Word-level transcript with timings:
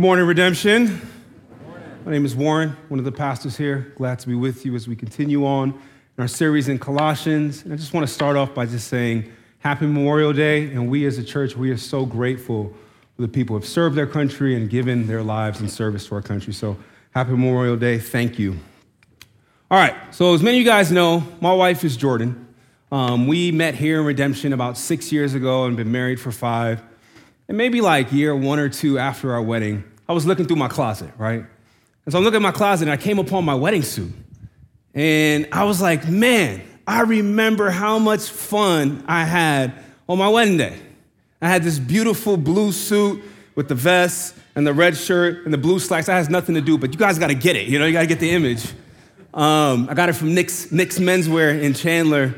Good 0.00 0.06
morning, 0.06 0.24
Redemption. 0.24 0.98
My 2.06 2.12
name 2.12 2.24
is 2.24 2.34
Warren, 2.34 2.74
one 2.88 2.98
of 2.98 3.04
the 3.04 3.12
pastors 3.12 3.58
here. 3.58 3.92
Glad 3.96 4.18
to 4.20 4.28
be 4.28 4.34
with 4.34 4.64
you 4.64 4.74
as 4.74 4.88
we 4.88 4.96
continue 4.96 5.44
on 5.44 5.72
in 5.72 6.22
our 6.22 6.26
series 6.26 6.70
in 6.70 6.78
Colossians. 6.78 7.64
And 7.64 7.72
I 7.74 7.76
just 7.76 7.92
want 7.92 8.08
to 8.08 8.10
start 8.10 8.34
off 8.34 8.54
by 8.54 8.64
just 8.64 8.88
saying 8.88 9.30
Happy 9.58 9.84
Memorial 9.84 10.32
Day. 10.32 10.72
And 10.72 10.88
we 10.88 11.04
as 11.04 11.18
a 11.18 11.22
church, 11.22 11.54
we 11.54 11.70
are 11.70 11.76
so 11.76 12.06
grateful 12.06 12.72
for 13.14 13.20
the 13.20 13.28
people 13.28 13.54
who 13.54 13.60
have 13.60 13.68
served 13.68 13.94
their 13.94 14.06
country 14.06 14.56
and 14.56 14.70
given 14.70 15.06
their 15.06 15.22
lives 15.22 15.60
in 15.60 15.68
service 15.68 16.06
to 16.06 16.14
our 16.14 16.22
country. 16.22 16.54
So 16.54 16.78
happy 17.10 17.32
Memorial 17.32 17.76
Day. 17.76 17.98
Thank 17.98 18.38
you. 18.38 18.58
All 19.70 19.78
right, 19.78 19.94
so 20.14 20.32
as 20.32 20.42
many 20.42 20.56
of 20.56 20.64
you 20.64 20.66
guys 20.66 20.90
know, 20.90 21.22
my 21.42 21.52
wife 21.52 21.84
is 21.84 21.98
Jordan. 21.98 22.48
Um, 22.90 23.26
we 23.26 23.52
met 23.52 23.74
here 23.74 24.00
in 24.00 24.06
Redemption 24.06 24.54
about 24.54 24.78
six 24.78 25.12
years 25.12 25.34
ago 25.34 25.66
and 25.66 25.76
been 25.76 25.92
married 25.92 26.18
for 26.18 26.32
five. 26.32 26.80
And 27.50 27.56
maybe 27.58 27.80
like 27.80 28.12
year 28.12 28.34
one 28.36 28.60
or 28.60 28.68
two 28.68 28.96
after 28.96 29.32
our 29.32 29.42
wedding, 29.42 29.82
I 30.08 30.12
was 30.12 30.24
looking 30.24 30.46
through 30.46 30.58
my 30.58 30.68
closet, 30.68 31.10
right? 31.18 31.44
And 32.04 32.12
so 32.12 32.16
I'm 32.16 32.22
looking 32.22 32.36
at 32.36 32.42
my 32.42 32.52
closet 32.52 32.84
and 32.84 32.92
I 32.92 32.96
came 32.96 33.18
upon 33.18 33.44
my 33.44 33.56
wedding 33.56 33.82
suit. 33.82 34.12
And 34.94 35.48
I 35.50 35.64
was 35.64 35.82
like, 35.82 36.08
man, 36.08 36.62
I 36.86 37.00
remember 37.00 37.70
how 37.70 37.98
much 37.98 38.28
fun 38.28 39.02
I 39.08 39.24
had 39.24 39.72
on 40.08 40.16
my 40.16 40.28
wedding 40.28 40.58
day. 40.58 40.78
I 41.42 41.48
had 41.48 41.64
this 41.64 41.80
beautiful 41.80 42.36
blue 42.36 42.70
suit 42.70 43.20
with 43.56 43.66
the 43.66 43.74
vest 43.74 44.36
and 44.54 44.64
the 44.64 44.72
red 44.72 44.96
shirt 44.96 45.44
and 45.44 45.52
the 45.52 45.58
blue 45.58 45.80
slacks. 45.80 46.06
That 46.06 46.12
has 46.12 46.30
nothing 46.30 46.54
to 46.54 46.60
do, 46.60 46.78
but 46.78 46.92
you 46.92 47.00
guys 47.00 47.18
got 47.18 47.30
to 47.30 47.34
get 47.34 47.56
it. 47.56 47.66
You 47.66 47.80
know, 47.80 47.86
you 47.86 47.92
got 47.92 48.02
to 48.02 48.06
get 48.06 48.20
the 48.20 48.30
image. 48.30 48.64
Um, 49.34 49.88
I 49.90 49.94
got 49.94 50.08
it 50.08 50.12
from 50.12 50.36
Nick's, 50.36 50.70
Nick's 50.70 51.00
Menswear 51.00 51.60
in 51.60 51.74
Chandler 51.74 52.36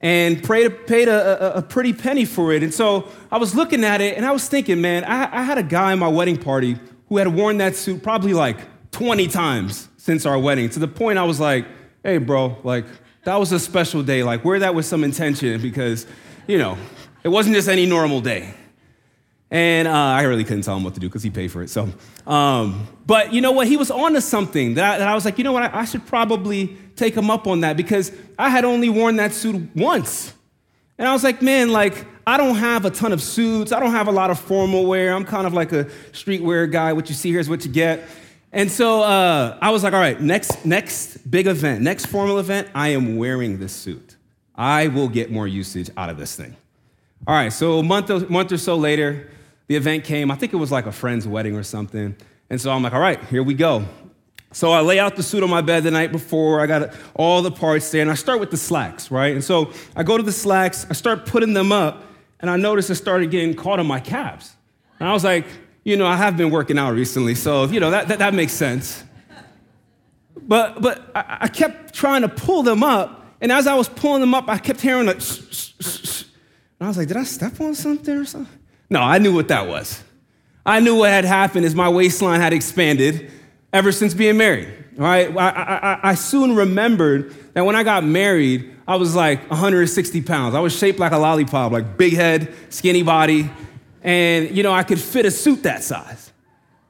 and 0.00 0.42
paid, 0.42 0.86
paid 0.86 1.08
a, 1.08 1.56
a, 1.56 1.58
a, 1.58 1.62
pretty 1.62 1.92
penny 1.92 2.24
for 2.24 2.52
it. 2.52 2.62
And 2.62 2.72
so 2.72 3.08
I 3.32 3.38
was 3.38 3.54
looking 3.54 3.82
at 3.84 4.00
it 4.00 4.16
and 4.16 4.24
I 4.24 4.30
was 4.30 4.48
thinking, 4.48 4.80
man, 4.80 5.04
I, 5.04 5.40
I 5.40 5.42
had 5.42 5.58
a 5.58 5.62
guy 5.62 5.92
in 5.92 5.98
my 5.98 6.08
wedding 6.08 6.36
party 6.36 6.78
who 7.08 7.16
had 7.16 7.28
worn 7.28 7.58
that 7.58 7.74
suit 7.74 8.02
probably 8.02 8.32
like 8.32 8.58
20 8.92 9.26
times 9.26 9.88
since 9.96 10.24
our 10.24 10.38
wedding 10.38 10.70
to 10.70 10.78
the 10.78 10.88
point 10.88 11.18
I 11.18 11.24
was 11.24 11.40
like, 11.40 11.66
hey, 12.04 12.18
bro, 12.18 12.56
like, 12.62 12.86
that 13.24 13.36
was 13.36 13.52
a 13.52 13.58
special 13.58 14.02
day. 14.02 14.22
Like, 14.22 14.44
wear 14.44 14.60
that 14.60 14.74
with 14.74 14.86
some 14.86 15.04
intention 15.04 15.60
because, 15.60 16.06
you 16.46 16.58
know, 16.58 16.78
it 17.24 17.28
wasn't 17.28 17.56
just 17.56 17.68
any 17.68 17.84
normal 17.84 18.20
day. 18.20 18.54
And 19.50 19.88
uh, 19.88 19.92
I 19.92 20.22
really 20.22 20.44
couldn't 20.44 20.62
tell 20.62 20.76
him 20.76 20.84
what 20.84 20.94
to 20.94 21.00
do 21.00 21.08
because 21.08 21.22
he 21.22 21.30
paid 21.30 21.50
for 21.50 21.62
it. 21.62 21.70
So, 21.70 21.88
um, 22.26 22.86
but 23.06 23.32
you 23.32 23.40
know 23.40 23.52
what? 23.52 23.66
He 23.66 23.78
was 23.78 23.90
on 23.90 24.12
to 24.12 24.20
something 24.20 24.74
that 24.74 24.94
I, 24.94 24.98
that 24.98 25.08
I 25.08 25.14
was 25.14 25.24
like, 25.24 25.38
you 25.38 25.44
know 25.44 25.52
what? 25.52 25.62
I, 25.62 25.80
I, 25.80 25.84
should 25.86 26.06
probably 26.06 26.76
take 26.98 27.14
him 27.14 27.30
up 27.30 27.46
on 27.46 27.60
that 27.60 27.76
because 27.76 28.12
I 28.38 28.50
had 28.50 28.64
only 28.64 28.88
worn 28.88 29.16
that 29.16 29.32
suit 29.32 29.70
once. 29.74 30.32
And 30.98 31.06
I 31.06 31.12
was 31.12 31.22
like, 31.22 31.40
man, 31.40 31.70
like, 31.70 32.04
I 32.26 32.36
don't 32.36 32.56
have 32.56 32.84
a 32.84 32.90
ton 32.90 33.12
of 33.12 33.22
suits. 33.22 33.72
I 33.72 33.80
don't 33.80 33.92
have 33.92 34.08
a 34.08 34.12
lot 34.12 34.30
of 34.30 34.38
formal 34.38 34.86
wear. 34.86 35.14
I'm 35.14 35.24
kind 35.24 35.46
of 35.46 35.54
like 35.54 35.72
a 35.72 35.84
streetwear 36.12 36.70
guy. 36.70 36.92
What 36.92 37.08
you 37.08 37.14
see 37.14 37.30
here 37.30 37.40
is 37.40 37.48
what 37.48 37.64
you 37.64 37.70
get. 37.70 38.06
And 38.52 38.70
so 38.70 39.02
uh, 39.02 39.56
I 39.60 39.70
was 39.70 39.84
like, 39.84 39.92
all 39.92 40.00
right, 40.00 40.20
next, 40.20 40.64
next 40.64 41.30
big 41.30 41.46
event, 41.46 41.82
next 41.82 42.06
formal 42.06 42.38
event, 42.38 42.68
I 42.74 42.88
am 42.88 43.16
wearing 43.16 43.58
this 43.58 43.72
suit. 43.72 44.16
I 44.54 44.88
will 44.88 45.08
get 45.08 45.30
more 45.30 45.46
usage 45.46 45.90
out 45.96 46.10
of 46.10 46.18
this 46.18 46.34
thing. 46.34 46.56
All 47.26 47.34
right, 47.34 47.52
so 47.52 47.78
a 47.78 47.82
month, 47.82 48.10
a 48.10 48.20
month 48.30 48.52
or 48.52 48.58
so 48.58 48.76
later, 48.76 49.30
the 49.66 49.76
event 49.76 50.04
came. 50.04 50.30
I 50.30 50.34
think 50.34 50.52
it 50.52 50.56
was 50.56 50.72
like 50.72 50.86
a 50.86 50.92
friend's 50.92 51.28
wedding 51.28 51.56
or 51.56 51.62
something. 51.62 52.16
And 52.50 52.60
so 52.60 52.70
I'm 52.70 52.82
like, 52.82 52.94
all 52.94 53.00
right, 53.00 53.22
here 53.24 53.42
we 53.42 53.54
go. 53.54 53.84
So 54.52 54.72
I 54.72 54.80
lay 54.80 54.98
out 54.98 55.16
the 55.16 55.22
suit 55.22 55.42
on 55.42 55.50
my 55.50 55.60
bed 55.60 55.82
the 55.84 55.90
night 55.90 56.10
before. 56.10 56.60
I 56.60 56.66
got 56.66 56.94
all 57.14 57.42
the 57.42 57.50
parts 57.50 57.90
there, 57.90 58.00
and 58.00 58.10
I 58.10 58.14
start 58.14 58.40
with 58.40 58.50
the 58.50 58.56
slacks, 58.56 59.10
right? 59.10 59.34
And 59.34 59.44
so 59.44 59.72
I 59.94 60.02
go 60.02 60.16
to 60.16 60.22
the 60.22 60.32
slacks, 60.32 60.86
I 60.88 60.94
start 60.94 61.26
putting 61.26 61.52
them 61.52 61.70
up, 61.70 62.04
and 62.40 62.50
I 62.50 62.56
noticed 62.56 62.88
it 62.88 62.94
started 62.94 63.30
getting 63.30 63.54
caught 63.54 63.78
on 63.78 63.86
my 63.86 64.00
calves. 64.00 64.56
And 64.98 65.08
I 65.08 65.12
was 65.12 65.24
like, 65.24 65.46
you 65.84 65.96
know, 65.96 66.06
I 66.06 66.16
have 66.16 66.36
been 66.36 66.50
working 66.50 66.78
out 66.78 66.94
recently, 66.94 67.34
so 67.34 67.64
you 67.66 67.80
know 67.80 67.90
that, 67.90 68.08
that, 68.08 68.18
that 68.20 68.34
makes 68.34 68.52
sense. 68.52 69.04
But 70.36 70.80
but 70.80 71.10
I, 71.14 71.38
I, 71.42 71.48
kept 71.48 71.94
trying 71.94 72.22
to 72.22 72.28
pull 72.28 72.62
them 72.62 72.82
up, 72.82 73.26
and 73.40 73.52
as 73.52 73.66
I 73.66 73.74
was 73.74 73.88
pulling 73.88 74.20
them 74.20 74.34
up, 74.34 74.48
I 74.48 74.58
kept 74.58 74.80
hearing 74.80 75.06
like, 75.06 75.20
shh, 75.20 75.40
shh, 75.50 75.74
shh, 75.80 76.22
and 76.78 76.86
I 76.86 76.88
was 76.88 76.96
like, 76.96 77.08
did 77.08 77.16
I 77.16 77.24
step 77.24 77.60
on 77.60 77.74
something 77.74 78.16
or 78.16 78.24
something? 78.24 78.58
No, 78.88 79.00
I 79.00 79.18
knew 79.18 79.34
what 79.34 79.48
that 79.48 79.66
was. 79.66 80.02
I 80.64 80.80
knew 80.80 80.96
what 80.96 81.10
had 81.10 81.24
happened 81.24 81.64
is 81.64 81.74
my 81.74 81.88
waistline 81.88 82.40
had 82.40 82.52
expanded 82.52 83.30
ever 83.72 83.92
since 83.92 84.14
being 84.14 84.36
married. 84.36 84.72
Right? 84.96 85.34
I, 85.36 85.48
I, 85.48 86.10
I, 86.10 86.14
soon 86.14 86.56
remembered 86.56 87.32
that 87.54 87.64
when 87.64 87.76
I 87.76 87.84
got 87.84 88.02
married, 88.02 88.74
I 88.88 88.96
was 88.96 89.14
like 89.14 89.48
160 89.48 90.22
pounds. 90.22 90.56
I 90.56 90.60
was 90.60 90.76
shaped 90.76 90.98
like 90.98 91.12
a 91.12 91.18
lollipop, 91.18 91.70
like 91.70 91.96
big 91.96 92.14
head, 92.14 92.52
skinny 92.70 93.04
body, 93.04 93.48
and 94.02 94.50
you 94.56 94.64
know 94.64 94.72
I 94.72 94.82
could 94.82 94.98
fit 94.98 95.24
a 95.24 95.30
suit 95.30 95.62
that 95.62 95.84
size. 95.84 96.32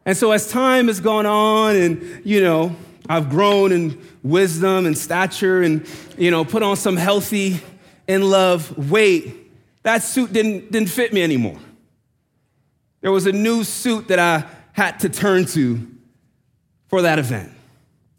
And 0.07 0.17
so 0.17 0.33
as 0.33 0.51
time 0.51 0.87
has 0.87 1.01
gone 1.01 1.27
on, 1.27 1.77
and 1.77 2.23
you 2.25 2.41
know 2.41 2.75
I've 3.11 3.29
grown 3.29 3.73
in 3.73 4.01
wisdom 4.23 4.87
and 4.87 4.97
stature, 4.97 5.61
and 5.61 5.87
you 6.17 6.31
know 6.31 6.47
put 6.47 6.63
on 6.63 6.77
some 6.77 6.97
healthy, 6.97 7.61
in 8.07 8.23
love 8.23 8.91
weight, 8.91 9.53
that 9.83 10.03
suit 10.03 10.33
didn't 10.33 10.73
didn't 10.73 10.89
fit 10.89 11.13
me 11.13 11.23
anymore. 11.23 11.59
There 13.03 13.13
was 13.13 13.27
a 13.27 13.33
new 13.33 13.65
suit 13.65 14.09
that 14.09 14.19
I 14.19 14.45
had 14.73 15.01
to 15.01 15.09
turn 15.09 15.45
to 15.47 15.87
for 16.89 17.03
that 17.03 17.19
event. 17.19 17.53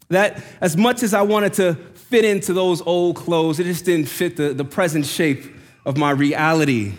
That, 0.08 0.42
as 0.60 0.76
much 0.76 1.02
as 1.02 1.14
I 1.14 1.22
wanted 1.22 1.52
to 1.54 1.74
fit 1.74 2.24
into 2.24 2.52
those 2.52 2.80
old 2.82 3.16
clothes, 3.16 3.60
it 3.60 3.64
just 3.64 3.84
didn't 3.84 4.06
fit 4.06 4.36
the, 4.36 4.52
the 4.52 4.64
present 4.64 5.06
shape 5.06 5.44
of 5.84 5.96
my 5.96 6.10
reality. 6.10 6.94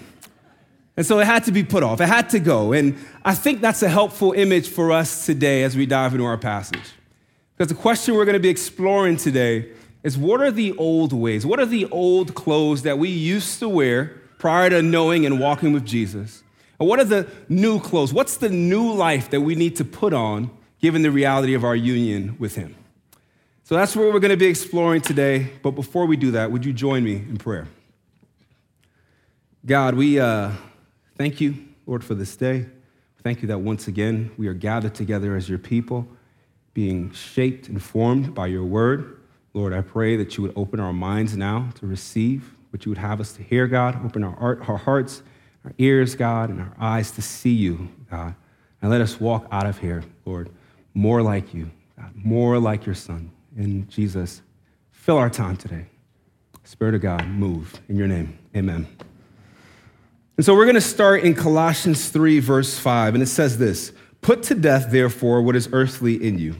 And 0.95 1.05
so 1.05 1.19
it 1.19 1.25
had 1.25 1.43
to 1.45 1.51
be 1.51 1.63
put 1.63 1.83
off, 1.83 1.99
it 1.99 2.07
had 2.07 2.29
to 2.29 2.39
go. 2.39 2.73
And 2.73 2.97
I 3.25 3.33
think 3.33 3.61
that's 3.61 3.83
a 3.83 3.89
helpful 3.89 4.33
image 4.33 4.69
for 4.69 4.91
us 4.91 5.25
today 5.25 5.63
as 5.63 5.75
we 5.75 5.85
dive 5.85 6.13
into 6.13 6.25
our 6.25 6.37
passage. 6.37 6.93
Because 7.57 7.69
the 7.69 7.79
question 7.79 8.15
we're 8.15 8.25
going 8.25 8.33
to 8.33 8.39
be 8.39 8.49
exploring 8.49 9.17
today 9.17 9.71
is 10.03 10.17
what 10.17 10.41
are 10.41 10.51
the 10.51 10.75
old 10.77 11.13
ways? 11.13 11.45
What 11.45 11.59
are 11.59 11.65
the 11.65 11.85
old 11.91 12.33
clothes 12.33 12.83
that 12.83 12.97
we 12.97 13.09
used 13.09 13.59
to 13.59 13.69
wear 13.69 14.21
prior 14.39 14.69
to 14.69 14.81
knowing 14.81 15.25
and 15.25 15.39
walking 15.39 15.73
with 15.73 15.85
Jesus? 15.85 16.43
And 16.79 16.89
what 16.89 16.99
are 16.99 17.05
the 17.05 17.27
new 17.47 17.79
clothes? 17.79 18.13
What's 18.13 18.37
the 18.37 18.49
new 18.49 18.91
life 18.93 19.29
that 19.29 19.41
we 19.41 19.55
need 19.55 19.75
to 19.75 19.85
put 19.85 20.13
on 20.13 20.49
given 20.81 21.01
the 21.01 21.11
reality 21.11 21.53
of 21.53 21.63
our 21.63 21.75
union 21.75 22.35
with 22.39 22.55
Him? 22.55 22.75
So 23.63 23.75
that's 23.75 23.95
what 23.95 24.11
we're 24.11 24.19
going 24.19 24.31
to 24.31 24.37
be 24.37 24.47
exploring 24.47 25.01
today. 25.01 25.51
But 25.61 25.71
before 25.71 26.05
we 26.05 26.17
do 26.17 26.31
that, 26.31 26.51
would 26.51 26.65
you 26.65 26.73
join 26.73 27.03
me 27.03 27.15
in 27.15 27.37
prayer? 27.37 27.67
God, 29.65 29.95
we 29.95 30.19
uh, 30.19 30.51
thank 31.15 31.39
you, 31.39 31.55
Lord, 31.85 32.03
for 32.03 32.15
this 32.15 32.35
day. 32.35 32.65
Thank 33.23 33.41
you 33.41 33.47
that 33.49 33.59
once 33.59 33.87
again 33.87 34.31
we 34.37 34.47
are 34.47 34.53
gathered 34.53 34.95
together 34.95 35.35
as 35.35 35.47
your 35.47 35.59
people, 35.59 36.07
being 36.73 37.11
shaped 37.11 37.69
and 37.69 37.81
formed 37.81 38.33
by 38.33 38.47
your 38.47 38.65
word. 38.65 39.19
Lord, 39.53 39.73
I 39.73 39.81
pray 39.81 40.17
that 40.17 40.35
you 40.35 40.43
would 40.43 40.53
open 40.55 40.79
our 40.79 40.93
minds 40.93 41.37
now 41.37 41.69
to 41.75 41.85
receive 41.85 42.55
what 42.71 42.85
you 42.85 42.89
would 42.89 42.97
have 42.97 43.21
us 43.21 43.33
to 43.33 43.43
hear, 43.43 43.67
God. 43.67 44.03
Open 44.03 44.23
our, 44.23 44.35
art, 44.39 44.67
our 44.67 44.77
hearts 44.77 45.21
our 45.65 45.73
ears, 45.77 46.15
God, 46.15 46.49
and 46.49 46.59
our 46.59 46.73
eyes 46.79 47.11
to 47.11 47.21
see 47.21 47.53
you, 47.53 47.89
God. 48.09 48.35
And 48.81 48.89
let 48.89 49.01
us 49.01 49.19
walk 49.19 49.47
out 49.51 49.67
of 49.67 49.77
here, 49.77 50.03
Lord, 50.25 50.49
more 50.93 51.21
like 51.21 51.53
you, 51.53 51.71
God, 51.97 52.11
more 52.15 52.59
like 52.59 52.85
your 52.85 52.95
Son. 52.95 53.31
In 53.57 53.87
Jesus, 53.89 54.41
fill 54.91 55.17
our 55.17 55.29
time 55.29 55.57
today. 55.57 55.85
Spirit 56.63 56.95
of 56.95 57.01
God, 57.01 57.27
move 57.27 57.81
in 57.89 57.97
your 57.97 58.07
name. 58.07 58.37
Amen. 58.55 58.87
And 60.37 60.45
so 60.45 60.55
we're 60.55 60.65
going 60.65 60.75
to 60.75 60.81
start 60.81 61.23
in 61.23 61.35
Colossians 61.35 62.09
3, 62.09 62.39
verse 62.39 62.77
5, 62.79 63.13
and 63.13 63.23
it 63.23 63.27
says 63.27 63.57
this 63.57 63.91
Put 64.21 64.43
to 64.43 64.55
death, 64.55 64.91
therefore, 64.91 65.41
what 65.41 65.55
is 65.55 65.69
earthly 65.71 66.15
in 66.15 66.37
you 66.37 66.55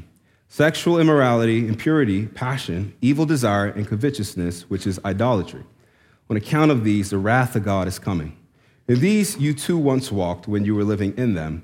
sexual 0.48 1.00
immorality, 1.00 1.66
impurity, 1.66 2.28
passion, 2.28 2.94
evil 3.02 3.26
desire, 3.26 3.68
and 3.68 3.88
covetousness, 3.88 4.70
which 4.70 4.86
is 4.86 5.00
idolatry. 5.06 5.64
On 6.30 6.36
account 6.36 6.72
of 6.72 6.84
these, 6.84 7.10
the 7.10 7.18
wrath 7.18 7.56
of 7.56 7.64
God 7.64 7.88
is 7.88 8.00
coming. 8.00 8.38
In 8.88 9.00
these 9.00 9.38
you 9.38 9.54
too 9.54 9.78
once 9.78 10.12
walked 10.12 10.50
when 10.50 10.66
you 10.66 10.76
were 10.76 10.84
living 10.84 11.18
in 11.18 11.36
them, 11.36 11.64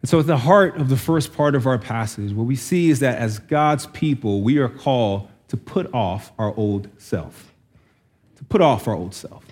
And 0.00 0.08
so, 0.08 0.20
at 0.20 0.26
the 0.26 0.38
heart 0.38 0.76
of 0.76 0.88
the 0.88 0.96
first 0.96 1.34
part 1.34 1.54
of 1.54 1.66
our 1.66 1.78
passage, 1.78 2.32
what 2.32 2.46
we 2.46 2.56
see 2.56 2.90
is 2.90 3.00
that 3.00 3.18
as 3.18 3.38
God's 3.38 3.86
people, 3.86 4.42
we 4.42 4.58
are 4.58 4.68
called 4.68 5.28
to 5.48 5.56
put 5.56 5.92
off 5.92 6.32
our 6.38 6.54
old 6.56 6.88
self. 6.98 7.52
To 8.36 8.44
put 8.44 8.60
off 8.60 8.86
our 8.86 8.94
old 8.94 9.14
self. 9.14 9.44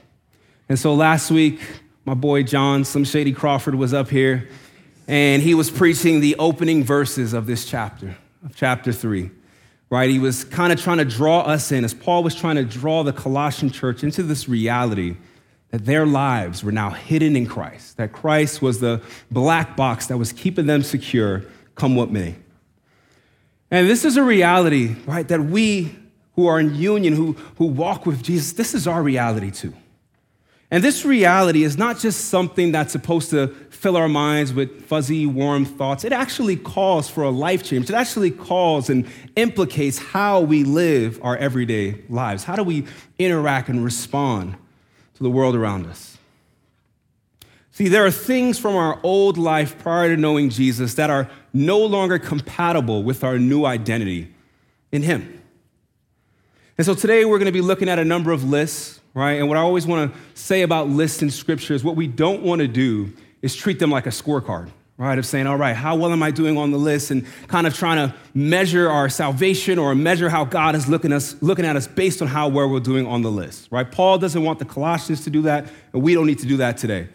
And 0.69 0.79
so, 0.79 0.95
last 0.95 1.31
week, 1.31 1.61
my 2.05 2.15
boy 2.15 2.45
John, 2.45 2.85
Slim 2.85 3.05
Shady 3.05 3.33
Crawford, 3.33 3.75
was 3.75 3.93
up 3.93 4.09
here 4.09 4.49
and 5.09 5.43
he 5.43 5.55
was 5.55 5.71
preaching 5.71 6.21
the 6.21 6.37
opening 6.37 6.83
verses 6.83 7.33
of 7.33 7.47
this 7.47 7.65
chapter, 7.65 8.17
of 8.45 8.57
chapter 8.57 8.93
three, 8.93 9.31
right? 9.89 10.11
He 10.11 10.19
was 10.19 10.45
kind 10.45 10.73
of 10.73 10.81
trying 10.81 10.99
to 10.99 11.05
draw 11.05 11.41
us 11.43 11.71
in, 11.71 11.85
as 11.85 11.95
Paul 11.95 12.23
was 12.23 12.35
trying 12.35 12.57
to 12.57 12.65
draw 12.65 13.05
the 13.05 13.13
Colossian 13.13 13.71
church 13.71 14.03
into 14.03 14.23
this 14.23 14.49
reality 14.49 15.17
that 15.77 15.85
their 15.85 16.07
lives 16.07 16.65
were 16.65 16.73
now 16.73 16.89
hidden 16.89 17.37
in 17.37 17.45
Christ, 17.45 17.99
that 17.99 18.11
Christ 18.11 18.63
was 18.63 18.81
the 18.81 19.03
black 19.31 19.77
box 19.77 20.07
that 20.07 20.17
was 20.17 20.33
keeping 20.33 20.65
them 20.65 20.83
secure, 20.83 21.45
come 21.75 21.95
what 21.95 22.11
may. 22.11 22.35
And 23.71 23.87
this 23.87 24.03
is 24.03 24.17
a 24.17 24.23
reality, 24.23 24.97
right, 25.05 25.29
that 25.29 25.43
we 25.43 25.95
who 26.35 26.47
are 26.47 26.59
in 26.59 26.75
union, 26.75 27.13
who, 27.13 27.33
who 27.59 27.67
walk 27.67 28.07
with 28.07 28.23
Jesus, 28.23 28.53
this 28.53 28.75
is 28.75 28.87
our 28.87 29.03
reality 29.03 29.51
too. 29.51 29.75
And 30.71 30.83
this 30.83 31.05
reality 31.05 31.63
is 31.63 31.77
not 31.77 31.99
just 31.99 32.29
something 32.29 32.73
that's 32.73 32.93
supposed 32.93 33.29
to 33.31 33.49
fill 33.69 33.99
our 33.99 34.09
minds 34.09 34.55
with 34.55 34.87
fuzzy, 34.87 35.27
warm 35.27 35.67
thoughts. 35.67 36.05
It 36.05 36.13
actually 36.13 36.57
calls 36.57 37.11
for 37.11 37.23
a 37.23 37.31
life 37.31 37.63
change. 37.63 37.91
It 37.91 37.95
actually 37.95 38.31
calls 38.31 38.89
and 38.89 39.07
implicates 39.37 39.99
how 39.99 40.41
we 40.41 40.65
live 40.65 41.21
our 41.23 41.37
everyday 41.37 42.03
lives. 42.09 42.45
How 42.45 42.57
do 42.57 42.63
we 42.63 42.87
interact 43.19 43.69
and 43.69 43.85
respond 43.85 44.57
to 45.17 45.23
the 45.23 45.31
world 45.31 45.55
around 45.55 45.87
us? 45.87 46.17
See, 47.73 47.89
there 47.89 48.07
are 48.07 48.11
things 48.11 48.59
from 48.59 48.75
our 48.75 48.99
old 49.03 49.37
life 49.37 49.79
prior 49.79 50.15
to 50.15 50.17
knowing 50.17 50.49
Jesus 50.49 50.95
that 50.95 51.11
are 51.11 51.29
no 51.53 51.79
longer 51.79 52.19
compatible 52.19 53.03
with 53.03 53.23
our 53.23 53.39
new 53.39 53.67
identity 53.67 54.33
in 54.93 55.03
Him. 55.03 55.43
And 56.79 56.87
so 56.87 56.95
today 56.95 57.25
we're 57.25 57.39
going 57.39 57.47
to 57.47 57.53
be 57.53 57.61
looking 57.61 57.89
at 57.89 57.99
a 57.99 58.05
number 58.05 58.33
of 58.33 58.45
lists, 58.45 59.01
right? 59.13 59.35
And 59.35 59.49
what 59.49 59.59
I 59.59 59.61
always 59.61 59.87
want 59.87 60.13
to 60.13 60.19
say 60.33 60.63
about 60.63 60.89
lists 60.89 61.21
in 61.21 61.31
Scripture 61.31 61.75
is 61.75 61.85
what 61.85 61.97
we 61.97 62.07
don't 62.07 62.43
want 62.43 62.61
to 62.61 62.69
do 62.69 63.13
is 63.43 63.55
treat 63.55 63.79
them 63.79 63.91
like 63.91 64.07
a 64.07 64.11
scorecard, 64.11 64.71
right? 64.99 65.19
Of 65.19 65.27
saying, 65.27 65.47
all 65.47 65.57
right, 65.57 65.77
how 65.77 65.95
well 65.95 66.13
am 66.13 66.23
I 66.23 66.31
doing 66.31 66.57
on 66.57 66.71
the 66.71 66.79
list? 66.79 67.11
And 67.11 67.27
kind 67.49 67.67
of 67.67 67.75
trying 67.75 68.09
to 68.09 68.15
measure 68.35 68.89
our 68.89 69.09
salvation 69.09 69.79
or 69.79 69.95
measure 69.95 70.29
how 70.29 70.45
God 70.45 70.75
is 70.75 70.89
looking, 70.89 71.13
us, 71.13 71.41
looking 71.43 71.67
at 71.67 71.77
us 71.77 71.87
based 71.87 72.23
on 72.23 72.29
how 72.29 72.49
well 72.49 72.69
we're 72.69 72.81
doing 72.81 73.07
on 73.07 73.23
the 73.23 73.31
list, 73.31 73.69
right? 73.71 73.91
Paul 73.91 74.19
doesn't 74.19 74.43
want 74.43 74.59
the 74.59 74.65
Colossians 74.65 75.25
to 75.25 75.31
do 75.31 75.43
that, 75.43 75.67
and 75.93 76.03
we 76.03 76.15
don't 76.15 76.27
need 76.27 76.39
to 76.39 76.47
do 76.47 76.57
that 76.59 76.79
today. 76.79 77.09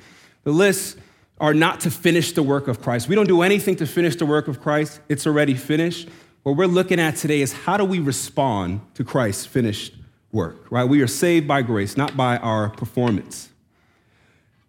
The 0.43 0.51
lists 0.51 0.97
are 1.39 1.55
not 1.55 1.79
to 1.81 1.91
finish 1.91 2.33
the 2.33 2.43
work 2.43 2.67
of 2.67 2.81
Christ. 2.81 3.07
We 3.07 3.15
don't 3.15 3.27
do 3.27 3.41
anything 3.41 3.75
to 3.77 3.87
finish 3.87 4.15
the 4.15 4.27
work 4.27 4.47
of 4.47 4.61
Christ, 4.61 4.99
it's 5.09 5.25
already 5.25 5.55
finished. 5.55 6.07
What 6.43 6.55
we're 6.55 6.65
looking 6.65 6.99
at 6.99 7.17
today 7.17 7.41
is 7.41 7.53
how 7.53 7.77
do 7.77 7.85
we 7.85 7.99
respond 7.99 8.81
to 8.95 9.03
Christ's 9.03 9.45
finished 9.45 9.93
work, 10.31 10.71
right? 10.71 10.85
We 10.85 11.01
are 11.01 11.07
saved 11.07 11.47
by 11.47 11.61
grace, 11.61 11.97
not 11.97 12.17
by 12.17 12.37
our 12.37 12.69
performance. 12.69 13.49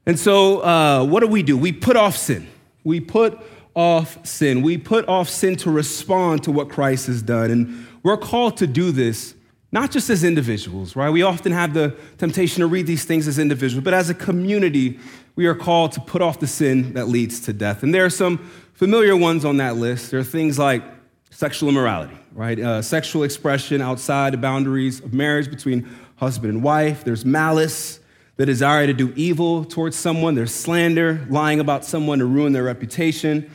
And 0.04 0.18
so, 0.18 0.60
uh, 0.60 1.04
what 1.04 1.20
do 1.20 1.28
we 1.28 1.42
do? 1.42 1.56
We 1.56 1.72
put 1.72 1.96
off 1.96 2.16
sin. 2.16 2.48
We 2.84 3.00
put 3.00 3.38
off 3.74 4.24
sin. 4.26 4.62
We 4.62 4.78
put 4.78 5.08
off 5.08 5.28
sin 5.28 5.56
to 5.56 5.70
respond 5.70 6.44
to 6.44 6.52
what 6.52 6.68
Christ 6.68 7.06
has 7.06 7.22
done. 7.22 7.50
And 7.50 7.86
we're 8.02 8.16
called 8.16 8.56
to 8.58 8.66
do 8.66 8.92
this 8.92 9.34
not 9.72 9.90
just 9.90 10.10
as 10.10 10.22
individuals, 10.22 10.94
right? 10.94 11.08
We 11.08 11.22
often 11.22 11.50
have 11.50 11.72
the 11.72 11.96
temptation 12.18 12.60
to 12.60 12.66
read 12.66 12.86
these 12.86 13.06
things 13.06 13.26
as 13.26 13.38
individuals, 13.38 13.82
but 13.82 13.94
as 13.94 14.10
a 14.10 14.14
community, 14.14 15.00
we 15.34 15.46
are 15.46 15.54
called 15.54 15.92
to 15.92 16.00
put 16.00 16.20
off 16.20 16.40
the 16.40 16.46
sin 16.46 16.92
that 16.92 17.08
leads 17.08 17.40
to 17.40 17.54
death. 17.54 17.82
And 17.82 17.94
there 17.94 18.04
are 18.04 18.10
some 18.10 18.38
familiar 18.74 19.16
ones 19.16 19.46
on 19.46 19.56
that 19.56 19.76
list. 19.76 20.10
There 20.10 20.20
are 20.20 20.24
things 20.24 20.58
like 20.58 20.84
sexual 21.30 21.70
immorality, 21.70 22.18
right? 22.34 22.60
Uh, 22.60 22.82
sexual 22.82 23.22
expression 23.22 23.80
outside 23.80 24.34
the 24.34 24.38
boundaries 24.38 25.00
of 25.00 25.14
marriage 25.14 25.48
between 25.48 25.88
husband 26.16 26.52
and 26.52 26.62
wife. 26.62 27.02
There's 27.02 27.24
malice, 27.24 27.98
the 28.36 28.46
desire 28.46 28.86
to 28.86 28.92
do 28.92 29.12
evil 29.14 29.64
towards 29.64 29.96
someone. 29.96 30.34
There's 30.34 30.54
slander, 30.54 31.26
lying 31.28 31.60
about 31.60 31.84
someone 31.84 32.18
to 32.20 32.26
ruin 32.26 32.52
their 32.52 32.64
reputation. 32.64 33.50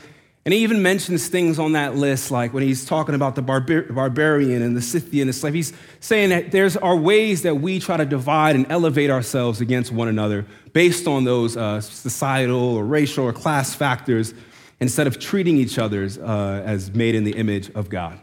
And 0.46 0.54
he 0.54 0.62
even 0.62 0.82
mentions 0.82 1.28
things 1.28 1.60
on 1.60 1.74
that 1.74 1.98
list, 1.98 2.32
like 2.32 2.54
when 2.54 2.64
he's 2.64 2.86
talking 2.86 3.16
about 3.16 3.36
the 3.36 3.42
barbar- 3.42 3.92
barbarian 3.92 4.62
and 4.62 4.78
the 4.78 4.82
Scythian 4.82 5.28
and 5.28 5.36
slave. 5.36 5.54
He's 5.54 5.74
saying 6.00 6.30
that 6.30 6.52
there's 6.52 6.78
are 6.78 6.96
ways 6.96 7.42
that 7.42 7.56
we 7.56 7.82
try 7.82 7.98
to 7.98 8.06
divide 8.06 8.56
and 8.56 8.66
elevate 8.70 9.10
ourselves 9.10 9.60
against 9.60 9.92
one 9.92 10.08
another 10.08 10.46
based 10.72 11.06
on 11.06 11.26
those 11.26 11.58
uh, 11.58 11.82
societal 11.82 12.78
or 12.78 12.86
racial 12.86 13.26
or 13.26 13.34
class 13.34 13.76
factors 13.76 14.34
instead 14.80 15.06
of 15.06 15.20
treating 15.20 15.58
each 15.58 15.78
other 15.78 16.08
uh, 16.22 16.62
as 16.64 16.94
made 16.94 17.16
in 17.16 17.26
the 17.26 17.36
image 17.36 17.70
of 17.72 17.90
God. 17.90 18.18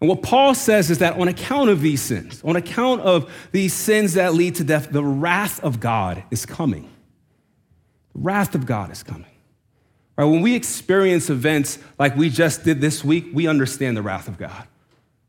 And 0.00 0.08
what 0.08 0.22
Paul 0.22 0.54
says 0.54 0.90
is 0.90 0.98
that 0.98 1.18
on 1.18 1.28
account 1.28 1.70
of 1.70 1.80
these 1.80 2.02
sins, 2.02 2.42
on 2.44 2.56
account 2.56 3.00
of 3.02 3.32
these 3.52 3.72
sins 3.72 4.14
that 4.14 4.34
lead 4.34 4.56
to 4.56 4.64
death, 4.64 4.90
the 4.90 5.04
wrath 5.04 5.62
of 5.62 5.80
God 5.80 6.22
is 6.30 6.44
coming. 6.44 6.90
The 8.14 8.20
wrath 8.20 8.54
of 8.54 8.66
God 8.66 8.90
is 8.90 9.02
coming. 9.02 9.26
Right? 10.16 10.26
When 10.26 10.42
we 10.42 10.54
experience 10.54 11.30
events 11.30 11.78
like 11.98 12.16
we 12.16 12.28
just 12.28 12.64
did 12.64 12.80
this 12.80 13.04
week, 13.04 13.26
we 13.32 13.46
understand 13.46 13.96
the 13.96 14.02
wrath 14.02 14.28
of 14.28 14.38
God. 14.38 14.66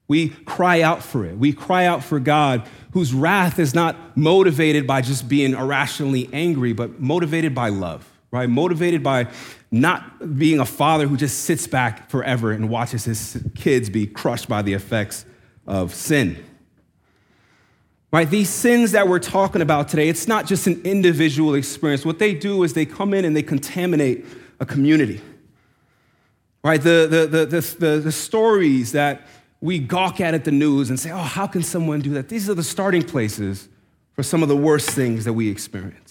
We 0.07 0.29
cry 0.29 0.81
out 0.81 1.01
for 1.01 1.25
it. 1.25 1.37
We 1.37 1.53
cry 1.53 1.85
out 1.85 2.03
for 2.03 2.19
God, 2.19 2.67
whose 2.91 3.13
wrath 3.13 3.57
is 3.57 3.73
not 3.73 4.15
motivated 4.15 4.85
by 4.85 5.01
just 5.01 5.27
being 5.27 5.53
irrationally 5.53 6.29
angry, 6.31 6.73
but 6.73 6.99
motivated 6.99 7.55
by 7.55 7.69
love 7.69 8.07
right? 8.35 8.49
Motivated 8.49 9.01
by 9.01 9.27
not 9.75 10.37
being 10.37 10.59
a 10.59 10.65
father 10.65 11.05
who 11.05 11.17
just 11.17 11.39
sits 11.39 11.67
back 11.67 12.09
forever 12.09 12.51
and 12.51 12.69
watches 12.69 13.03
his 13.03 13.43
kids 13.55 13.89
be 13.89 14.07
crushed 14.07 14.47
by 14.47 14.61
the 14.61 14.73
effects 14.73 15.25
of 15.67 15.93
sin. 15.93 16.43
Right? 18.11 18.29
These 18.29 18.49
sins 18.49 18.93
that 18.93 19.09
we're 19.09 19.19
talking 19.19 19.61
about 19.61 19.89
today, 19.89 20.07
it's 20.07 20.27
not 20.27 20.45
just 20.45 20.67
an 20.67 20.81
individual 20.85 21.55
experience. 21.55 22.05
What 22.05 22.19
they 22.19 22.33
do 22.33 22.63
is 22.63 22.71
they 22.73 22.85
come 22.85 23.13
in 23.13 23.25
and 23.25 23.35
they 23.35 23.43
contaminate 23.43 24.25
a 24.61 24.65
community. 24.65 25.19
Right? 26.63 26.81
The, 26.81 27.07
the, 27.09 27.45
the, 27.45 27.59
the, 27.77 27.99
the, 27.99 28.11
stories 28.13 28.93
that 28.93 29.27
we 29.59 29.77
gawk 29.79 30.21
at 30.21 30.33
at 30.33 30.45
the 30.45 30.51
news 30.51 30.89
and 30.89 30.97
say, 30.97 31.11
oh, 31.11 31.17
how 31.17 31.45
can 31.45 31.61
someone 31.61 31.99
do 31.99 32.11
that? 32.11 32.29
These 32.29 32.49
are 32.49 32.53
the 32.53 32.63
starting 32.63 33.03
places 33.03 33.67
for 34.13 34.23
some 34.23 34.41
of 34.41 34.47
the 34.47 34.55
worst 34.55 34.89
things 34.91 35.25
that 35.25 35.33
we 35.33 35.49
experience. 35.49 36.04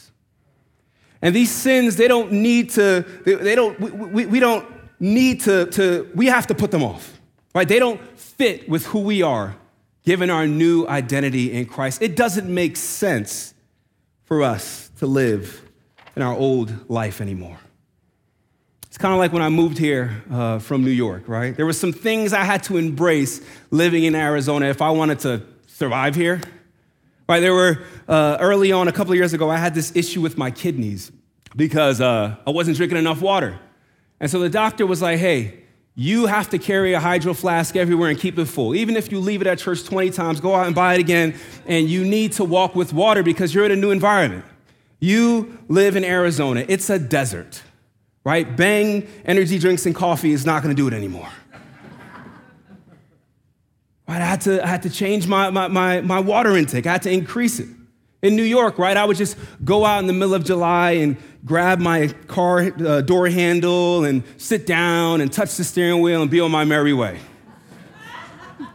And 1.23 1.35
these 1.35 1.51
sins, 1.51 1.97
they 1.97 2.09
don't 2.09 2.33
need 2.33 2.71
to, 2.71 3.05
they, 3.25 3.35
they 3.35 3.55
don't, 3.55 3.79
we, 3.81 3.91
we, 3.91 4.27
we 4.27 4.41
don't 4.41 4.67
need 5.01 5.41
to, 5.43 5.67
to, 5.67 6.11
we 6.15 6.27
have 6.27 6.47
to 6.49 6.55
put 6.55 6.71
them 6.71 6.83
off, 6.83 7.19
right? 7.55 7.67
They 7.67 7.79
don't 7.79 8.01
fit 8.19 8.69
with 8.69 8.87
who 8.87 9.01
we 9.01 9.23
are 9.23 9.57
given 10.05 10.31
our 10.31 10.47
new 10.47 10.87
identity 10.87 11.53
in 11.53 11.67
Christ. 11.67 12.03
It 12.03 12.15
doesn't 12.15 12.53
make 12.53 12.77
sense 12.77 13.55
for 14.25 14.43
us 14.43 14.91
to 14.99 15.07
live 15.07 15.63
in 16.17 16.23
our 16.23 16.35
old 16.35 16.91
life 16.91 17.21
anymore. 17.21 17.59
It's 18.87 18.99
kind 18.99 19.13
of 19.13 19.19
like 19.19 19.33
when 19.33 19.43
I 19.43 19.49
moved 19.49 19.77
here 19.77 20.23
uh, 20.31 20.61
from 20.61 20.85
New 20.85 20.91
York, 20.91 21.25
right? 21.27 21.57
There 21.57 21.67
were 21.67 21.73
some 21.73 21.93
things 21.93 22.33
I 22.33 22.45
had 22.45 22.63
to 22.65 22.77
embrace 22.77 23.41
living 23.71 24.05
in 24.05 24.15
Arizona 24.15 24.67
if 24.67 24.81
I 24.81 24.91
wanted 24.91 25.19
to 25.21 25.43
survive 25.67 26.15
here. 26.15 26.41
Right, 27.27 27.41
there 27.41 27.55
were 27.55 27.83
uh, 28.07 28.37
early 28.39 28.71
on, 28.71 28.87
a 28.89 28.93
couple 28.93 29.13
of 29.13 29.17
years 29.17 29.33
ago, 29.33 29.51
I 29.51 29.57
had 29.57 29.75
this 29.75 29.97
issue 29.97 30.21
with 30.21 30.37
my 30.37 30.51
kidneys 30.51 31.11
because 31.57 32.01
uh, 32.01 32.37
I 32.47 32.51
wasn't 32.51 32.77
drinking 32.77 32.99
enough 32.99 33.23
water. 33.23 33.59
And 34.21 34.31
so 34.31 34.41
the 34.41 34.51
doctor 34.51 34.87
was 34.87 35.01
like, 35.01 35.19
hey, 35.19 35.65
you 35.95 36.27
have 36.27 36.51
to 36.51 36.59
carry 36.59 36.93
a 36.93 37.01
hydro 37.01 37.33
flask 37.35 37.77
everywhere 37.77 38.11
and 38.11 38.19
keep 38.19 38.39
it 38.39 38.47
full. 38.47 38.75
Even 38.75 38.97
if 38.97 39.11
you 39.11 39.21
leave 39.21 39.41
it 39.41 39.47
at 39.47 39.59
church 39.59 39.85
20 39.85 40.11
times, 40.11 40.41
go 40.41 40.55
out 40.55 40.67
and 40.67 40.75
buy 40.75 40.95
it 40.95 41.01
again. 41.01 41.35
And 41.67 41.89
you 41.89 42.05
need 42.05 42.33
to 42.33 42.45
walk 42.45 42.75
with 42.75 42.93
water 42.93 43.23
because 43.23 43.55
you're 43.55 43.65
in 43.65 43.73
a 43.73 43.77
new 43.77 43.91
environment. 43.91 44.45
You 45.01 45.59
live 45.69 45.97
in 45.97 46.05
Arizona, 46.05 46.65
it's 46.67 46.91
a 46.91 46.99
desert, 46.99 47.63
right? 48.25 48.57
Bang 48.57 49.07
energy 49.25 49.59
drinks 49.59 49.87
and 49.87 49.95
coffee 49.95 50.33
is 50.33 50.45
not 50.45 50.63
gonna 50.63 50.75
do 50.75 50.89
it 50.89 50.95
anymore. 50.95 51.29
Right? 54.07 54.21
I 54.21 54.25
had 54.25 54.41
to, 54.43 54.63
I 54.63 54.67
had 54.67 54.83
to 54.83 54.91
change 54.91 55.27
my, 55.27 55.51
my, 55.51 55.69
my, 55.69 56.01
my 56.01 56.21
water 56.21 56.57
intake. 56.57 56.87
I 56.87 56.93
had 56.93 57.03
to 57.03 57.11
increase 57.11 57.59
it. 57.59 57.69
In 58.23 58.37
New 58.37 58.43
York, 58.43 58.79
right, 58.79 58.97
I 58.97 59.05
would 59.05 59.19
just 59.19 59.37
go 59.65 59.85
out 59.85 59.99
in 59.99 60.07
the 60.07 60.15
middle 60.15 60.35
of 60.35 60.45
July 60.45 60.93
and 60.93 61.19
grab 61.45 61.79
my 61.79 62.09
car 62.27 62.61
uh, 62.61 63.03
door 63.03 63.29
handle 63.29 64.05
and 64.05 64.23
sit 64.39 64.67
down 64.67 65.21
and 65.21 65.31
touch 65.31 65.57
the 65.57 65.65
steering 65.65 66.01
wheel 66.01 66.23
and 66.23 66.31
be 66.31 66.41
on 66.41 66.51
my 66.51 66.65
merry 66.65 66.95
way. 66.95 67.19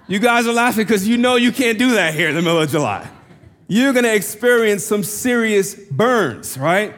You 0.07 0.19
guys 0.19 0.45
are 0.45 0.53
laughing 0.53 0.85
because 0.85 1.07
you 1.07 1.17
know 1.17 1.35
you 1.35 1.51
can't 1.51 1.79
do 1.79 1.93
that 1.93 2.13
here 2.13 2.29
in 2.29 2.35
the 2.35 2.41
middle 2.41 2.59
of 2.59 2.69
July. 2.69 3.09
You're 3.67 3.93
gonna 3.93 4.09
experience 4.09 4.83
some 4.83 5.03
serious 5.03 5.75
burns, 5.75 6.57
right? 6.57 6.95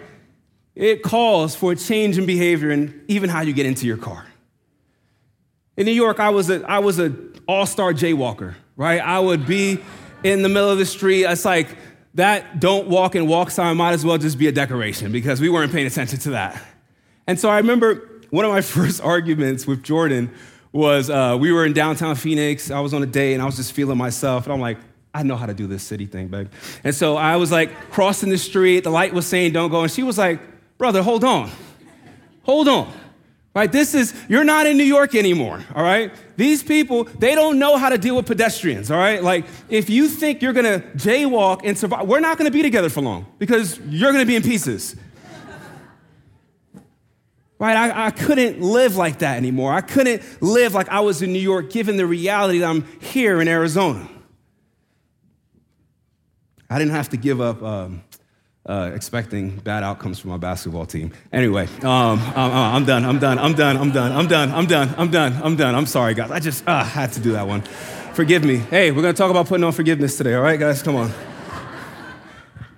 It 0.76 1.04
calls 1.04 1.56
for 1.56 1.74
a 1.74 1.76
change 1.76 2.18
in 2.18 2.26
behavior 2.26 2.72
and 2.72 3.04
even 3.10 3.30
how 3.30 3.42
you 3.42 3.54
get 3.54 3.66
into 3.66 3.86
your 3.86 3.98
car. 3.98 4.26
In 5.78 5.86
New 5.86 5.92
York, 5.92 6.20
I 6.20 6.30
was 6.30 6.50
a, 6.50 6.64
I 6.70 6.80
was 6.80 7.00
a 7.00 7.10
all 7.52 7.66
star 7.66 7.92
jaywalker, 7.94 8.56
right? 8.78 9.02
I 9.02 9.20
would 9.20 9.46
be 9.46 9.78
in 10.24 10.42
the 10.42 10.48
middle 10.48 10.70
of 10.70 10.78
the 10.78 10.86
street. 10.86 11.26
It's 11.26 11.44
like 11.44 11.76
that 12.14 12.62
don't 12.62 12.88
walk 12.88 13.14
and 13.16 13.28
walk 13.28 13.52
sign 13.52 13.76
might 13.76 13.92
as 13.92 14.06
well 14.06 14.18
just 14.18 14.38
be 14.38 14.48
a 14.48 14.54
decoration 14.54 15.12
because 15.12 15.42
we 15.42 15.50
weren't 15.50 15.72
paying 15.72 15.86
attention 15.86 16.18
to 16.20 16.30
that. 16.32 16.62
And 17.28 17.38
so 17.38 17.50
I 17.50 17.58
remember 17.58 18.22
one 18.30 18.46
of 18.46 18.52
my 18.52 18.62
first 18.78 19.02
arguments 19.02 19.68
with 19.68 19.84
Jordan 19.84 20.34
was 20.72 21.10
uh, 21.10 21.38
we 21.38 21.52
were 21.52 21.66
in 21.66 21.74
downtown 21.74 22.16
Phoenix. 22.16 22.72
I 22.72 22.80
was 22.80 22.94
on 22.94 23.04
a 23.04 23.06
date 23.06 23.34
and 23.34 23.42
I 23.42 23.46
was 23.46 23.58
just 23.58 23.74
feeling 23.74 23.98
myself. 23.98 24.46
And 24.46 24.54
I'm 24.54 24.62
like, 24.62 24.78
I 25.14 25.24
know 25.24 25.36
how 25.36 25.46
to 25.46 25.54
do 25.54 25.68
this 25.68 25.84
city 25.84 26.06
thing, 26.06 26.30
babe. 26.30 26.48
And 26.86 26.96
so 26.96 27.18
I 27.18 27.36
was 27.36 27.52
like 27.52 27.92
crossing 27.92 28.30
the 28.30 28.38
street. 28.38 28.86
The 28.86 28.92
light 28.92 29.14
was 29.14 29.28
saying, 29.28 29.52
don't 29.52 29.70
go. 29.72 29.82
And 29.82 29.92
she 29.92 30.04
was 30.04 30.18
like, 30.18 30.40
brother, 30.78 31.04
hold 31.04 31.26
on. 31.26 31.52
Hold 32.44 32.70
on 32.70 33.01
Right? 33.54 33.70
This 33.70 33.94
is, 33.94 34.14
you're 34.30 34.46
not 34.46 34.66
in 34.66 34.78
New 34.78 34.86
York 34.86 35.14
anymore, 35.14 35.62
all 35.76 35.84
right? 35.84 36.14
These 36.38 36.64
people, 36.64 37.04
they 37.04 37.36
don't 37.36 37.60
know 37.60 37.76
how 37.76 37.90
to 37.90 37.98
deal 37.98 38.16
with 38.16 38.26
pedestrians, 38.26 38.90
all 38.90 38.98
right? 38.98 39.22
Like, 39.22 39.46
if 39.68 39.90
you 39.90 40.08
think 40.08 40.42
you're 40.42 40.54
gonna 40.54 40.80
jaywalk 40.96 41.62
and 41.66 41.78
survive, 41.78 42.08
we're 42.08 42.22
not 42.22 42.38
gonna 42.38 42.52
be 42.52 42.62
together 42.62 42.88
for 42.88 43.02
long 43.02 43.26
because 43.40 43.78
you're 43.90 44.14
gonna 44.14 44.26
be 44.26 44.38
in 44.38 44.42
pieces. 44.42 44.96
right? 47.60 47.76
I, 47.76 48.08
I 48.08 48.12
couldn't 48.12 48.62
live 48.62 48.96
like 48.96 49.20
that 49.20 49.36
anymore. 49.36 49.74
I 49.74 49.82
couldn't 49.82 50.24
live 50.42 50.74
like 50.74 50.88
I 50.88 51.02
was 51.02 51.22
in 51.22 51.34
New 51.34 51.40
York 51.40 51.72
given 51.72 51.98
the 51.98 52.06
reality 52.06 52.60
that 52.60 52.70
I'm 52.70 52.86
here 53.02 53.42
in 53.42 53.50
Arizona. 53.50 54.08
I 56.70 56.80
didn't 56.80 56.94
have 56.94 57.10
to 57.10 57.18
give 57.18 57.42
up 57.42 57.62
um, 57.62 58.02
uh, 58.66 58.92
expecting 58.94 59.58
bad 59.58 59.84
outcomes 59.84 60.20
from 60.20 60.32
my 60.32 60.38
basketball 60.38 60.86
team. 60.86 61.12
Anyway, 61.34 61.66
um, 61.82 62.20
I'm, 62.36 62.52
I'm, 62.76 62.86
done. 62.86 63.06
I'm 63.06 63.20
done. 63.20 63.40
I'm 63.40 63.54
done. 63.54 63.78
I'm 63.78 63.92
done. 63.92 64.12
I'm 64.12 64.28
done. 64.28 64.52
I'm 64.52 64.68
done. 64.68 64.96
I'm 64.98 65.12
done. 65.12 65.42
I'm 65.44 65.56
done. 65.56 65.76
I'm 65.76 65.86
sorry, 65.86 66.14
guys. 66.14 66.32
I 66.32 66.40
just 66.40 66.68
uh, 66.68 66.84
had 66.84 67.12
to 67.14 67.20
do 67.20 67.32
that 67.34 67.48
one. 67.48 67.62
Forgive 68.14 68.44
me. 68.44 68.58
Hey, 68.58 68.92
we're 68.92 69.02
going 69.02 69.14
to 69.14 69.18
talk 69.18 69.32
about 69.32 69.48
putting 69.48 69.64
on 69.64 69.72
forgiveness 69.72 70.18
today, 70.18 70.36
all 70.36 70.42
right, 70.42 70.60
guys? 70.60 70.84
Come 70.84 70.96
on. 70.96 71.12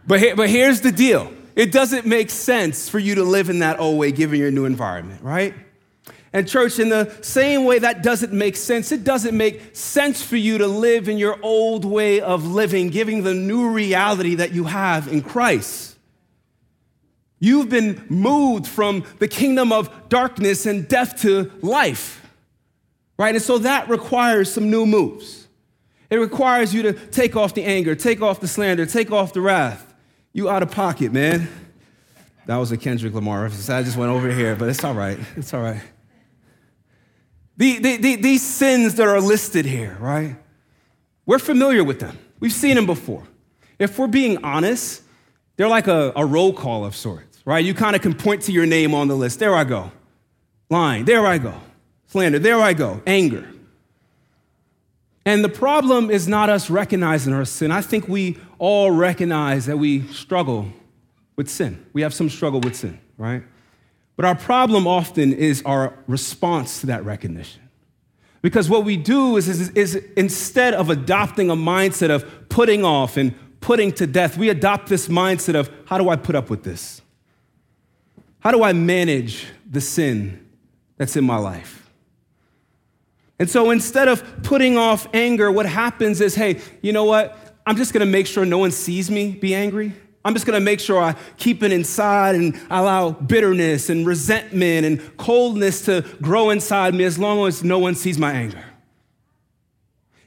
But, 0.06 0.20
he, 0.20 0.34
but 0.34 0.50
here's 0.50 0.82
the 0.82 0.92
deal 0.92 1.32
it 1.56 1.72
doesn't 1.72 2.06
make 2.06 2.30
sense 2.30 2.90
for 2.90 3.00
you 3.00 3.16
to 3.16 3.24
live 3.24 3.50
in 3.50 3.60
that 3.60 3.80
old 3.80 4.00
way 4.00 4.12
given 4.12 4.40
your 4.40 4.52
new 4.52 4.66
environment, 4.66 5.22
right? 5.22 5.54
And, 6.36 6.48
church, 6.48 6.80
in 6.80 6.90
the 6.90 7.16
same 7.22 7.64
way 7.64 7.78
that 7.78 8.02
doesn't 8.02 8.34
make 8.34 8.56
sense, 8.56 8.92
it 8.92 9.04
doesn't 9.04 9.38
make 9.38 9.76
sense 9.76 10.24
for 10.24 10.36
you 10.36 10.58
to 10.58 10.68
live 10.68 11.08
in 11.08 11.20
your 11.20 11.38
old 11.44 11.86
way 11.86 12.22
of 12.22 12.48
living, 12.48 12.90
giving 12.90 13.22
the 13.22 13.36
new 13.36 13.70
reality 13.70 14.36
that 14.36 14.52
you 14.52 14.64
have 14.64 15.08
in 15.08 15.22
Christ. 15.22 15.96
You've 17.40 17.70
been 17.70 18.04
moved 18.10 18.66
from 18.66 19.04
the 19.20 19.28
kingdom 19.28 19.72
of 19.72 20.10
darkness 20.10 20.66
and 20.66 20.88
death 20.88 21.22
to 21.22 21.52
life, 21.62 22.26
right? 23.18 23.36
And 23.36 23.44
so 23.44 23.60
that 23.60 23.88
requires 23.88 24.52
some 24.52 24.72
new 24.72 24.88
moves. 24.88 25.48
It 26.10 26.18
requires 26.18 26.74
you 26.74 26.82
to 26.84 26.94
take 26.94 27.36
off 27.36 27.54
the 27.54 27.64
anger, 27.64 27.96
take 27.96 28.22
off 28.22 28.40
the 28.40 28.48
slander, 28.48 28.86
take 28.86 29.12
off 29.12 29.34
the 29.34 29.42
wrath. 29.42 29.94
You 30.32 30.50
out 30.50 30.64
of 30.64 30.72
pocket, 30.72 31.12
man. 31.12 31.48
That 32.48 32.58
was 32.58 32.72
a 32.72 32.78
Kendrick 32.78 33.14
Lamar. 33.14 33.46
I 33.46 33.50
just 33.50 33.98
went 33.98 34.12
over 34.12 34.32
here, 34.32 34.56
but 34.56 34.70
it's 34.70 34.84
all 34.84 34.96
right. 34.96 35.20
It's 35.36 35.54
all 35.54 35.62
right. 35.62 35.82
The, 37.58 37.80
the, 37.80 37.98
the, 37.98 38.16
these 38.16 38.42
sins 38.42 38.96
that 38.96 39.08
are 39.08 39.22
listed 39.22 39.66
here, 39.66 39.98
right? 40.00 40.36
We're 41.26 41.40
familiar 41.40 41.84
with 41.84 42.00
them. 42.00 42.18
We've 42.40 42.54
seen 42.54 42.76
them 42.76 42.86
before. 42.86 43.24
If 43.80 43.98
we're 43.98 44.08
being 44.08 44.44
honest, 44.44 45.04
they're 45.56 45.68
like 45.68 45.88
a, 45.88 46.12
a 46.16 46.26
roll 46.26 46.54
call 46.54 46.84
of 46.84 46.96
sorts, 46.96 47.42
right? 47.46 47.64
You 47.64 47.74
kind 47.74 47.96
of 47.96 48.02
can 48.02 48.14
point 48.14 48.42
to 48.44 48.52
your 48.52 48.66
name 48.66 48.94
on 48.94 49.08
the 49.08 49.16
list. 49.16 49.40
There 49.40 49.56
I 49.56 49.64
go. 49.64 49.92
Lying, 50.70 51.06
there 51.06 51.26
I 51.26 51.38
go. 51.38 51.54
Slander, 52.08 52.40
there 52.40 52.60
I 52.60 52.74
go. 52.74 53.02
Anger. 53.06 53.48
And 55.26 55.44
the 55.44 55.50
problem 55.50 56.10
is 56.10 56.28
not 56.28 56.50
us 56.50 56.70
recognizing 56.70 57.34
our 57.34 57.46
sin. 57.46 57.72
I 57.72 57.82
think 57.82 58.08
we 58.08 58.38
all 58.60 58.92
recognize 58.92 59.68
that 59.68 59.78
we 59.78 60.08
struggle 60.08 60.68
with 61.36 61.50
sin. 61.50 61.86
We 61.94 62.02
have 62.02 62.14
some 62.14 62.30
struggle 62.30 62.60
with 62.60 62.76
sin, 62.76 63.00
right? 63.18 63.44
But 64.16 64.26
our 64.26 64.36
problem 64.36 64.88
often 64.88 65.34
is 65.34 65.64
our 65.66 65.98
response 66.08 66.82
to 66.82 66.88
that 66.88 67.04
recognition. 67.04 67.62
Because 68.42 68.70
what 68.70 68.84
we 68.84 68.98
do 68.98 69.38
is, 69.38 69.48
is, 69.48 69.70
is, 69.70 69.96
instead 70.18 70.74
of 70.74 70.90
adopting 70.90 71.50
a 71.50 71.56
mindset 71.56 72.10
of 72.10 72.50
putting 72.50 72.84
off 72.84 73.18
and 73.18 73.34
putting 73.62 73.92
to 73.94 74.06
death, 74.06 74.38
we 74.38 74.50
adopt 74.50 74.90
this 74.90 75.08
mindset 75.08 75.56
of 75.56 75.72
how 75.86 75.98
do 75.98 76.10
I 76.10 76.18
put 76.18 76.36
up 76.36 76.50
with 76.50 76.64
this? 76.64 77.02
How 78.42 78.52
do 78.52 78.62
I 78.62 78.74
manage 78.74 79.48
the 79.70 79.80
sin 79.80 80.46
that's 80.98 81.16
in 81.16 81.24
my 81.24 81.38
life? 81.38 81.90
And 83.40 83.50
so 83.50 83.72
instead 83.72 84.10
of 84.10 84.44
putting 84.44 84.78
off 84.78 85.08
anger, 85.14 85.50
what 85.50 85.66
happens 85.66 86.20
is 86.22 86.36
hey, 86.36 86.60
you 86.82 86.92
know 86.92 87.06
what? 87.06 87.56
I'm 87.66 87.78
just 87.78 87.94
gonna 87.94 88.06
make 88.06 88.28
sure 88.28 88.46
no 88.46 88.58
one 88.58 88.72
sees 88.72 89.10
me 89.10 89.32
be 89.32 89.56
angry. 89.56 89.94
I'm 90.26 90.34
just 90.34 90.46
gonna 90.46 90.62
make 90.62 90.80
sure 90.80 91.02
I 91.02 91.16
keep 91.38 91.64
it 91.64 91.72
inside 91.72 92.36
and 92.36 92.60
allow 92.70 93.12
bitterness 93.12 93.90
and 93.90 94.06
resentment 94.06 94.86
and 94.86 95.18
coldness 95.18 95.84
to 95.86 96.06
grow 96.22 96.50
inside 96.50 96.94
me 96.96 97.04
as 97.04 97.20
long 97.20 97.46
as 97.46 97.64
no 97.64 97.78
one 97.80 97.96
sees 97.96 98.18
my 98.18 98.32
anger. 98.32 98.64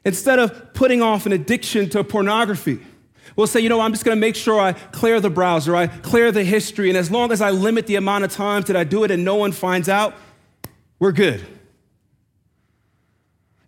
Instead 0.04 0.38
of 0.38 0.74
putting 0.74 1.02
off 1.02 1.24
an 1.26 1.32
addiction 1.32 1.88
to 1.90 2.04
pornography, 2.04 2.78
we'll 3.36 3.46
say, 3.46 3.60
you 3.60 3.68
know, 3.68 3.80
I'm 3.80 3.92
just 3.92 4.04
gonna 4.04 4.16
make 4.16 4.36
sure 4.36 4.60
I 4.60 4.72
clear 4.72 5.18
the 5.18 5.30
browser, 5.30 5.74
I 5.74 5.86
clear 5.86 6.30
the 6.30 6.44
history, 6.44 6.90
and 6.90 6.98
as 6.98 7.10
long 7.10 7.32
as 7.32 7.40
I 7.40 7.50
limit 7.50 7.86
the 7.86 7.96
amount 7.96 8.24
of 8.24 8.30
times 8.30 8.66
that 8.66 8.76
I 8.76 8.84
do 8.84 9.02
it 9.02 9.10
and 9.10 9.24
no 9.24 9.36
one 9.36 9.52
finds 9.52 9.88
out, 9.88 10.14
we're 10.98 11.12
good. 11.12 11.44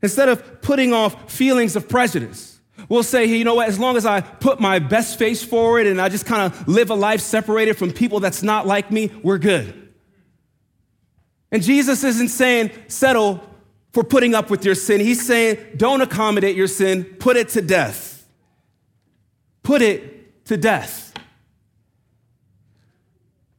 Instead 0.03 0.29
of 0.29 0.61
putting 0.61 0.93
off 0.93 1.33
feelings 1.33 1.75
of 1.75 1.89
prejudice, 1.89 2.58
We'll 2.89 3.03
say, 3.03 3.27
you 3.27 3.45
know 3.45 3.55
what, 3.55 3.69
as 3.69 3.79
long 3.79 3.97
as 3.97 4.07
I 4.07 4.21
put 4.21 4.61
my 4.61 4.79
best 4.79 5.19
face 5.19 5.43
forward 5.43 5.87
and 5.87 6.01
I 6.01 6.09
just 6.09 6.27
kind 6.27 6.53
of 6.53 6.69
live 6.69 6.91
a 6.91 6.95
life 6.95 7.21
separated 7.21 7.77
from 7.77 7.93
people 7.93 8.21
that's 8.21 8.43
not 8.43 8.67
like 8.67 8.91
me, 8.91 9.11
we're 9.23 9.39
good. 9.39 9.89
And 11.51 11.63
Jesus 11.63 12.05
isn't 12.05 12.29
saying 12.29 12.71
settle 12.89 13.43
for 13.93 14.05
putting 14.05 14.35
up 14.35 14.51
with 14.51 14.65
your 14.65 14.75
sin. 14.75 15.01
He's 15.01 15.27
saying 15.27 15.59
don't 15.77 16.01
accommodate 16.01 16.57
your 16.57 16.67
sin, 16.67 17.05
put 17.05 17.37
it 17.37 17.49
to 17.51 17.63
death. 17.63 18.27
Put 19.63 19.83
it 19.83 20.45
to 20.47 20.57
death. 20.57 21.13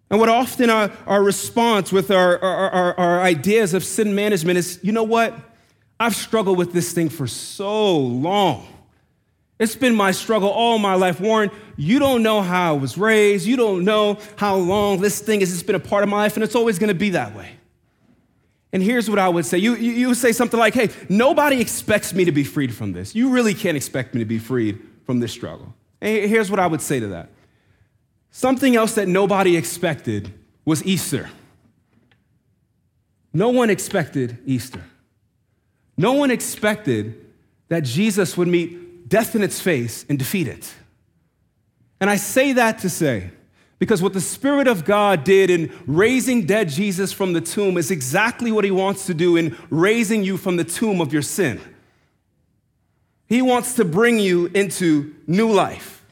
And 0.09 0.19
what 0.19 0.29
often 0.29 0.69
our, 0.69 0.91
our 1.05 1.23
response 1.23 1.91
with 1.91 2.09
our, 2.09 2.39
our, 2.39 2.69
our, 2.71 2.99
our 2.99 3.21
ideas 3.21 3.75
of 3.75 3.83
sin 3.83 4.15
management 4.15 4.57
is, 4.57 4.79
you 4.81 4.91
know 4.91 5.03
what? 5.03 5.35
I've 5.99 6.15
struggled 6.15 6.57
with 6.57 6.73
this 6.73 6.93
thing 6.93 7.09
for 7.09 7.27
so 7.27 7.97
long. 7.97 8.67
It's 9.59 9.75
been 9.75 9.93
my 9.93 10.11
struggle 10.11 10.49
all 10.49 10.79
my 10.79 10.95
life. 10.95 11.19
Warren, 11.19 11.51
you 11.75 11.99
don't 11.99 12.23
know 12.23 12.41
how 12.41 12.75
I 12.75 12.77
was 12.77 12.97
raised. 12.97 13.45
You 13.45 13.57
don't 13.57 13.83
know 13.83 14.17
how 14.37 14.55
long 14.55 15.01
this 15.01 15.19
thing 15.19 15.41
has 15.41 15.61
been 15.63 15.75
a 15.75 15.79
part 15.79 16.03
of 16.03 16.09
my 16.09 16.17
life, 16.17 16.35
and 16.35 16.43
it's 16.43 16.55
always 16.55 16.79
going 16.79 16.87
to 16.87 16.93
be 16.93 17.09
that 17.11 17.35
way. 17.35 17.51
And 18.71 18.81
here's 18.81 19.09
what 19.09 19.19
I 19.19 19.27
would 19.27 19.45
say 19.45 19.57
you, 19.57 19.75
you, 19.75 19.91
you 19.91 20.07
would 20.09 20.17
say 20.17 20.31
something 20.31 20.59
like, 20.59 20.73
hey, 20.73 20.89
nobody 21.09 21.59
expects 21.59 22.13
me 22.13 22.23
to 22.25 22.31
be 22.31 22.43
freed 22.45 22.73
from 22.73 22.93
this. 22.93 23.15
You 23.15 23.29
really 23.29 23.53
can't 23.53 23.75
expect 23.75 24.13
me 24.13 24.19
to 24.19 24.25
be 24.25 24.39
freed 24.39 24.81
from 25.05 25.19
this 25.19 25.33
struggle. 25.33 25.73
And 25.99 26.29
here's 26.29 26.49
what 26.49 26.59
I 26.59 26.67
would 26.67 26.81
say 26.81 26.99
to 26.99 27.07
that 27.07 27.29
something 28.31 28.75
else 28.75 28.93
that 28.95 29.07
nobody 29.07 29.57
expected 29.57 30.33
was 30.63 30.85
Easter. 30.85 31.29
No 33.33 33.49
one 33.49 33.69
expected 33.69 34.37
Easter. 34.45 34.83
No 35.97 36.13
one 36.13 36.31
expected 36.31 37.25
that 37.67 37.83
Jesus 37.83 38.37
would 38.37 38.47
meet 38.47 38.88
death 39.09 39.35
in 39.35 39.43
its 39.43 39.59
face 39.59 40.05
and 40.07 40.17
defeat 40.17 40.47
it. 40.47 40.73
And 41.99 42.09
I 42.09 42.15
say 42.15 42.53
that 42.53 42.79
to 42.79 42.89
say, 42.89 43.31
because 43.79 44.01
what 44.01 44.13
the 44.13 44.21
Spirit 44.21 44.67
of 44.67 44.85
God 44.85 45.23
did 45.23 45.49
in 45.49 45.73
raising 45.87 46.45
dead 46.45 46.69
Jesus 46.69 47.11
from 47.11 47.33
the 47.33 47.41
tomb 47.41 47.77
is 47.77 47.91
exactly 47.91 48.51
what 48.51 48.65
He 48.65 48.71
wants 48.71 49.05
to 49.07 49.13
do 49.13 49.37
in 49.37 49.57
raising 49.69 50.23
you 50.23 50.37
from 50.37 50.57
the 50.57 50.63
tomb 50.63 51.01
of 51.01 51.11
your 51.11 51.21
sin. 51.21 51.59
He 53.27 53.41
wants 53.41 53.75
to 53.75 53.85
bring 53.85 54.19
you 54.19 54.47
into 54.47 55.15
new 55.27 55.51
life. 55.51 56.03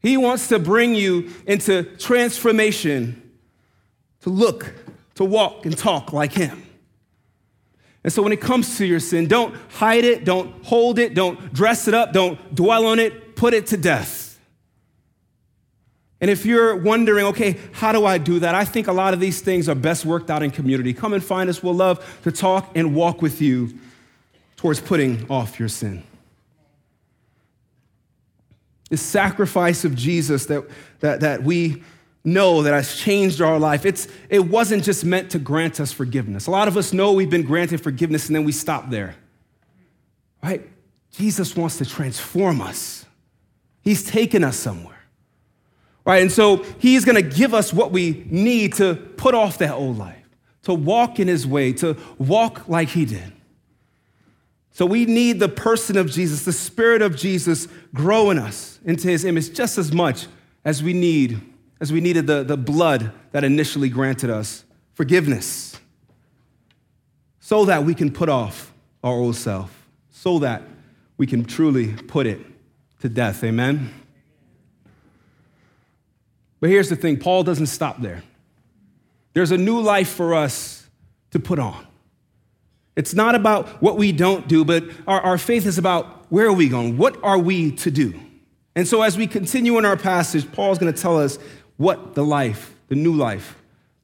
He 0.00 0.16
wants 0.16 0.48
to 0.48 0.58
bring 0.58 0.94
you 0.94 1.30
into 1.46 1.84
transformation 1.96 3.30
to 4.22 4.30
look, 4.30 4.72
to 5.16 5.24
walk, 5.24 5.66
and 5.66 5.76
talk 5.76 6.12
like 6.12 6.32
Him. 6.32 6.62
And 8.04 8.12
so 8.12 8.22
when 8.22 8.32
it 8.32 8.40
comes 8.40 8.78
to 8.78 8.86
your 8.86 9.00
sin, 9.00 9.28
don't 9.28 9.54
hide 9.70 10.04
it, 10.04 10.24
don't 10.24 10.64
hold 10.64 10.98
it, 10.98 11.14
don't 11.14 11.52
dress 11.52 11.86
it 11.86 11.94
up, 11.94 12.12
don't 12.12 12.54
dwell 12.54 12.86
on 12.86 12.98
it, 12.98 13.36
put 13.36 13.54
it 13.54 13.68
to 13.68 13.76
death. 13.76 14.40
And 16.20 16.30
if 16.30 16.46
you're 16.46 16.76
wondering, 16.76 17.26
okay, 17.26 17.58
how 17.72 17.90
do 17.90 18.06
I 18.06 18.18
do 18.18 18.38
that? 18.40 18.54
I 18.54 18.64
think 18.64 18.86
a 18.86 18.92
lot 18.92 19.12
of 19.12 19.18
these 19.18 19.40
things 19.40 19.68
are 19.68 19.74
best 19.74 20.04
worked 20.04 20.30
out 20.30 20.42
in 20.42 20.52
community. 20.52 20.94
Come 20.94 21.14
and 21.14 21.22
find 21.22 21.50
us. 21.50 21.62
We'll 21.62 21.74
love 21.74 22.20
to 22.22 22.30
talk 22.30 22.70
and 22.76 22.94
walk 22.94 23.22
with 23.22 23.40
you 23.40 23.76
towards 24.56 24.80
putting 24.80 25.28
off 25.28 25.58
your 25.58 25.68
sin. 25.68 26.04
The 28.88 28.96
sacrifice 28.96 29.84
of 29.84 29.96
Jesus 29.96 30.46
that, 30.46 30.64
that, 31.00 31.20
that 31.20 31.42
we 31.42 31.82
know 32.24 32.62
that 32.62 32.72
has 32.72 32.96
changed 32.96 33.40
our 33.40 33.58
life. 33.58 33.84
It's, 33.84 34.06
it 34.28 34.40
wasn't 34.40 34.84
just 34.84 35.04
meant 35.04 35.30
to 35.30 35.38
grant 35.38 35.80
us 35.80 35.92
forgiveness. 35.92 36.46
A 36.46 36.50
lot 36.50 36.68
of 36.68 36.76
us 36.76 36.92
know 36.92 37.12
we've 37.12 37.30
been 37.30 37.42
granted 37.42 37.80
forgiveness 37.80 38.28
and 38.28 38.36
then 38.36 38.44
we 38.44 38.52
stop 38.52 38.90
there. 38.90 39.16
Right? 40.42 40.68
Jesus 41.12 41.56
wants 41.56 41.78
to 41.78 41.84
transform 41.84 42.60
us. 42.60 43.04
He's 43.82 44.04
taken 44.04 44.44
us 44.44 44.56
somewhere. 44.56 44.98
Right? 46.04 46.22
And 46.22 46.32
so 46.32 46.64
he's 46.78 47.04
going 47.04 47.16
to 47.22 47.36
give 47.36 47.54
us 47.54 47.72
what 47.72 47.92
we 47.92 48.24
need 48.28 48.74
to 48.74 48.94
put 48.94 49.34
off 49.34 49.58
that 49.58 49.72
old 49.72 49.98
life, 49.98 50.28
to 50.62 50.74
walk 50.74 51.20
in 51.20 51.28
his 51.28 51.46
way, 51.46 51.72
to 51.74 51.96
walk 52.18 52.68
like 52.68 52.88
he 52.88 53.04
did. 53.04 53.32
So 54.72 54.86
we 54.86 55.04
need 55.04 55.38
the 55.38 55.50
person 55.50 55.96
of 55.98 56.10
Jesus, 56.10 56.44
the 56.44 56.52
spirit 56.52 57.02
of 57.02 57.14
Jesus 57.14 57.68
growing 57.92 58.38
us 58.38 58.80
into 58.84 59.08
his 59.08 59.24
image 59.24 59.52
just 59.52 59.76
as 59.76 59.92
much 59.92 60.26
as 60.64 60.82
we 60.82 60.92
need 60.92 61.40
as 61.82 61.92
we 61.92 62.00
needed 62.00 62.28
the, 62.28 62.44
the 62.44 62.56
blood 62.56 63.10
that 63.32 63.42
initially 63.42 63.88
granted 63.88 64.30
us 64.30 64.62
forgiveness, 64.94 65.80
so 67.40 67.64
that 67.64 67.84
we 67.84 67.92
can 67.92 68.12
put 68.12 68.28
off 68.28 68.72
our 69.02 69.14
old 69.14 69.34
self, 69.34 69.88
so 70.12 70.38
that 70.38 70.62
we 71.16 71.26
can 71.26 71.44
truly 71.44 71.92
put 71.92 72.24
it 72.24 72.38
to 73.00 73.08
death. 73.08 73.42
Amen? 73.42 73.92
But 76.60 76.70
here's 76.70 76.88
the 76.88 76.94
thing 76.94 77.16
Paul 77.16 77.42
doesn't 77.42 77.66
stop 77.66 78.00
there. 78.00 78.22
There's 79.34 79.50
a 79.50 79.58
new 79.58 79.80
life 79.80 80.10
for 80.10 80.36
us 80.36 80.88
to 81.32 81.40
put 81.40 81.58
on. 81.58 81.84
It's 82.94 83.12
not 83.12 83.34
about 83.34 83.82
what 83.82 83.96
we 83.96 84.12
don't 84.12 84.46
do, 84.46 84.64
but 84.64 84.84
our, 85.08 85.20
our 85.20 85.38
faith 85.38 85.66
is 85.66 85.78
about 85.78 86.30
where 86.30 86.46
are 86.46 86.52
we 86.52 86.68
going? 86.68 86.96
What 86.96 87.18
are 87.24 87.38
we 87.38 87.72
to 87.72 87.90
do? 87.90 88.20
And 88.74 88.88
so, 88.88 89.02
as 89.02 89.18
we 89.18 89.26
continue 89.26 89.76
in 89.78 89.84
our 89.84 89.96
passage, 89.96 90.50
Paul's 90.52 90.78
going 90.78 90.92
to 90.92 90.98
tell 91.00 91.18
us 91.18 91.38
what 91.82 92.14
the 92.14 92.24
life, 92.24 92.76
the 92.88 92.94
new 92.94 93.12
life, 93.12 93.56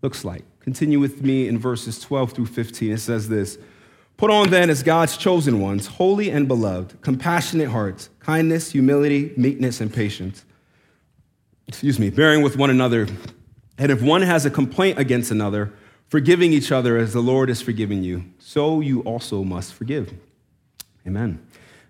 looks 0.03 0.25
like. 0.25 0.45
Continue 0.61 0.99
with 0.99 1.23
me 1.23 1.47
in 1.47 1.59
verses 1.59 2.01
12 2.01 2.33
through 2.33 2.47
15. 2.47 2.93
It 2.93 2.99
says 2.99 3.29
this 3.29 3.57
Put 4.17 4.33
on 4.33 4.51
then 4.51 4.69
as 4.69 4.83
God's 4.83 5.17
chosen 5.17 5.61
ones, 5.61 5.87
holy 5.87 6.29
and 6.29 6.49
beloved, 6.49 7.01
compassionate 7.03 7.69
hearts, 7.69 8.11
kindness, 8.19 8.73
humility, 8.73 9.33
meekness, 9.37 9.81
and 9.81 9.95
patience. 9.95 10.45
Excuse 11.69 12.01
me, 12.01 12.11
bearing 12.11 12.43
with 12.43 12.57
one 12.57 12.71
another. 12.71 13.07
And 13.79 13.93
if 13.93 14.03
one 14.03 14.23
has 14.23 14.45
a 14.45 14.51
complaint 14.51 14.99
against 14.99 15.31
another, 15.31 15.73
forgiving 16.09 16.53
each 16.53 16.73
other 16.73 16.97
as 16.97 17.13
the 17.13 17.21
Lord 17.21 17.49
has 17.49 17.63
forgiven 17.63 18.03
you, 18.03 18.25
so 18.41 18.81
you 18.81 19.03
also 19.03 19.45
must 19.45 19.73
forgive. 19.73 20.13
Amen. 21.07 21.41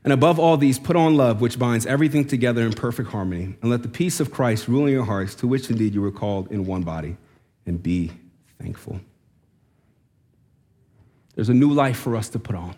And 0.08 0.12
above 0.14 0.38
all 0.38 0.56
these, 0.56 0.78
put 0.78 0.96
on 0.96 1.18
love, 1.18 1.42
which 1.42 1.58
binds 1.58 1.84
everything 1.84 2.26
together 2.26 2.62
in 2.64 2.72
perfect 2.72 3.10
harmony, 3.10 3.56
and 3.60 3.70
let 3.70 3.82
the 3.82 3.90
peace 3.90 4.20
of 4.20 4.30
Christ 4.30 4.66
rule 4.66 4.86
in 4.86 4.92
your 4.94 5.04
hearts, 5.04 5.34
to 5.34 5.46
which 5.46 5.68
indeed 5.68 5.92
you 5.92 6.00
were 6.00 6.10
called 6.10 6.50
in 6.50 6.64
one 6.64 6.82
body, 6.82 7.18
and 7.66 7.82
be 7.82 8.10
thankful. 8.58 9.02
There's 11.34 11.50
a 11.50 11.54
new 11.54 11.70
life 11.70 11.98
for 11.98 12.16
us 12.16 12.30
to 12.30 12.38
put 12.38 12.56
on. 12.56 12.74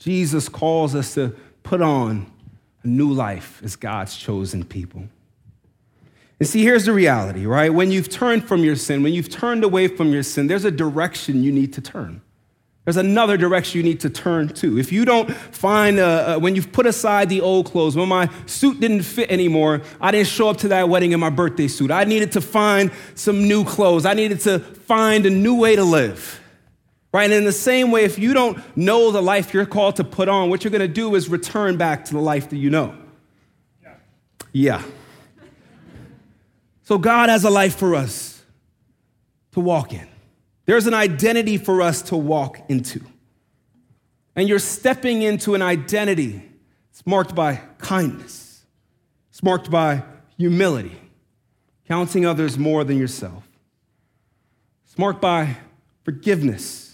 Jesus 0.00 0.48
calls 0.48 0.96
us 0.96 1.14
to 1.14 1.36
put 1.62 1.80
on 1.80 2.26
a 2.82 2.88
new 2.88 3.12
life 3.12 3.60
as 3.62 3.76
God's 3.76 4.16
chosen 4.16 4.64
people. 4.64 5.04
And 6.40 6.48
see, 6.48 6.64
here's 6.64 6.86
the 6.86 6.92
reality, 6.92 7.46
right? 7.46 7.72
When 7.72 7.92
you've 7.92 8.08
turned 8.08 8.48
from 8.48 8.64
your 8.64 8.74
sin, 8.74 9.04
when 9.04 9.12
you've 9.12 9.30
turned 9.30 9.62
away 9.62 9.86
from 9.86 10.12
your 10.12 10.24
sin, 10.24 10.48
there's 10.48 10.64
a 10.64 10.72
direction 10.72 11.44
you 11.44 11.52
need 11.52 11.72
to 11.74 11.80
turn. 11.80 12.22
There's 12.84 12.96
another 12.96 13.36
direction 13.36 13.78
you 13.78 13.84
need 13.84 14.00
to 14.00 14.10
turn 14.10 14.48
to. 14.48 14.76
If 14.76 14.90
you 14.90 15.04
don't 15.04 15.30
find, 15.32 16.00
uh, 16.00 16.34
uh, 16.36 16.38
when 16.40 16.56
you've 16.56 16.72
put 16.72 16.84
aside 16.84 17.28
the 17.28 17.40
old 17.40 17.66
clothes, 17.66 17.94
when 17.94 18.08
my 18.08 18.28
suit 18.46 18.80
didn't 18.80 19.02
fit 19.02 19.30
anymore, 19.30 19.82
I 20.00 20.10
didn't 20.10 20.26
show 20.26 20.48
up 20.48 20.56
to 20.58 20.68
that 20.68 20.88
wedding 20.88 21.12
in 21.12 21.20
my 21.20 21.30
birthday 21.30 21.68
suit. 21.68 21.92
I 21.92 22.02
needed 22.04 22.32
to 22.32 22.40
find 22.40 22.90
some 23.14 23.46
new 23.46 23.64
clothes. 23.64 24.04
I 24.04 24.14
needed 24.14 24.40
to 24.40 24.58
find 24.58 25.26
a 25.26 25.30
new 25.30 25.54
way 25.54 25.76
to 25.76 25.84
live. 25.84 26.40
Right? 27.12 27.24
And 27.24 27.34
in 27.34 27.44
the 27.44 27.52
same 27.52 27.92
way, 27.92 28.04
if 28.04 28.18
you 28.18 28.34
don't 28.34 28.58
know 28.76 29.12
the 29.12 29.22
life 29.22 29.54
you're 29.54 29.66
called 29.66 29.96
to 29.96 30.04
put 30.04 30.28
on, 30.28 30.50
what 30.50 30.64
you're 30.64 30.72
going 30.72 30.80
to 30.80 30.88
do 30.88 31.14
is 31.14 31.28
return 31.28 31.76
back 31.76 32.06
to 32.06 32.14
the 32.14 32.20
life 32.20 32.50
that 32.50 32.56
you 32.56 32.70
know. 32.70 32.96
Yeah. 33.80 33.94
yeah. 34.52 34.82
So 36.82 36.98
God 36.98 37.28
has 37.28 37.44
a 37.44 37.50
life 37.50 37.76
for 37.76 37.94
us 37.94 38.42
to 39.52 39.60
walk 39.60 39.92
in. 39.92 40.08
There's 40.64 40.86
an 40.86 40.94
identity 40.94 41.56
for 41.56 41.82
us 41.82 42.02
to 42.02 42.16
walk 42.16 42.60
into. 42.68 43.04
And 44.36 44.48
you're 44.48 44.58
stepping 44.58 45.22
into 45.22 45.54
an 45.54 45.62
identity. 45.62 46.42
It's 46.90 47.06
marked 47.06 47.34
by 47.34 47.60
kindness. 47.78 48.64
It's 49.30 49.42
marked 49.42 49.70
by 49.70 50.04
humility, 50.36 50.98
counting 51.88 52.24
others 52.26 52.58
more 52.58 52.84
than 52.84 52.98
yourself. 52.98 53.48
It's 54.86 54.98
marked 54.98 55.20
by 55.20 55.56
forgiveness 56.04 56.92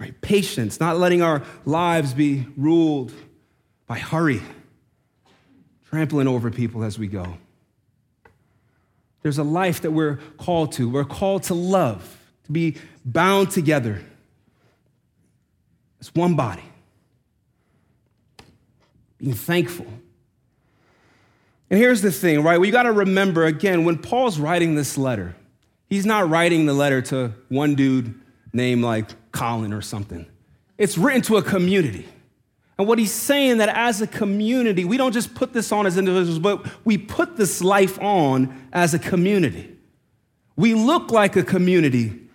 right? 0.00 0.18
Patience, 0.22 0.80
not 0.80 0.96
letting 0.96 1.22
our 1.22 1.42
lives 1.64 2.14
be 2.14 2.46
ruled 2.56 3.12
by 3.86 3.98
hurry, 3.98 4.42
trampling 5.88 6.26
over 6.26 6.50
people 6.50 6.82
as 6.82 6.98
we 6.98 7.06
go. 7.06 7.36
There's 9.22 9.38
a 9.38 9.44
life 9.44 9.82
that 9.82 9.90
we're 9.90 10.16
called 10.38 10.72
to. 10.72 10.88
We're 10.88 11.04
called 11.04 11.42
to 11.44 11.54
love, 11.54 12.19
to 12.50 12.52
be 12.52 12.76
bound 13.04 13.50
together 13.50 14.00
as 16.00 16.12
one 16.14 16.34
body, 16.34 16.64
being 19.18 19.34
thankful. 19.34 19.86
And 21.70 21.78
here's 21.78 22.02
the 22.02 22.10
thing, 22.10 22.42
right? 22.42 22.58
We 22.58 22.70
got 22.70 22.82
to 22.82 22.92
remember 22.92 23.44
again, 23.44 23.84
when 23.84 23.98
Paul's 23.98 24.40
writing 24.40 24.74
this 24.74 24.98
letter, 24.98 25.36
he's 25.88 26.04
not 26.04 26.28
writing 26.28 26.66
the 26.66 26.74
letter 26.74 27.00
to 27.02 27.32
one 27.48 27.76
dude 27.76 28.20
named 28.52 28.82
like 28.82 29.08
Colin 29.30 29.72
or 29.72 29.82
something. 29.82 30.26
It's 30.76 30.98
written 30.98 31.22
to 31.22 31.36
a 31.36 31.42
community. 31.42 32.08
And 32.78 32.88
what 32.88 32.98
he's 32.98 33.12
saying 33.12 33.58
that 33.58 33.68
as 33.68 34.00
a 34.00 34.06
community, 34.06 34.84
we 34.84 34.96
don't 34.96 35.12
just 35.12 35.34
put 35.34 35.52
this 35.52 35.70
on 35.70 35.86
as 35.86 35.98
individuals, 35.98 36.38
but 36.38 36.66
we 36.84 36.98
put 36.98 37.36
this 37.36 37.62
life 37.62 38.00
on 38.00 38.68
as 38.72 38.94
a 38.94 38.98
community. 38.98 39.76
We 40.56 40.74
look 40.74 41.12
like 41.12 41.36
a 41.36 41.44
community 41.44 42.29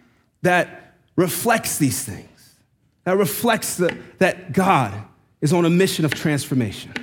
that 0.46 0.94
reflects 1.16 1.78
these 1.78 2.04
things, 2.04 2.56
that 3.04 3.18
reflects 3.18 3.78
the, 3.78 3.98
that 4.20 4.54
God 4.54 4.94
is 5.42 5.54
on 5.54 5.66
a 5.66 5.70
mission 5.70 6.06
of 6.06 6.14
transformation. 6.14 6.94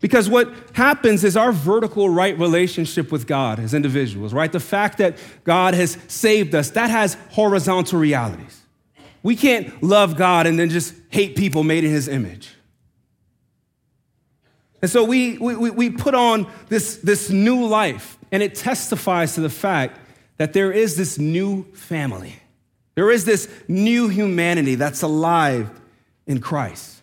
Because 0.00 0.28
what 0.28 0.52
happens 0.72 1.22
is 1.22 1.36
our 1.36 1.52
vertical 1.52 2.08
right 2.08 2.36
relationship 2.36 3.12
with 3.12 3.26
God 3.26 3.60
as 3.60 3.72
individuals, 3.72 4.34
right? 4.34 4.50
The 4.50 4.60
fact 4.60 4.98
that 4.98 5.16
God 5.44 5.74
has 5.74 5.96
saved 6.08 6.54
us, 6.56 6.70
that 6.70 6.90
has 6.90 7.16
horizontal 7.30 8.00
realities. 8.00 8.62
We 9.22 9.36
can't 9.36 9.80
love 9.80 10.16
God 10.16 10.48
and 10.48 10.58
then 10.58 10.70
just 10.70 10.94
hate 11.10 11.36
people 11.36 11.62
made 11.62 11.84
in 11.84 11.92
his 11.92 12.08
image. 12.08 12.52
And 14.82 14.90
so 14.90 15.04
we, 15.04 15.38
we, 15.38 15.70
we 15.70 15.90
put 15.90 16.16
on 16.16 16.50
this, 16.68 16.96
this 16.96 17.30
new 17.30 17.64
life, 17.64 18.18
and 18.32 18.42
it 18.42 18.56
testifies 18.56 19.36
to 19.36 19.40
the 19.40 19.50
fact 19.50 20.00
that 20.38 20.52
there 20.52 20.72
is 20.72 20.96
this 20.96 21.18
new 21.18 21.64
family. 21.74 22.36
There 22.94 23.10
is 23.10 23.24
this 23.24 23.48
new 23.68 24.08
humanity 24.08 24.74
that's 24.74 25.02
alive 25.02 25.70
in 26.26 26.40
Christ, 26.40 27.02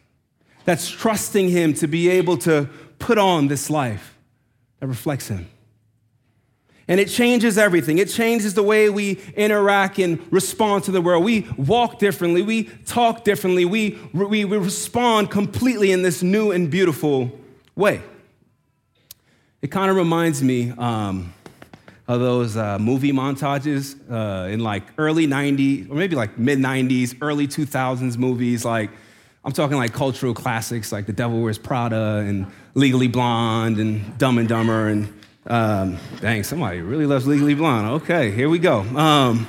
that's 0.66 0.90
trusting 0.90 1.50
him 1.50 1.74
to 1.76 1.88
be 1.88 2.10
able 2.10 2.38
to 2.40 2.70
put 3.00 3.18
on 3.18 3.48
this 3.48 3.70
life 3.70 4.18
that 4.80 4.88
reflects 4.88 5.28
Him. 5.28 5.50
And 6.88 7.00
it 7.00 7.08
changes 7.08 7.58
everything. 7.58 8.00
It 8.00 8.10
changes 8.10 8.56
the 8.56 8.64
way 8.64 8.90
we 8.90 9.20
interact 9.36 10.00
and 10.00 10.20
respond 10.32 10.86
to 10.86 10.92
the 10.92 11.02
world. 11.02 11.24
We 11.24 11.48
walk 11.56 12.00
differently. 12.00 12.42
We 12.42 12.64
talk 12.64 13.24
differently. 13.24 13.64
We, 13.64 14.00
we, 14.12 14.44
we 14.44 14.58
respond 14.58 15.30
completely 15.30 15.92
in 15.92 16.02
this 16.02 16.24
new 16.24 16.52
and 16.52 16.70
beautiful 16.70 17.32
way. 17.76 18.02
It 19.62 19.68
kind 19.68 19.92
of 19.92 19.98
reminds 19.98 20.42
me 20.42 20.72
um, 20.72 21.34
of 22.10 22.20
those 22.20 22.58
uh, 22.58 22.80
movie 22.80 23.12
montages 23.12 23.96
uh, 24.12 24.50
in 24.50 24.62
like 24.62 24.84
early 24.98 25.28
90s, 25.28 25.90
or 25.92 25.94
maybe 25.94 26.16
like 26.16 26.40
mid 26.40 26.58
90s, 26.58 27.16
early 27.22 27.48
2000s 27.48 28.18
movies. 28.18 28.66
Like, 28.66 28.90
I'm 29.46 29.52
talking 29.52 29.78
like 29.78 29.94
cultural 29.94 30.34
classics 30.34 30.92
like 30.92 31.06
The 31.06 31.14
Devil 31.14 31.40
Wears 31.40 31.60
Prada 31.60 32.26
and 32.28 32.48
Legally 32.74 33.08
Blonde 33.08 33.78
and 33.78 34.18
Dumb 34.18 34.40
and 34.40 34.50
Dumber 34.50 34.88
and 34.88 35.14
um, 35.46 35.98
dang, 36.20 36.44
somebody 36.44 36.82
really 36.82 37.06
loves 37.06 37.28
Legally 37.28 37.54
Blonde. 37.54 38.02
Okay, 38.02 38.32
here 38.32 38.50
we 38.50 38.58
go. 38.58 38.80
Um, 38.82 39.48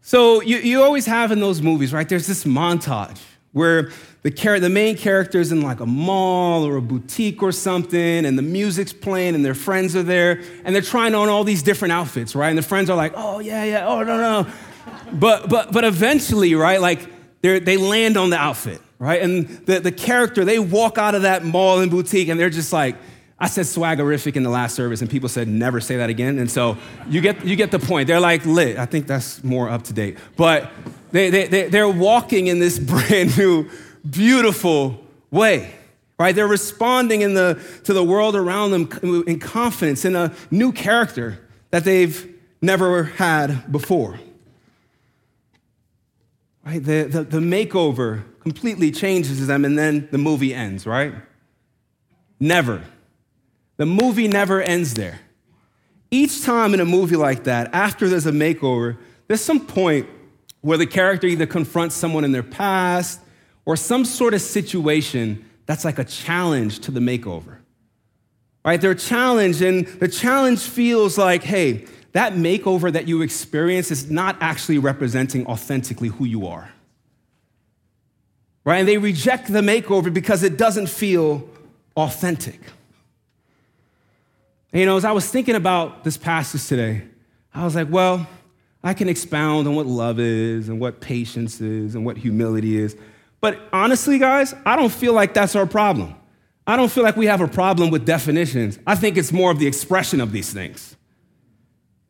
so 0.00 0.40
you, 0.40 0.56
you 0.58 0.82
always 0.82 1.04
have 1.06 1.30
in 1.30 1.40
those 1.40 1.60
movies, 1.60 1.92
right? 1.92 2.08
There's 2.08 2.26
this 2.26 2.44
montage 2.44 3.20
where 3.52 3.90
the, 4.22 4.30
char- 4.30 4.60
the 4.60 4.68
main 4.68 4.96
character 4.96 5.40
is 5.40 5.50
in 5.50 5.62
like 5.62 5.80
a 5.80 5.86
mall 5.86 6.64
or 6.64 6.76
a 6.76 6.82
boutique 6.82 7.42
or 7.42 7.52
something, 7.52 8.24
and 8.24 8.38
the 8.38 8.42
music's 8.42 8.92
playing, 8.92 9.34
and 9.34 9.44
their 9.44 9.54
friends 9.54 9.96
are 9.96 10.02
there, 10.02 10.42
and 10.64 10.74
they're 10.74 10.82
trying 10.82 11.14
on 11.14 11.28
all 11.28 11.44
these 11.44 11.62
different 11.62 11.92
outfits, 11.92 12.34
right? 12.34 12.48
And 12.48 12.58
the 12.58 12.62
friends 12.62 12.90
are 12.90 12.96
like, 12.96 13.12
"Oh 13.16 13.40
yeah, 13.40 13.64
yeah, 13.64 13.88
oh 13.88 14.02
no, 14.02 14.16
no," 14.16 14.50
but 15.12 15.48
but 15.48 15.72
but 15.72 15.84
eventually, 15.84 16.54
right? 16.54 16.80
Like 16.80 17.08
they 17.42 17.76
land 17.76 18.16
on 18.16 18.30
the 18.30 18.36
outfit, 18.36 18.80
right? 18.98 19.22
And 19.22 19.48
the, 19.66 19.80
the 19.80 19.92
character, 19.92 20.44
they 20.44 20.58
walk 20.58 20.98
out 20.98 21.14
of 21.14 21.22
that 21.22 21.44
mall 21.44 21.80
and 21.80 21.90
boutique 21.90 22.28
and 22.28 22.38
they're 22.38 22.50
just 22.50 22.72
like, 22.72 22.96
I 23.38 23.48
said 23.48 23.64
swaggerific 23.64 24.36
in 24.36 24.42
the 24.42 24.50
last 24.50 24.74
service, 24.74 25.00
and 25.00 25.10
people 25.10 25.30
said 25.30 25.48
never 25.48 25.80
say 25.80 25.96
that 25.96 26.10
again. 26.10 26.38
And 26.38 26.50
so 26.50 26.76
you 27.08 27.22
get, 27.22 27.42
you 27.44 27.56
get 27.56 27.70
the 27.70 27.78
point. 27.78 28.06
They're 28.06 28.20
like 28.20 28.44
lit. 28.44 28.76
I 28.76 28.84
think 28.84 29.06
that's 29.06 29.42
more 29.42 29.70
up 29.70 29.84
to 29.84 29.94
date. 29.94 30.18
But 30.36 30.70
they, 31.12 31.30
they, 31.30 31.46
they, 31.46 31.68
they're 31.68 31.88
walking 31.88 32.46
in 32.46 32.58
this 32.58 32.78
brand 32.92 33.36
new, 33.36 33.68
beautiful 34.08 35.04
way, 35.30 35.74
right? 36.18 36.34
They're 36.34 36.46
responding 36.46 37.22
in 37.22 37.34
the, 37.34 37.60
to 37.84 37.92
the 37.92 38.04
world 38.04 38.36
around 38.36 38.70
them 38.70 39.24
in 39.26 39.38
confidence, 39.38 40.04
in 40.04 40.16
a 40.16 40.34
new 40.50 40.72
character 40.72 41.38
that 41.70 41.84
they've 41.84 42.34
never 42.62 43.04
had 43.04 43.70
before. 43.70 44.18
Right? 46.64 46.82
The, 46.82 47.04
the, 47.04 47.22
the 47.24 47.38
makeover 47.38 48.22
completely 48.40 48.90
changes 48.90 49.46
them, 49.46 49.64
and 49.64 49.78
then 49.78 50.08
the 50.10 50.18
movie 50.18 50.54
ends, 50.54 50.86
right? 50.86 51.14
Never. 52.38 52.82
The 53.76 53.86
movie 53.86 54.28
never 54.28 54.60
ends 54.60 54.94
there. 54.94 55.20
each 56.10 56.42
time 56.42 56.74
in 56.74 56.80
a 56.80 56.84
movie 56.84 57.16
like 57.16 57.44
that, 57.44 57.72
after 57.72 58.08
there's 58.08 58.26
a 58.26 58.32
makeover, 58.32 58.98
there's 59.26 59.40
some 59.40 59.66
point 59.66 60.08
where 60.60 60.78
the 60.78 60.86
character 60.86 61.26
either 61.26 61.46
confronts 61.46 61.94
someone 61.94 62.24
in 62.24 62.32
their 62.32 62.42
past 62.42 63.20
or 63.64 63.76
some 63.76 64.04
sort 64.04 64.34
of 64.34 64.40
situation 64.40 65.44
that's 65.66 65.84
like 65.84 65.98
a 65.98 66.04
challenge 66.04 66.80
to 66.80 66.90
the 66.90 67.00
makeover. 67.00 67.58
Right? 68.64 68.80
They're 68.80 68.94
challenged, 68.94 69.62
and 69.62 69.86
the 69.86 70.08
challenge 70.08 70.60
feels 70.60 71.16
like, 71.16 71.42
hey, 71.42 71.86
that 72.12 72.34
makeover 72.34 72.92
that 72.92 73.08
you 73.08 73.22
experience 73.22 73.90
is 73.90 74.10
not 74.10 74.36
actually 74.40 74.78
representing 74.78 75.46
authentically 75.46 76.08
who 76.08 76.24
you 76.24 76.46
are. 76.46 76.70
Right? 78.64 78.78
And 78.78 78.88
they 78.88 78.98
reject 78.98 79.50
the 79.50 79.60
makeover 79.60 80.12
because 80.12 80.42
it 80.42 80.58
doesn't 80.58 80.88
feel 80.88 81.48
authentic. 81.96 82.60
And, 84.72 84.80
you 84.80 84.86
know, 84.86 84.96
as 84.96 85.04
I 85.04 85.12
was 85.12 85.28
thinking 85.28 85.54
about 85.54 86.04
this 86.04 86.16
passage 86.16 86.66
today, 86.66 87.02
I 87.54 87.64
was 87.64 87.74
like, 87.74 87.88
well, 87.90 88.26
I 88.82 88.94
can 88.94 89.08
expound 89.08 89.68
on 89.68 89.74
what 89.74 89.86
love 89.86 90.18
is 90.18 90.68
and 90.68 90.80
what 90.80 91.00
patience 91.00 91.60
is 91.60 91.94
and 91.94 92.04
what 92.04 92.16
humility 92.16 92.78
is. 92.78 92.96
But 93.40 93.58
honestly, 93.72 94.18
guys, 94.18 94.54
I 94.64 94.76
don't 94.76 94.92
feel 94.92 95.12
like 95.12 95.34
that's 95.34 95.54
our 95.54 95.66
problem. 95.66 96.14
I 96.66 96.76
don't 96.76 96.90
feel 96.90 97.02
like 97.02 97.16
we 97.16 97.26
have 97.26 97.40
a 97.40 97.48
problem 97.48 97.90
with 97.90 98.06
definitions. 98.06 98.78
I 98.86 98.94
think 98.94 99.16
it's 99.16 99.32
more 99.32 99.50
of 99.50 99.58
the 99.58 99.66
expression 99.66 100.20
of 100.20 100.32
these 100.32 100.52
things. 100.52 100.96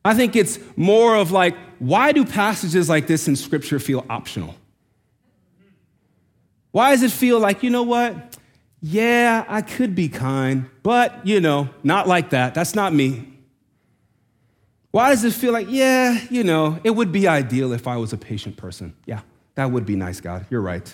I 0.03 0.13
think 0.13 0.35
it's 0.35 0.59
more 0.75 1.15
of 1.15 1.31
like, 1.31 1.55
why 1.79 2.11
do 2.11 2.25
passages 2.25 2.89
like 2.89 3.07
this 3.07 3.27
in 3.27 3.35
Scripture 3.35 3.79
feel 3.79 4.05
optional? 4.09 4.55
Why 6.71 6.91
does 6.91 7.03
it 7.03 7.11
feel 7.11 7.39
like, 7.39 7.63
you 7.63 7.69
know 7.69 7.83
what? 7.83 8.37
Yeah, 8.81 9.45
I 9.47 9.61
could 9.61 9.93
be 9.93 10.09
kind, 10.09 10.69
but, 10.83 11.25
you 11.25 11.39
know, 11.39 11.69
not 11.83 12.07
like 12.07 12.31
that. 12.31 12.55
That's 12.55 12.73
not 12.73 12.93
me. 12.93 13.30
Why 14.91 15.09
does 15.11 15.23
it 15.23 15.33
feel 15.33 15.53
like, 15.53 15.67
yeah, 15.69 16.19
you 16.29 16.43
know, 16.43 16.79
it 16.83 16.91
would 16.91 17.11
be 17.11 17.27
ideal 17.27 17.71
if 17.71 17.87
I 17.87 17.95
was 17.97 18.11
a 18.11 18.17
patient 18.17 18.57
person? 18.57 18.93
Yeah, 19.05 19.21
that 19.55 19.71
would 19.71 19.85
be 19.85 19.95
nice, 19.95 20.19
God. 20.19 20.45
You're 20.49 20.61
right. 20.61 20.93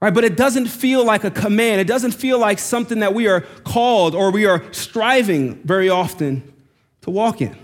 Right, 0.00 0.14
but 0.14 0.24
it 0.24 0.34
doesn't 0.34 0.66
feel 0.66 1.04
like 1.04 1.24
a 1.24 1.30
command. 1.30 1.78
It 1.82 1.86
doesn't 1.86 2.12
feel 2.12 2.38
like 2.38 2.58
something 2.58 3.00
that 3.00 3.12
we 3.12 3.28
are 3.28 3.42
called 3.64 4.14
or 4.14 4.30
we 4.30 4.46
are 4.46 4.62
striving 4.72 5.56
very 5.56 5.90
often 5.90 6.54
to 7.02 7.10
walk 7.10 7.42
in. 7.42 7.54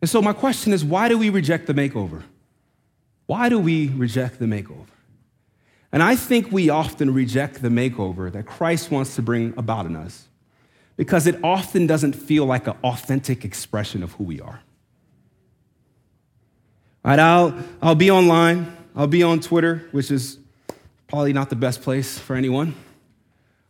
And 0.00 0.10
so, 0.10 0.20
my 0.20 0.32
question 0.32 0.72
is 0.72 0.84
why 0.84 1.08
do 1.08 1.16
we 1.16 1.30
reject 1.30 1.68
the 1.68 1.74
makeover? 1.74 2.24
Why 3.26 3.48
do 3.48 3.58
we 3.58 3.88
reject 3.88 4.40
the 4.40 4.46
makeover? 4.46 4.86
And 5.92 6.02
I 6.02 6.16
think 6.16 6.50
we 6.50 6.70
often 6.70 7.14
reject 7.14 7.62
the 7.62 7.68
makeover 7.68 8.30
that 8.32 8.46
Christ 8.46 8.90
wants 8.90 9.14
to 9.14 9.22
bring 9.22 9.54
about 9.56 9.86
in 9.86 9.94
us 9.94 10.25
because 10.96 11.26
it 11.26 11.42
often 11.44 11.86
doesn't 11.86 12.14
feel 12.14 12.46
like 12.46 12.66
an 12.66 12.74
authentic 12.82 13.44
expression 13.44 14.02
of 14.02 14.12
who 14.12 14.24
we 14.24 14.40
are. 14.40 14.60
All 17.04 17.10
right, 17.10 17.18
I'll, 17.18 17.64
I'll 17.80 17.94
be 17.94 18.10
online, 18.10 18.76
I'll 18.94 19.06
be 19.06 19.22
on 19.22 19.40
Twitter, 19.40 19.86
which 19.92 20.10
is 20.10 20.38
probably 21.06 21.32
not 21.32 21.50
the 21.50 21.56
best 21.56 21.82
place 21.82 22.18
for 22.18 22.34
anyone. 22.34 22.74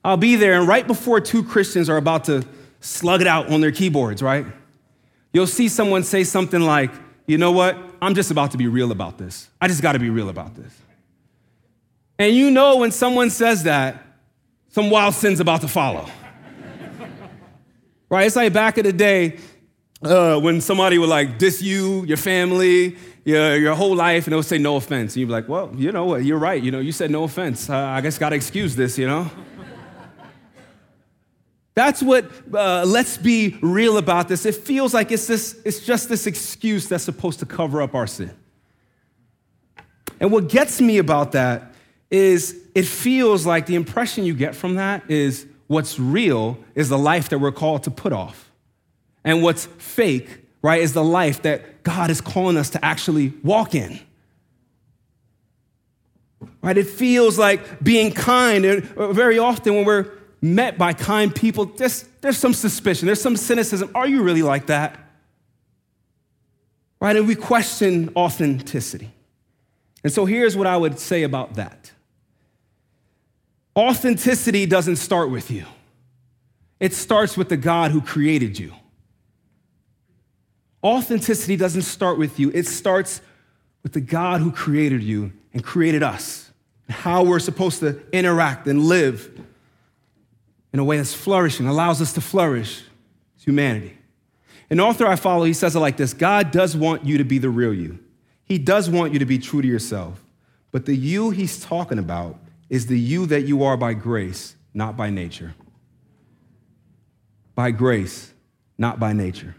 I'll 0.05 0.17
be 0.17 0.37
there, 0.37 0.59
and 0.59 0.69
right 0.69 0.87
before 0.87 1.21
two 1.21 1.43
Christians 1.43 1.91
are 1.91 1.97
about 1.97 2.25
to 2.25 2.47
slug 2.81 3.21
it 3.21 3.27
out 3.27 3.51
on 3.51 3.61
their 3.61 3.73
keyboards, 3.73 4.23
right? 4.23 4.47
You'll 5.33 5.47
see 5.47 5.69
someone 5.69 6.05
say 6.05 6.25
something 6.25 6.61
like, 6.61 6.91
you 7.27 7.39
know 7.39 7.53
what? 7.53 7.77
I'm 8.01 8.15
just 8.15 8.31
about 8.31 8.53
to 8.53 8.57
be 8.57 8.69
real 8.69 8.93
about 8.93 9.19
this. 9.19 9.51
I 9.61 9.69
just 9.69 9.83
got 9.83 9.93
to 9.93 9.99
be 9.99 10.11
real 10.11 10.29
about 10.29 10.55
this. 10.55 10.73
And 12.19 12.35
you 12.35 12.51
know 12.51 12.77
when 12.77 12.93
someone 12.93 13.31
says 13.31 13.65
that, 13.65 14.03
some 14.71 14.91
wild 14.91 15.15
sin's 15.15 15.41
about 15.41 15.61
to 15.63 15.69
follow. 15.69 16.09
Right? 18.09 18.27
It's 18.27 18.37
like 18.37 18.53
back 18.53 18.79
in 18.79 18.85
the 18.85 18.93
day 18.93 19.39
uh, 20.03 20.39
when 20.41 20.61
somebody 20.61 20.99
would 20.99 21.09
like 21.09 21.39
diss 21.39 21.63
you, 21.63 22.05
your 22.05 22.17
family, 22.17 22.97
your, 23.25 23.57
your 23.57 23.75
whole 23.75 23.97
life, 23.97 24.27
and 24.27 24.33
they 24.33 24.37
would 24.37 24.45
say 24.45 24.59
no 24.59 24.77
offense. 24.77 25.15
And 25.15 25.21
you'd 25.21 25.27
be 25.27 25.33
like, 25.33 25.49
well, 25.49 25.73
you 25.75 25.93
know 25.93 26.05
what? 26.05 26.25
You're 26.25 26.39
right. 26.39 26.63
You 26.63 26.71
know, 26.71 26.81
you 26.81 26.93
said 26.93 27.11
no 27.11 27.25
offense. 27.25 27.69
Uh, 27.69 27.77
I 27.77 28.01
guess 28.01 28.19
got 28.19 28.31
to 28.31 28.37
excuse 28.37 28.77
this, 28.77 28.99
you 28.99 29.07
know? 29.07 29.31
That's 31.75 32.03
what, 32.03 32.31
uh, 32.55 32.85
let's 32.87 33.19
be 33.19 33.59
real 33.61 33.99
about 33.99 34.29
this. 34.29 34.47
It 34.47 34.55
feels 34.55 34.95
like 34.95 35.13
it's, 35.13 35.27
this, 35.27 35.61
it's 35.63 35.81
just 35.81 36.09
this 36.09 36.27
excuse 36.27 36.89
that's 36.89 37.05
supposed 37.05 37.39
to 37.41 37.47
cover 37.47 37.83
up 37.83 37.95
our 37.95 38.07
sin. 38.07 38.35
And 40.19 40.33
what 40.33 40.49
gets 40.49 40.81
me 40.81 40.97
about 40.97 41.33
that 41.33 41.75
is 42.11 42.57
it 42.75 42.87
feels 42.87 43.45
like 43.45 43.67
the 43.67 43.75
impression 43.75 44.25
you 44.25 44.33
get 44.33 44.55
from 44.55 44.77
that 44.77 45.11
is 45.11 45.47
what's 45.67 45.99
real 45.99 46.59
is 46.75 46.89
the 46.89 46.99
life 46.99 47.29
that 47.31 47.39
we're 47.39 47.53
called 47.53 47.83
to 47.85 47.91
put 47.91 48.13
off. 48.13 48.51
And 49.25 49.43
what's 49.43 49.67
fake, 49.67 50.29
right, 50.63 50.81
is 50.81 50.93
the 50.93 51.05
life 51.05 51.43
that 51.43 51.83
God 51.83 52.11
is 52.11 52.21
calling 52.21 52.57
us 52.57 52.71
to 52.71 52.85
actually 52.85 53.33
walk 53.43 53.75
in. 53.75 53.99
Right? 56.63 56.79
It 56.79 56.87
feels 56.87 57.39
like 57.39 57.83
being 57.83 58.13
kind. 58.13 58.65
And 58.65 58.93
uh, 58.97 59.13
very 59.13 59.39
often 59.39 59.75
when 59.75 59.85
we're 59.85 60.11
met 60.41 60.79
by 60.79 60.93
kind 60.93 61.35
people, 61.35 61.67
there's, 61.67 62.03
there's 62.21 62.39
some 62.39 62.55
suspicion, 62.55 63.07
there's 63.07 63.21
some 63.21 63.37
cynicism. 63.37 63.91
Are 63.95 64.07
you 64.07 64.23
really 64.23 64.43
like 64.43 64.67
that? 64.67 64.99
Right? 67.01 67.17
And 67.17 67.27
we 67.27 67.35
question 67.35 68.11
authenticity. 68.17 69.13
And 70.05 70.13
so 70.13 70.25
here's 70.25 70.57
what 70.57 70.67
I 70.67 70.77
would 70.77 70.99
say 70.99 71.25
about 71.25 71.55
that 71.55 71.91
authenticity 73.77 74.67
doesn't 74.67 74.97
start 74.97 75.31
with 75.31 75.51
you, 75.51 75.67
it 76.81 76.95
starts 76.95 77.37
with 77.37 77.49
the 77.49 77.57
God 77.57 77.91
who 77.91 78.01
created 78.01 78.59
you. 78.59 78.73
Authenticity 80.83 81.57
doesn't 81.57 81.83
start 81.83 82.19
with 82.19 82.39
you, 82.39 82.51
it 82.55 82.67
starts 82.67 83.21
with 83.83 83.93
the 83.93 84.01
God 84.01 84.41
who 84.41 84.51
created 84.51 85.03
you 85.03 85.33
and 85.53 85.63
created 85.63 86.03
us, 86.03 86.51
and 86.87 86.97
how 86.97 87.23
we're 87.23 87.39
supposed 87.39 87.81
to 87.81 88.01
interact 88.13 88.67
and 88.67 88.85
live 88.85 89.31
in 90.73 90.81
a 90.81 90.85
way 90.85 90.99
that's 90.99 91.15
flourishing, 91.15 91.67
allows 91.67 92.03
us 92.03 92.13
to 92.13 92.21
flourish 92.21 92.83
as 93.39 93.45
humanity. 93.45 93.97
An 94.69 94.81
author 94.81 95.07
I 95.07 95.17
follow, 95.17 95.45
he 95.45 95.53
says 95.53 95.77
it 95.77 95.79
like 95.79 95.97
this 95.97 96.13
God 96.13 96.51
does 96.51 96.77
want 96.77 97.05
you 97.05 97.19
to 97.19 97.25
be 97.25 97.39
the 97.39 97.49
real 97.49 97.73
you. 97.73 97.99
He 98.45 98.59
does 98.59 98.91
want 98.91 99.13
you 99.13 99.19
to 99.19 99.25
be 99.25 99.39
true 99.39 99.63
to 99.63 99.69
yourself. 99.69 100.23
But 100.73 100.87
the 100.87 100.95
you 100.95 101.31
he's 101.31 101.61
talking 101.61 101.99
about 101.99 102.39
is 102.69 102.87
the 102.87 102.99
you 102.99 103.27
that 103.27 103.43
you 103.43 103.65
are 103.65 103.77
by 103.77 103.95
grace, 103.95 104.57
not 104.75 104.97
by 104.97 105.11
nature. 105.11 105.55
By 107.55 107.71
grace, 107.71 108.33
not 108.77 108.99
by 108.99 109.13
nature. 109.13 109.55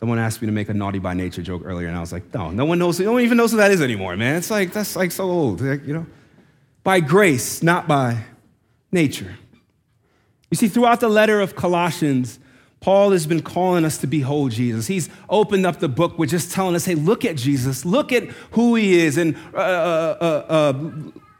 Someone 0.00 0.18
asked 0.18 0.42
me 0.42 0.46
to 0.46 0.52
make 0.52 0.68
a 0.68 0.74
naughty 0.74 0.98
by 0.98 1.14
nature 1.14 1.42
joke 1.42 1.62
earlier, 1.64 1.88
and 1.88 1.96
I 1.96 2.00
was 2.00 2.12
like, 2.12 2.34
no, 2.34 2.50
no 2.50 2.64
one 2.64 2.78
knows, 2.78 3.00
no 3.00 3.12
one 3.12 3.22
even 3.22 3.38
knows 3.38 3.52
who 3.52 3.56
that 3.58 3.70
is 3.70 3.80
anymore, 3.80 4.16
man. 4.16 4.36
It's 4.36 4.50
like, 4.50 4.72
that's 4.72 4.96
like 4.96 5.12
so 5.12 5.24
old, 5.24 5.60
like, 5.60 5.86
you 5.86 5.94
know? 5.94 6.06
By 6.82 7.00
grace, 7.00 7.62
not 7.62 7.88
by 7.88 8.24
nature. 8.92 9.36
You 10.50 10.56
see, 10.56 10.68
throughout 10.68 11.00
the 11.00 11.08
letter 11.08 11.40
of 11.40 11.56
Colossians, 11.56 12.38
Paul 12.80 13.12
has 13.12 13.26
been 13.26 13.40
calling 13.40 13.86
us 13.86 13.96
to 13.98 14.06
behold 14.06 14.50
Jesus. 14.52 14.86
He's 14.86 15.08
opened 15.30 15.64
up 15.64 15.80
the 15.80 15.88
book 15.88 16.18
with 16.18 16.28
just 16.28 16.52
telling 16.52 16.74
us, 16.74 16.84
hey, 16.84 16.94
look 16.94 17.24
at 17.24 17.36
Jesus, 17.36 17.86
look 17.86 18.12
at 18.12 18.24
who 18.50 18.74
he 18.74 19.00
is, 19.00 19.16
and 19.16 19.36
uh, 19.54 19.56
uh, 19.56 20.16
uh, 20.20 20.52
uh, 20.52 20.90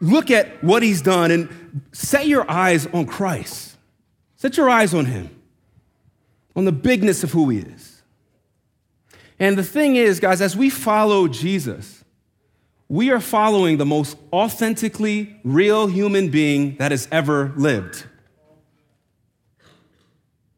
look 0.05 0.31
at 0.31 0.63
what 0.63 0.83
he's 0.83 1.03
done, 1.03 1.31
and 1.31 1.83
set 1.93 2.27
your 2.27 2.49
eyes 2.51 2.87
on 2.87 3.07
Christ. 3.07 3.77
Set 4.37 4.57
your 4.57 4.69
eyes 4.69 4.95
on 4.95 5.07
him, 5.07 5.31
on 6.55 6.65
the 6.65 6.73
bigness 6.73 7.25
of 7.25 7.33
who 7.33 7.49
he 7.51 7.59
is. 7.59 8.03
And 9.39 9.59
the 9.59 9.65
thing 9.65 9.97
is, 9.97 10.21
guys, 10.21 10.41
as 10.41 10.57
we 10.57 10.71
follow 10.71 11.27
Jesus, 11.29 12.05
we 12.89 13.11
are 13.11 13.21
following 13.21 13.79
the 13.79 13.87
most 13.87 14.17
authentically 14.33 15.41
real 15.43 15.87
human 15.87 16.29
being 16.29 16.77
that 16.77 16.91
has 16.91 17.09
ever 17.11 17.53
lived 17.57 18.05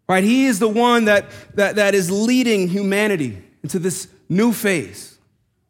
right? 0.09 0.24
He 0.24 0.46
is 0.46 0.59
the 0.59 0.68
one 0.68 1.06
that, 1.06 1.26
that, 1.54 1.76
that 1.76 1.94
is 1.94 2.11
leading 2.11 2.68
humanity 2.68 3.42
into 3.62 3.78
this 3.78 4.09
new 4.28 4.52
phase, 4.52 5.15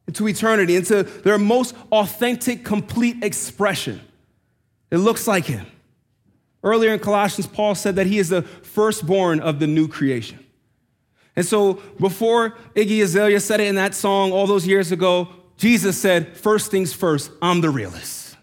into 0.06 0.28
eternity, 0.28 0.76
into 0.76 1.02
their 1.02 1.38
most 1.38 1.74
authentic, 1.90 2.64
complete 2.64 3.22
expression. 3.22 4.00
It 4.90 4.98
looks 4.98 5.26
like 5.26 5.44
him. 5.44 5.66
Earlier 6.62 6.92
in 6.92 7.00
Colossians, 7.00 7.46
Paul 7.46 7.74
said 7.74 7.96
that 7.96 8.06
he 8.06 8.18
is 8.18 8.28
the 8.28 8.42
firstborn 8.42 9.40
of 9.40 9.58
the 9.58 9.66
new 9.66 9.88
creation. 9.88 10.44
And 11.36 11.44
so 11.44 11.74
before 12.00 12.56
Iggy 12.74 13.02
Azalea 13.02 13.40
said 13.40 13.60
it 13.60 13.68
in 13.68 13.74
that 13.74 13.94
song 13.94 14.32
all 14.32 14.46
those 14.46 14.66
years 14.66 14.90
ago, 14.90 15.28
Jesus 15.56 15.98
said, 15.98 16.36
First 16.36 16.70
things 16.70 16.92
first, 16.92 17.30
I'm 17.42 17.60
the 17.60 17.70
realist. 17.70 18.36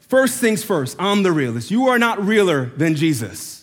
First 0.00 0.40
things 0.40 0.64
first, 0.64 0.96
I'm 0.98 1.22
the 1.22 1.32
realist. 1.32 1.70
You 1.70 1.88
are 1.88 1.98
not 1.98 2.24
realer 2.24 2.66
than 2.76 2.94
Jesus. 2.94 3.59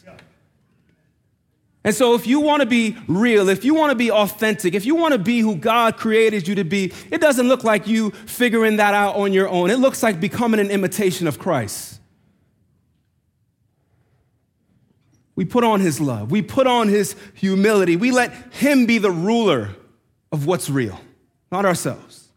And 1.83 1.95
so, 1.95 2.15
if 2.15 2.27
you 2.27 2.39
want 2.39 2.61
to 2.61 2.65
be 2.65 2.97
real, 3.07 3.47
if 3.49 3.63
you 3.63 3.73
want 3.73 3.91
to 3.91 3.95
be 3.95 4.11
authentic, 4.11 4.73
if 4.73 4.85
you 4.85 4.95
want 4.95 5.13
to 5.13 5.19
be 5.19 5.39
who 5.39 5.55
God 5.55 5.95
created 5.95 6.47
you 6.47 6.55
to 6.55 6.65
be, 6.65 6.91
it 7.11 7.21
doesn't 7.21 7.47
look 7.47 7.63
like 7.63 7.87
you 7.87 8.11
figuring 8.11 8.77
that 8.77 8.93
out 8.93 9.15
on 9.15 9.31
your 9.31 9.47
own. 9.47 9.69
It 9.69 9.79
looks 9.79 10.03
like 10.03 10.19
becoming 10.19 10.59
an 10.59 10.69
imitation 10.69 11.27
of 11.27 11.39
Christ. 11.39 12.01
We 15.37 15.45
put 15.45 15.63
on 15.63 15.79
his 15.81 16.01
love. 16.01 16.31
We 16.31 16.41
put 16.41 16.65
on 16.65 16.87
his 16.87 17.15
humility. 17.35 17.95
We 17.95 18.11
let 18.11 18.33
him 18.53 18.87
be 18.87 18.97
the 18.97 19.11
ruler 19.11 19.69
of 20.31 20.47
what's 20.47 20.67
real, 20.67 20.99
not 21.51 21.63
ourselves. 21.63 22.27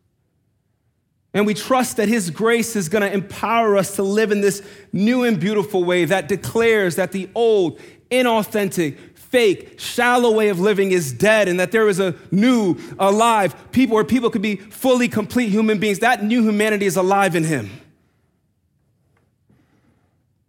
And 1.33 1.47
we 1.47 1.55
trust 1.55 1.97
that 1.97 2.09
his 2.09 2.29
grace 2.29 2.77
is 2.77 2.89
going 2.89 3.03
to 3.03 3.13
empower 3.13 3.77
us 3.77 3.97
to 3.97 4.03
live 4.03 4.33
in 4.33 4.41
this 4.41 4.63
new 4.93 5.25
and 5.25 5.41
beautiful 5.41 5.83
way 5.83 6.05
that 6.05 6.29
declares 6.29 6.97
that 6.97 7.13
the 7.13 7.31
old, 7.35 7.79
inauthentic, 8.11 8.99
fake, 9.31 9.79
shallow 9.79 10.33
way 10.33 10.49
of 10.49 10.61
living 10.61 10.91
is 10.91 11.13
dead 11.13 11.49
and 11.49 11.59
that 11.59 11.73
there 11.73 11.89
is 11.89 12.01
a 12.01 12.15
new, 12.31 12.77
alive 12.99 13.55
people 13.73 13.95
where 13.95 14.05
people 14.05 14.29
could 14.29 14.43
be 14.43 14.57
fully 14.57 15.09
complete 15.09 15.49
human 15.49 15.79
beings. 15.79 16.01
That 16.01 16.23
new 16.23 16.43
humanity 16.43 16.87
is 16.87 16.97
alive 16.97 17.37
in 17.37 17.45
him. 17.45 17.71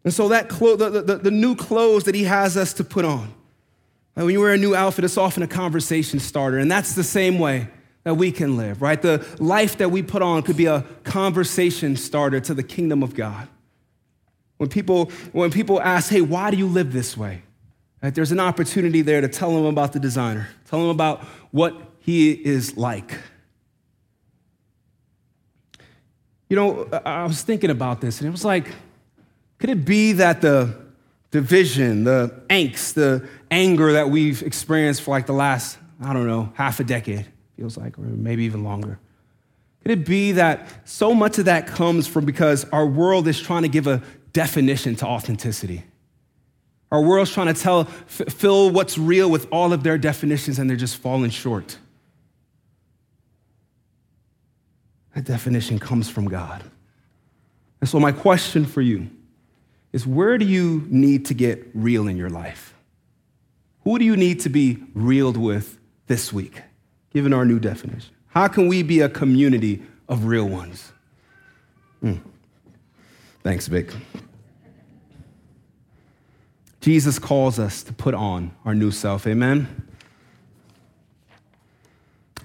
And 0.03 0.11
so 0.13 0.29
that 0.29 0.49
clo- 0.49 0.75
the, 0.75 0.89
the, 1.01 1.17
the 1.17 1.31
new 1.31 1.55
clothes 1.55 2.05
that 2.05 2.15
he 2.15 2.23
has 2.23 2.57
us 2.57 2.73
to 2.73 2.83
put 2.83 3.05
on. 3.05 3.33
Like 4.15 4.25
when 4.25 4.33
you 4.33 4.41
wear 4.41 4.53
a 4.53 4.57
new 4.57 4.75
outfit, 4.75 5.05
it's 5.05 5.17
often 5.17 5.43
a 5.43 5.47
conversation 5.47 6.19
starter. 6.19 6.57
And 6.57 6.69
that's 6.69 6.95
the 6.95 7.03
same 7.03 7.37
way 7.37 7.67
that 8.03 8.15
we 8.15 8.31
can 8.31 8.57
live, 8.57 8.81
right? 8.81 8.99
The 8.99 9.23
life 9.39 9.77
that 9.77 9.91
we 9.91 10.01
put 10.01 10.23
on 10.23 10.41
could 10.41 10.57
be 10.57 10.65
a 10.65 10.81
conversation 11.03 11.95
starter 11.95 12.39
to 12.39 12.55
the 12.55 12.63
kingdom 12.63 13.03
of 13.03 13.13
God. 13.13 13.47
When 14.57 14.69
people, 14.69 15.11
when 15.33 15.51
people 15.51 15.79
ask, 15.79 16.09
hey, 16.09 16.21
why 16.21 16.49
do 16.49 16.57
you 16.57 16.67
live 16.67 16.93
this 16.93 17.15
way? 17.15 17.43
Right? 18.01 18.13
There's 18.13 18.31
an 18.31 18.39
opportunity 18.39 19.01
there 19.01 19.21
to 19.21 19.27
tell 19.27 19.53
them 19.53 19.65
about 19.65 19.93
the 19.93 19.99
designer, 19.99 20.47
tell 20.65 20.79
them 20.79 20.89
about 20.89 21.23
what 21.51 21.79
he 21.99 22.31
is 22.31 22.77
like. 22.77 23.17
You 26.49 26.55
know, 26.55 26.89
I 27.05 27.23
was 27.23 27.43
thinking 27.43 27.69
about 27.69 28.01
this, 28.01 28.19
and 28.19 28.27
it 28.27 28.31
was 28.31 28.43
like, 28.43 28.67
could 29.59 29.69
it 29.69 29.85
be 29.85 30.13
that 30.13 30.41
the 30.41 30.75
division, 31.29 32.03
the 32.03 32.41
angst, 32.49 32.95
the 32.95 33.27
anger 33.49 33.93
that 33.93 34.09
we've 34.09 34.41
experienced 34.41 35.03
for 35.03 35.11
like 35.11 35.27
the 35.27 35.33
last, 35.33 35.77
I 36.03 36.11
don't 36.11 36.27
know, 36.27 36.51
half 36.55 36.79
a 36.79 36.83
decade, 36.83 37.27
feels 37.55 37.77
like, 37.77 37.97
or 37.97 38.01
maybe 38.01 38.43
even 38.43 38.63
longer? 38.63 38.99
Could 39.83 39.91
it 39.91 40.05
be 40.05 40.33
that 40.33 40.67
so 40.83 41.13
much 41.13 41.37
of 41.37 41.45
that 41.45 41.67
comes 41.67 42.07
from 42.07 42.25
because 42.25 42.65
our 42.65 42.85
world 42.85 43.27
is 43.27 43.39
trying 43.39 43.61
to 43.61 43.69
give 43.69 43.87
a 43.87 44.01
definition 44.33 44.95
to 44.97 45.05
authenticity? 45.05 45.83
Our 46.91 47.01
world's 47.01 47.31
trying 47.31 47.53
to 47.53 47.59
tell, 47.59 47.85
fill 47.85 48.69
what's 48.69 48.97
real 48.97 49.29
with 49.29 49.47
all 49.51 49.71
of 49.71 49.83
their 49.83 49.97
definitions, 49.97 50.59
and 50.59 50.69
they're 50.69 50.77
just 50.77 50.97
falling 50.97 51.31
short. 51.31 51.77
That 55.15 55.23
definition 55.23 55.79
comes 55.79 56.09
from 56.09 56.27
God. 56.27 56.63
And 57.79 57.89
so, 57.89 57.99
my 57.99 58.11
question 58.11 58.65
for 58.65 58.81
you 58.81 59.09
is 59.93 60.05
where 60.05 60.37
do 60.37 60.45
you 60.45 60.85
need 60.89 61.25
to 61.27 61.33
get 61.33 61.65
real 61.73 62.07
in 62.07 62.17
your 62.17 62.29
life? 62.29 62.73
Who 63.83 63.97
do 63.97 64.05
you 64.05 64.15
need 64.15 64.41
to 64.41 64.49
be 64.49 64.83
reeled 64.93 65.37
with 65.37 65.79
this 66.07 66.31
week, 66.31 66.61
given 67.11 67.33
our 67.33 67.45
new 67.45 67.59
definition? 67.59 68.13
How 68.27 68.47
can 68.47 68.67
we 68.67 68.83
be 68.83 69.01
a 69.01 69.09
community 69.09 69.81
of 70.07 70.25
real 70.25 70.47
ones? 70.47 70.91
Mm. 72.03 72.21
Thanks, 73.43 73.67
Vic. 73.67 73.91
Jesus 76.81 77.19
calls 77.19 77.59
us 77.59 77.83
to 77.83 77.93
put 77.93 78.15
on 78.15 78.51
our 78.65 78.73
new 78.73 78.89
self. 78.89 79.27
Amen? 79.27 79.87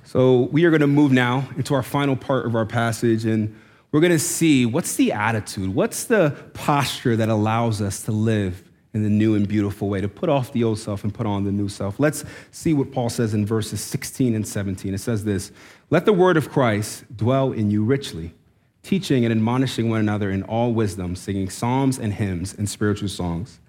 So 0.05 0.43
we 0.53 0.65
are 0.67 0.71
going 0.71 0.83
to 0.83 0.87
move 0.87 1.11
now 1.11 1.49
into 1.57 1.75
our 1.75 1.83
final 1.83 2.17
part 2.17 2.47
of 2.47 2.55
our 2.55 2.67
passage, 2.67 3.25
and 3.25 3.59
we're 3.91 4.01
going 4.01 4.13
to 4.13 4.19
see 4.19 4.67
what's 4.67 4.95
the 4.97 5.13
attitude, 5.13 5.75
what's 5.75 6.05
the 6.05 6.37
posture 6.53 7.17
that 7.17 7.31
allows 7.31 7.81
us 7.81 8.03
to 8.03 8.13
live 8.13 8.63
in 8.93 9.03
the 9.03 9.11
new 9.11 9.35
and 9.35 9.49
beautiful 9.49 9.89
way, 9.89 10.03
to 10.03 10.09
put 10.09 10.29
off 10.29 10.53
the 10.53 10.65
old 10.65 10.79
self 10.79 11.03
and 11.03 11.13
put 11.13 11.27
on 11.27 11.45
the 11.45 11.53
new 11.53 11.69
self. 11.69 11.99
Let's 11.99 12.25
see 12.51 12.73
what 12.73 12.93
Paul 12.93 13.11
says 13.11 13.35
in 13.35 13.45
verses 13.45 13.81
16 13.81 14.35
and 14.35 14.47
17. 14.47 14.95
It 14.95 14.99
says 14.99 15.25
this 15.25 15.51
Let 15.91 16.05
the 16.05 16.13
word 16.13 16.37
of 16.37 16.51
Christ 16.51 17.05
dwell 17.17 17.53
in 17.53 17.71
you 17.71 17.85
richly, 17.85 18.35
teaching 18.83 19.25
and 19.25 19.33
admonishing 19.33 19.89
one 19.91 20.01
another 20.01 20.31
in 20.31 20.43
all 20.45 20.73
wisdom, 20.73 21.17
singing 21.17 21.49
psalms 21.49 21.99
and 21.99 22.13
hymns 22.13 22.55
and 22.55 22.69
spiritual 22.69 23.09
songs 23.09 23.61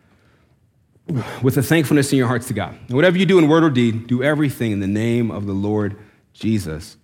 with 1.41 1.58
a 1.58 1.63
thankfulness 1.63 2.12
in 2.12 2.17
your 2.17 2.28
hearts 2.28 2.48
to 2.48 2.54
God. 2.54 2.78
And 2.88 2.96
whatever 2.96 3.17
you 3.17 3.26
do 3.26 3.38
in 3.39 3.48
word 3.48 3.63
or 3.63 3.70
deed, 3.70 4.08
do 4.08 4.22
everything 4.22 4.72
in 4.72 4.80
the 4.80 4.88
name 4.88 5.32
of 5.32 5.46
the 5.46 5.54
Lord 5.54 5.98
Jesus, 6.34 6.98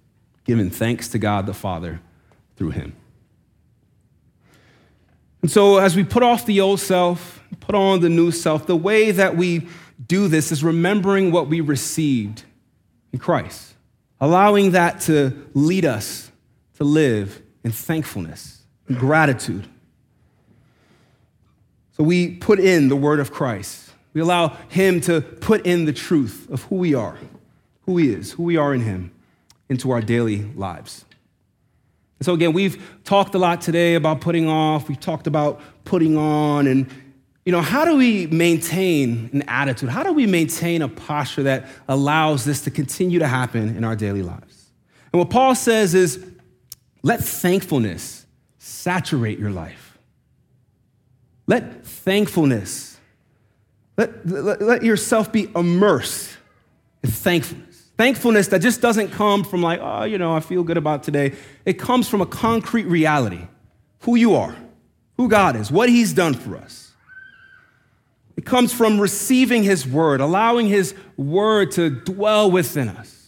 giving 0.44 0.70
thanks 0.70 1.08
to 1.10 1.20
God 1.20 1.46
the 1.46 1.54
Father 1.54 2.02
through 2.56 2.72
him. 2.72 2.96
And 5.42 5.52
so, 5.52 5.78
as 5.78 5.96
we 5.96 6.04
put 6.04 6.24
off 6.24 6.46
the 6.46 6.62
old 6.62 6.80
self, 6.80 7.44
put 7.60 7.76
on 7.76 8.02
the 8.02 8.10
new 8.10 8.32
self, 8.32 8.66
the 8.66 8.76
way 8.76 9.12
that 9.12 9.36
we 9.36 9.68
do 10.06 10.28
this 10.28 10.52
is 10.52 10.64
remembering 10.64 11.32
what 11.32 11.48
we 11.48 11.62
received 11.62 12.44
in 13.12 13.20
Christ, 13.20 13.74
allowing 14.22 14.72
that 14.72 15.02
to 15.02 15.48
lead 15.54 15.86
us 15.86 16.32
to 16.76 16.84
live 16.84 17.42
in 17.64 17.72
thankfulness 17.72 18.62
and 18.88 18.98
gratitude. 18.98 19.68
So, 21.98 22.04
we 22.04 22.36
put 22.36 22.60
in 22.60 22.88
the 22.88 22.96
word 22.96 23.20
of 23.20 23.32
Christ 23.32 23.93
we 24.14 24.22
allow 24.22 24.50
Him 24.70 25.02
to 25.02 25.22
put 25.22 25.66
in 25.66 25.86
the 25.86 25.94
truth 25.94 26.50
of 26.50 26.64
who 26.64 26.76
we 26.76 26.94
are, 26.94 27.18
who 27.82 27.98
He 27.98 28.14
is, 28.14 28.32
who 28.34 28.44
we 28.44 28.58
are 28.58 28.74
in 28.74 28.82
Him, 28.82 29.12
into 29.70 29.92
our 29.92 30.02
daily 30.02 30.44
lives. 30.56 31.06
And 32.20 32.26
so, 32.26 32.34
again, 32.34 32.54
we've 32.54 32.82
talked 33.04 33.36
a 33.36 33.40
lot 33.40 33.62
today 33.62 33.96
about 33.96 34.22
putting 34.22 34.48
off, 34.48 34.88
we've 34.88 35.00
talked 35.00 35.28
about 35.28 35.60
putting 35.84 36.18
on, 36.18 36.68
and 36.68 36.90
you 37.46 37.52
know, 37.52 37.62
how 37.62 37.84
do 37.84 37.98
we 37.98 38.28
maintain 38.28 39.30
an 39.34 39.42
attitude? 39.44 39.90
How 39.90 40.04
do 40.04 40.14
we 40.14 40.26
maintain 40.26 40.82
a 40.82 40.88
posture 40.88 41.44
that 41.44 41.68
allows 41.90 42.46
this 42.46 42.62
to 42.62 42.72
continue 42.72 43.20
to 43.20 43.28
happen 43.28 43.76
in 43.76 43.84
our 43.84 43.96
daily 43.96 44.22
lives? 44.22 44.70
And 45.12 45.20
what 45.20 45.30
Paul 45.30 45.54
says 45.54 45.94
is 45.94 46.26
let 47.02 47.20
thankfulness 47.22 48.26
saturate 48.58 49.40
your 49.40 49.52
life. 49.52 49.98
Let 51.46 51.86
thankfulness 51.86 52.93
let, 53.98 54.28
let, 54.28 54.62
let 54.62 54.84
yourself 54.84 55.32
be 55.32 55.50
immersed 55.56 56.38
in 57.04 57.12
thankfulness. 57.12 57.92
Thankfulness 57.98 58.48
that 58.48 58.60
just 58.60 58.82
doesn't 58.82 59.10
come 59.10 59.44
from 59.44 59.62
like, 59.62 59.80
oh, 59.82 60.04
you 60.04 60.18
know, 60.18 60.36
I 60.36 60.40
feel 60.40 60.64
good 60.64 60.78
about 60.78 61.04
today. 61.04 61.34
It 61.66 61.74
comes 61.74 62.10
from 62.10 62.22
a 62.22 62.26
concrete 62.26 62.86
reality 62.86 63.48
who 64.02 64.16
you 64.16 64.36
are, 64.36 64.56
who 65.18 65.30
God 65.30 65.56
is, 65.56 65.72
what 65.72 65.90
He's 65.90 66.12
done 66.12 66.34
for 66.34 66.58
us. 66.58 66.92
It 68.36 68.46
comes 68.46 68.74
from 68.74 69.00
receiving 69.00 69.64
His 69.64 69.88
word, 69.88 70.22
allowing 70.22 70.68
His 70.68 70.96
word 71.18 71.72
to 71.72 71.90
dwell 71.92 72.50
within 72.50 72.90
us 72.90 73.23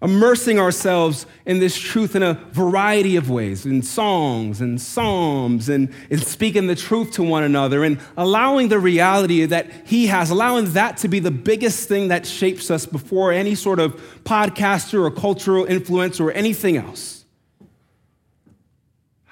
immersing 0.00 0.60
ourselves 0.60 1.26
in 1.44 1.58
this 1.58 1.76
truth 1.76 2.14
in 2.14 2.22
a 2.22 2.34
variety 2.52 3.16
of 3.16 3.28
ways 3.28 3.66
in 3.66 3.82
songs 3.82 4.60
and 4.60 4.80
psalms 4.80 5.68
and 5.68 5.92
in 6.08 6.18
speaking 6.18 6.68
the 6.68 6.76
truth 6.76 7.10
to 7.10 7.22
one 7.22 7.42
another 7.42 7.82
and 7.82 7.98
allowing 8.16 8.68
the 8.68 8.78
reality 8.78 9.44
that 9.44 9.68
he 9.84 10.06
has 10.06 10.30
allowing 10.30 10.72
that 10.72 10.96
to 10.96 11.08
be 11.08 11.18
the 11.18 11.32
biggest 11.32 11.88
thing 11.88 12.08
that 12.08 12.24
shapes 12.24 12.70
us 12.70 12.86
before 12.86 13.32
any 13.32 13.56
sort 13.56 13.80
of 13.80 13.94
podcaster 14.22 15.02
or 15.02 15.10
cultural 15.10 15.64
influence 15.64 16.20
or 16.20 16.30
anything 16.30 16.76
else. 16.76 17.24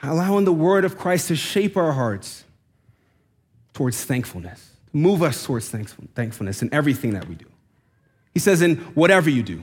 Allowing 0.02 0.44
the 0.44 0.52
word 0.52 0.85
of 0.85 0.98
christ 0.98 1.29
to 1.29 1.37
shape 1.37 1.76
our 1.76 1.92
hearts 1.92 2.44
towards 3.72 4.05
thankfulness 4.05 4.70
move 4.92 5.22
us 5.22 5.44
towards 5.44 5.68
thankfulness 5.68 6.62
in 6.62 6.72
everything 6.72 7.12
that 7.12 7.29
we 7.29 7.35
do. 7.35 7.44
He 8.33 8.40
says 8.40 8.62
in 8.62 8.76
whatever 8.94 9.29
you 9.29 9.42
do 9.42 9.62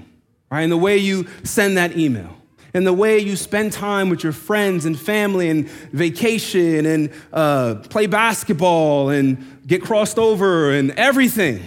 right? 0.53 0.61
And 0.61 0.71
the 0.71 0.77
way 0.77 0.97
you 0.97 1.25
send 1.43 1.77
that 1.77 1.97
email, 1.97 2.37
and 2.75 2.85
the 2.85 2.93
way 2.93 3.17
you 3.17 3.35
spend 3.35 3.71
time 3.71 4.09
with 4.09 4.23
your 4.23 4.33
friends 4.33 4.85
and 4.85 4.99
family 4.99 5.49
and 5.49 5.67
vacation 5.67 6.85
and 6.85 7.09
uh, 7.31 7.75
play 7.89 8.05
basketball 8.05 9.09
and 9.09 9.61
get 9.65 9.81
crossed 9.81 10.19
over 10.19 10.71
and 10.71 10.91
everything. 10.91 11.63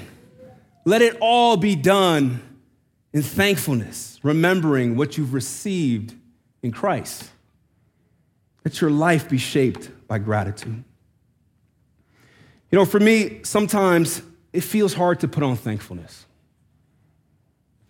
Let 0.84 1.02
it 1.02 1.16
all 1.20 1.56
be 1.56 1.74
done 1.74 2.40
in 3.12 3.22
thankfulness, 3.22 4.20
remembering 4.22 4.96
what 4.96 5.18
you've 5.18 5.34
received 5.34 6.14
in 6.62 6.70
Christ. 6.70 7.28
Let 8.64 8.80
your 8.80 8.90
life 8.90 9.28
be 9.28 9.38
shaped 9.38 9.90
by 10.06 10.18
gratitude. 10.18 10.84
You 12.70 12.78
know, 12.78 12.84
for 12.84 13.00
me, 13.00 13.40
sometimes 13.42 14.22
it 14.52 14.62
feels 14.62 14.94
hard 14.94 15.18
to 15.20 15.28
put 15.28 15.42
on 15.42 15.56
thankfulness. 15.56 16.26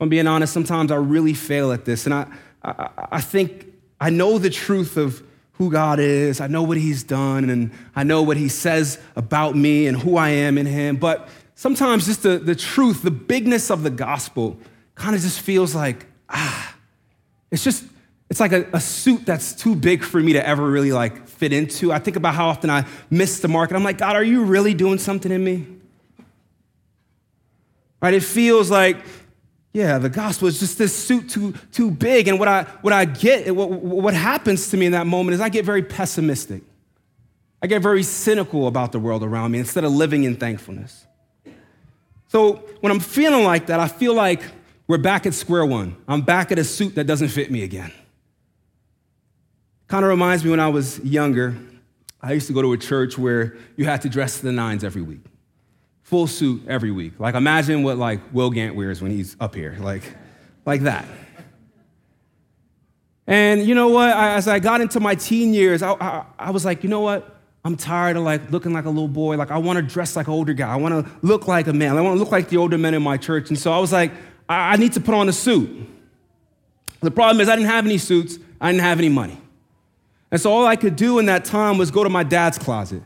I'm 0.00 0.09
being 0.09 0.26
honest, 0.26 0.52
sometimes 0.52 0.92
I 0.92 0.96
really 0.96 1.35
fail 1.35 1.72
at 1.72 1.85
this. 1.85 2.04
And 2.04 2.14
I, 2.14 2.26
I, 2.62 2.88
I 3.12 3.20
think 3.20 3.66
I 4.00 4.11
know 4.11 4.38
the 4.38 4.50
truth 4.50 4.96
of 4.96 5.22
who 5.54 5.70
God 5.70 5.98
is, 5.98 6.40
I 6.40 6.48
know 6.48 6.62
what 6.62 6.76
He's 6.76 7.02
done, 7.02 7.48
and 7.48 7.70
I 7.94 8.02
know 8.02 8.22
what 8.22 8.37
He 8.37 8.48
says 8.48 9.00
about 9.16 9.56
me 9.56 9.87
and 9.87 9.96
who 9.96 10.16
I 10.18 10.28
am 10.28 10.59
in 10.59 10.66
Him. 10.66 10.96
But 10.96 11.28
sometimes 11.54 12.06
just 12.06 12.22
the, 12.22 12.38
the 12.38 12.54
truth, 12.54 13.02
the 13.02 13.11
bigness 13.11 13.70
of 13.70 13.82
the 13.82 13.90
gospel 13.90 14.59
kind 14.94 15.16
of 15.16 15.22
just 15.22 15.40
feels 15.40 15.74
like, 15.74 16.06
ah, 16.28 16.76
it's 17.50 17.64
just, 17.64 17.85
it's 18.28 18.40
like 18.40 18.52
a, 18.52 18.68
a, 18.74 18.80
suit 18.80 19.24
that's 19.24 19.54
too 19.54 19.74
big 19.74 20.02
for 20.02 20.20
me 20.20 20.35
to 20.35 20.46
ever 20.46 20.68
really 20.70 20.92
like 20.92 21.26
fit 21.26 21.54
into. 21.54 21.90
I 21.90 22.00
think 22.00 22.16
about 22.16 22.35
how 22.35 22.48
often 22.48 22.68
I 22.68 22.85
miss 23.09 23.40
the 23.40 23.48
mark, 23.48 23.70
and 23.70 23.78
I'm 23.78 23.85
like, 23.85 23.98
God, 23.98 24.14
are 24.14 24.24
you 24.24 24.44
really 24.44 24.74
doing 24.74 24.98
something 24.98 25.32
in 25.32 25.42
me? 25.42 25.66
right? 28.00 28.14
It 28.14 28.22
feels 28.22 28.70
like, 28.70 28.98
yeah, 29.76 29.98
the 29.98 30.08
gospel 30.08 30.48
is 30.48 30.58
just 30.58 30.78
this 30.78 30.96
suit 30.96 31.28
too, 31.28 31.52
too 31.70 31.90
big. 31.90 32.28
And 32.28 32.38
what 32.38 32.48
I, 32.48 32.62
what 32.80 32.94
I 32.94 33.04
get, 33.04 33.54
what, 33.54 33.68
what 33.68 34.14
happens 34.14 34.70
to 34.70 34.76
me 34.78 34.86
in 34.86 34.92
that 34.92 35.06
moment 35.06 35.34
is 35.34 35.40
I 35.42 35.50
get 35.50 35.66
very 35.66 35.82
pessimistic. 35.82 36.62
I 37.60 37.66
get 37.66 37.82
very 37.82 38.02
cynical 38.02 38.68
about 38.68 38.92
the 38.92 38.98
world 38.98 39.22
around 39.22 39.50
me 39.50 39.58
instead 39.58 39.84
of 39.84 39.92
living 39.92 40.24
in 40.24 40.34
thankfulness. 40.36 41.04
So 42.28 42.54
when 42.80 42.90
I'm 42.90 43.00
feeling 43.00 43.44
like 43.44 43.66
that, 43.66 43.78
I 43.78 43.86
feel 43.86 44.14
like 44.14 44.40
we're 44.86 44.96
back 44.96 45.26
at 45.26 45.34
square 45.34 45.66
one. 45.66 45.94
I'm 46.08 46.22
back 46.22 46.50
at 46.50 46.58
a 46.58 46.64
suit 46.64 46.94
that 46.94 47.04
doesn't 47.04 47.28
fit 47.28 47.50
me 47.50 47.62
again. 47.62 47.92
Kind 49.88 50.06
of 50.06 50.08
reminds 50.08 50.42
me 50.42 50.52
when 50.52 50.60
I 50.60 50.68
was 50.68 51.00
younger, 51.00 51.54
I 52.22 52.32
used 52.32 52.46
to 52.46 52.54
go 52.54 52.62
to 52.62 52.72
a 52.72 52.78
church 52.78 53.18
where 53.18 53.58
you 53.76 53.84
had 53.84 54.00
to 54.02 54.08
dress 54.08 54.38
to 54.38 54.46
the 54.46 54.52
nines 54.52 54.84
every 54.84 55.02
week. 55.02 55.20
Full 56.07 56.29
suit 56.29 56.62
every 56.69 56.92
week. 56.92 57.19
Like 57.19 57.35
imagine 57.35 57.83
what 57.83 57.99
like 57.99 58.21
Will 58.33 58.51
Gant 58.51 58.77
wears 58.77 59.03
when 59.03 59.11
he's 59.11 59.37
up 59.40 59.57
here, 59.57 59.77
like, 59.81 60.03
like 60.64 60.83
that. 60.83 61.05
And 63.27 63.66
you 63.66 63.75
know 63.75 63.88
what? 63.88 64.11
I, 64.11 64.35
as 64.35 64.47
I 64.47 64.61
got 64.61 64.81
into 64.81 65.01
my 65.01 65.16
teen 65.16 65.53
years, 65.53 65.83
I, 65.83 65.95
I, 65.95 66.25
I 66.38 66.51
was 66.53 66.64
like, 66.64 66.85
you 66.85 66.88
know 66.88 67.01
what? 67.01 67.37
I'm 67.64 67.77
tired 67.77 68.16
of 68.16 68.23
like 68.23 68.53
looking 68.53 68.73
like 68.73 68.85
a 68.85 68.88
little 68.88 69.09
boy. 69.09 69.37
Like 69.37 69.51
I 69.51 69.59
want 69.59 69.79
to 69.79 69.83
dress 69.83 70.14
like 70.14 70.29
an 70.29 70.33
older 70.33 70.53
guy. 70.53 70.73
I 70.73 70.77
want 70.77 71.05
to 71.05 71.12
look 71.23 71.49
like 71.49 71.66
a 71.66 71.73
man. 71.73 71.97
I 71.97 72.01
want 72.01 72.14
to 72.14 72.21
look 72.21 72.31
like 72.31 72.51
the 72.51 72.57
older 72.57 72.79
men 72.79 72.95
in 72.95 73.03
my 73.03 73.16
church. 73.16 73.49
And 73.49 73.59
so 73.59 73.73
I 73.73 73.79
was 73.79 73.92
like, 73.92 74.12
I, 74.49 74.75
I 74.75 74.77
need 74.77 74.92
to 74.92 75.01
put 75.01 75.12
on 75.12 75.29
a 75.29 75.33
suit. 75.33 75.88
The 77.01 77.11
problem 77.11 77.40
is 77.40 77.49
I 77.49 77.57
didn't 77.57 77.71
have 77.71 77.85
any 77.85 77.99
suits. 77.99 78.38
I 78.61 78.71
didn't 78.71 78.83
have 78.83 79.01
any 79.01 79.09
money. 79.09 79.40
And 80.31 80.40
so 80.40 80.53
all 80.53 80.66
I 80.66 80.77
could 80.77 80.95
do 80.95 81.19
in 81.19 81.27
that 81.27 81.45
time 81.45 81.79
was 81.79 81.90
go 81.90 82.05
to 82.05 82.11
my 82.11 82.23
dad's 82.23 82.59
closet. 82.59 83.03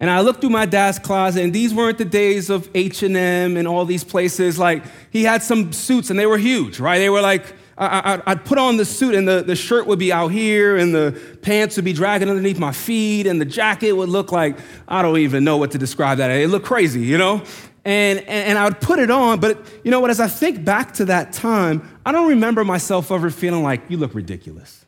And 0.00 0.10
I 0.10 0.20
looked 0.20 0.40
through 0.40 0.50
my 0.50 0.66
dad's 0.66 0.98
closet, 0.98 1.42
and 1.42 1.52
these 1.52 1.74
weren't 1.74 1.98
the 1.98 2.04
days 2.04 2.50
of 2.50 2.68
H&M 2.74 3.16
and 3.56 3.66
all 3.66 3.84
these 3.84 4.04
places. 4.04 4.58
Like, 4.58 4.84
he 5.10 5.24
had 5.24 5.42
some 5.42 5.72
suits, 5.72 6.10
and 6.10 6.18
they 6.18 6.26
were 6.26 6.38
huge, 6.38 6.78
right? 6.78 6.98
They 6.98 7.10
were 7.10 7.20
like, 7.20 7.54
I, 7.76 8.22
would 8.26 8.44
put 8.44 8.58
on 8.58 8.76
the 8.76 8.84
suit, 8.84 9.14
and 9.14 9.26
the, 9.26 9.42
the 9.42 9.56
shirt 9.56 9.86
would 9.86 9.98
be 9.98 10.12
out 10.12 10.28
here, 10.28 10.76
and 10.76 10.94
the 10.94 11.20
pants 11.42 11.76
would 11.76 11.84
be 11.84 11.92
dragging 11.92 12.28
underneath 12.28 12.58
my 12.58 12.72
feet, 12.72 13.26
and 13.26 13.40
the 13.40 13.44
jacket 13.44 13.92
would 13.92 14.08
look 14.08 14.30
like, 14.30 14.58
I 14.86 15.02
don't 15.02 15.18
even 15.18 15.42
know 15.44 15.56
what 15.56 15.72
to 15.72 15.78
describe 15.78 16.18
that. 16.18 16.30
It 16.30 16.48
looked 16.48 16.66
crazy, 16.66 17.00
you 17.00 17.18
know? 17.18 17.42
And, 17.84 18.18
and, 18.20 18.28
and 18.28 18.58
I 18.58 18.64
would 18.64 18.80
put 18.80 18.98
it 18.98 19.10
on, 19.10 19.40
but 19.40 19.58
you 19.84 19.90
know 19.90 20.00
what? 20.00 20.10
As 20.10 20.20
I 20.20 20.28
think 20.28 20.64
back 20.64 20.94
to 20.94 21.06
that 21.06 21.32
time, 21.32 21.88
I 22.04 22.12
don't 22.12 22.28
remember 22.28 22.64
myself 22.64 23.10
ever 23.10 23.30
feeling 23.30 23.62
like, 23.62 23.82
you 23.88 23.96
look 23.96 24.14
ridiculous. 24.14 24.84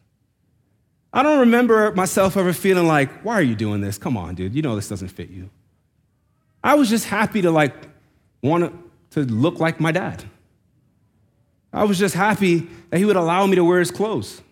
I 1.12 1.22
don't 1.22 1.40
remember 1.40 1.92
myself 1.92 2.36
ever 2.36 2.52
feeling 2.52 2.86
like, 2.86 3.22
why 3.22 3.34
are 3.34 3.42
you 3.42 3.56
doing 3.56 3.80
this? 3.80 3.98
Come 3.98 4.16
on, 4.16 4.34
dude. 4.34 4.54
You 4.54 4.62
know 4.62 4.76
this 4.76 4.88
doesn't 4.88 5.08
fit 5.08 5.30
you. 5.30 5.50
I 6.62 6.74
was 6.74 6.88
just 6.88 7.06
happy 7.06 7.42
to 7.42 7.50
like 7.50 7.74
want 8.42 8.72
to 9.10 9.20
look 9.24 9.58
like 9.58 9.80
my 9.80 9.92
dad. 9.92 10.24
I 11.72 11.84
was 11.84 11.98
just 11.98 12.14
happy 12.14 12.68
that 12.90 12.98
he 12.98 13.04
would 13.04 13.16
allow 13.16 13.46
me 13.46 13.56
to 13.56 13.64
wear 13.64 13.78
his 13.78 13.90
clothes. 13.90 14.42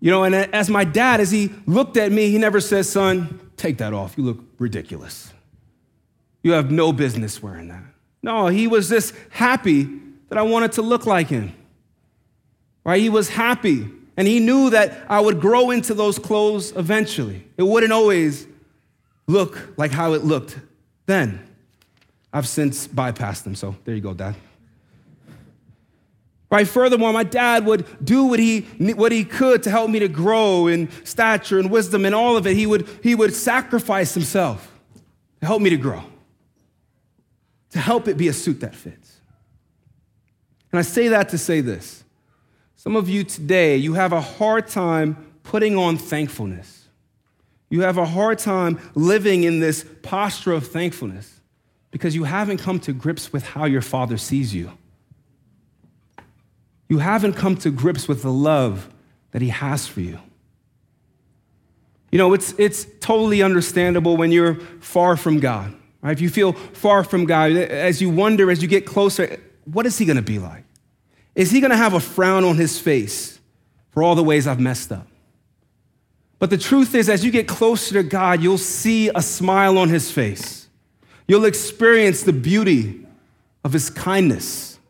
You 0.00 0.10
know, 0.10 0.24
and 0.24 0.34
as 0.34 0.70
my 0.70 0.84
dad, 0.84 1.20
as 1.20 1.30
he 1.30 1.50
looked 1.66 1.96
at 1.96 2.12
me, 2.12 2.30
he 2.30 2.38
never 2.38 2.60
said, 2.60 2.86
son, 2.86 3.50
take 3.56 3.78
that 3.78 3.92
off. 3.92 4.16
You 4.16 4.24
look 4.24 4.38
ridiculous. 4.58 5.32
You 6.42 6.52
have 6.52 6.70
no 6.70 6.92
business 6.92 7.42
wearing 7.42 7.68
that. 7.68 7.82
No, 8.22 8.46
he 8.46 8.66
was 8.66 8.88
just 8.88 9.14
happy 9.30 9.88
that 10.28 10.38
I 10.38 10.42
wanted 10.42 10.72
to 10.72 10.82
look 10.82 11.04
like 11.04 11.28
him. 11.28 11.52
Right? 12.84 13.00
He 13.00 13.08
was 13.08 13.28
happy 13.28 13.90
and 14.18 14.26
he 14.26 14.40
knew 14.40 14.70
that 14.70 15.06
I 15.08 15.20
would 15.20 15.40
grow 15.40 15.70
into 15.70 15.94
those 15.94 16.18
clothes 16.18 16.72
eventually. 16.74 17.46
It 17.56 17.62
wouldn't 17.62 17.92
always 17.92 18.48
look 19.28 19.74
like 19.76 19.92
how 19.92 20.14
it 20.14 20.24
looked 20.24 20.58
then. 21.06 21.40
I've 22.32 22.48
since 22.48 22.88
bypassed 22.88 23.44
them, 23.44 23.54
so 23.54 23.76
there 23.84 23.94
you 23.94 24.00
go, 24.00 24.14
Dad. 24.14 24.34
Right, 26.50 26.66
furthermore, 26.66 27.12
my 27.12 27.22
dad 27.22 27.64
would 27.66 27.86
do 28.04 28.24
what 28.24 28.40
he, 28.40 28.62
what 28.96 29.12
he 29.12 29.22
could 29.22 29.62
to 29.62 29.70
help 29.70 29.88
me 29.88 30.00
to 30.00 30.08
grow 30.08 30.66
in 30.66 30.90
stature 31.04 31.60
and 31.60 31.70
wisdom 31.70 32.04
and 32.04 32.14
all 32.14 32.36
of 32.36 32.44
it. 32.44 32.56
He 32.56 32.66
would, 32.66 32.88
he 33.04 33.14
would 33.14 33.32
sacrifice 33.32 34.14
himself 34.14 34.72
to 35.38 35.46
help 35.46 35.62
me 35.62 35.70
to 35.70 35.76
grow, 35.76 36.02
to 37.70 37.78
help 37.78 38.08
it 38.08 38.16
be 38.16 38.26
a 38.26 38.32
suit 38.32 38.60
that 38.60 38.74
fits. 38.74 39.20
And 40.72 40.80
I 40.80 40.82
say 40.82 41.08
that 41.08 41.28
to 41.28 41.38
say 41.38 41.60
this 41.60 42.02
some 42.88 42.96
of 42.96 43.06
you 43.06 43.22
today, 43.22 43.76
you 43.76 43.92
have 43.92 44.14
a 44.14 44.20
hard 44.22 44.66
time 44.66 45.14
putting 45.42 45.76
on 45.76 45.98
thankfulness. 45.98 46.86
You 47.68 47.82
have 47.82 47.98
a 47.98 48.06
hard 48.06 48.38
time 48.38 48.80
living 48.94 49.44
in 49.44 49.60
this 49.60 49.84
posture 50.02 50.52
of 50.52 50.66
thankfulness 50.66 51.38
because 51.90 52.14
you 52.14 52.24
haven't 52.24 52.56
come 52.56 52.80
to 52.80 52.94
grips 52.94 53.30
with 53.30 53.46
how 53.46 53.66
your 53.66 53.82
Father 53.82 54.16
sees 54.16 54.54
you. 54.54 54.72
You 56.88 57.00
haven't 57.00 57.34
come 57.34 57.58
to 57.58 57.70
grips 57.70 58.08
with 58.08 58.22
the 58.22 58.32
love 58.32 58.88
that 59.32 59.42
He 59.42 59.50
has 59.50 59.86
for 59.86 60.00
you. 60.00 60.18
You 62.10 62.16
know, 62.16 62.32
it's, 62.32 62.54
it's 62.56 62.86
totally 63.00 63.42
understandable 63.42 64.16
when 64.16 64.32
you're 64.32 64.54
far 64.80 65.18
from 65.18 65.40
God. 65.40 65.74
Right? 66.00 66.12
If 66.12 66.22
you 66.22 66.30
feel 66.30 66.54
far 66.54 67.04
from 67.04 67.26
God, 67.26 67.52
as 67.52 68.00
you 68.00 68.08
wonder, 68.08 68.50
as 68.50 68.62
you 68.62 68.68
get 68.68 68.86
closer, 68.86 69.38
what 69.66 69.84
is 69.84 69.98
He 69.98 70.06
going 70.06 70.16
to 70.16 70.22
be 70.22 70.38
like? 70.38 70.64
Is 71.38 71.52
he 71.52 71.60
going 71.60 71.70
to 71.70 71.76
have 71.76 71.94
a 71.94 72.00
frown 72.00 72.42
on 72.42 72.56
his 72.56 72.80
face 72.80 73.38
for 73.90 74.02
all 74.02 74.16
the 74.16 74.24
ways 74.24 74.48
I've 74.48 74.58
messed 74.58 74.90
up? 74.90 75.06
But 76.40 76.50
the 76.50 76.58
truth 76.58 76.96
is, 76.96 77.08
as 77.08 77.24
you 77.24 77.30
get 77.30 77.46
closer 77.46 77.94
to 77.94 78.02
God, 78.02 78.42
you'll 78.42 78.58
see 78.58 79.08
a 79.14 79.22
smile 79.22 79.78
on 79.78 79.88
his 79.88 80.10
face. 80.10 80.66
You'll 81.28 81.44
experience 81.44 82.24
the 82.24 82.32
beauty 82.32 83.06
of 83.62 83.72
his 83.72 83.88
kindness. 83.88 84.80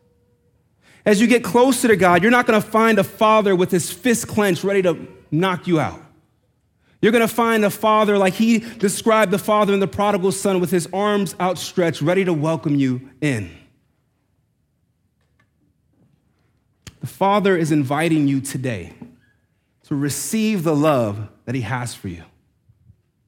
As 1.05 1.21
you 1.21 1.27
get 1.27 1.43
closer 1.43 1.87
to 1.87 1.95
God, 1.95 2.23
you're 2.23 2.31
not 2.31 2.47
going 2.47 2.59
to 2.59 2.67
find 2.67 2.97
a 2.97 3.03
father 3.03 3.55
with 3.55 3.69
his 3.69 3.91
fist 3.91 4.27
clenched, 4.27 4.63
ready 4.63 4.81
to 4.81 5.07
knock 5.29 5.67
you 5.67 5.79
out. 5.79 6.01
You're 6.99 7.11
going 7.11 7.27
to 7.27 7.33
find 7.33 7.63
a 7.63 7.69
father 7.69 8.17
like 8.17 8.33
he 8.33 8.57
described 8.57 9.31
the 9.31 9.37
father 9.37 9.71
in 9.71 9.81
the 9.81 9.87
prodigal 9.87 10.31
son 10.31 10.59
with 10.59 10.71
his 10.71 10.89
arms 10.91 11.35
outstretched, 11.39 12.01
ready 12.01 12.25
to 12.25 12.33
welcome 12.33 12.75
you 12.75 13.07
in. 13.21 13.51
The 16.99 17.07
Father 17.07 17.55
is 17.55 17.71
inviting 17.71 18.27
you 18.27 18.41
today 18.41 18.93
to 19.83 19.95
receive 19.95 20.63
the 20.63 20.75
love 20.75 21.29
that 21.45 21.55
He 21.55 21.61
has 21.61 21.95
for 21.95 22.07
you. 22.07 22.23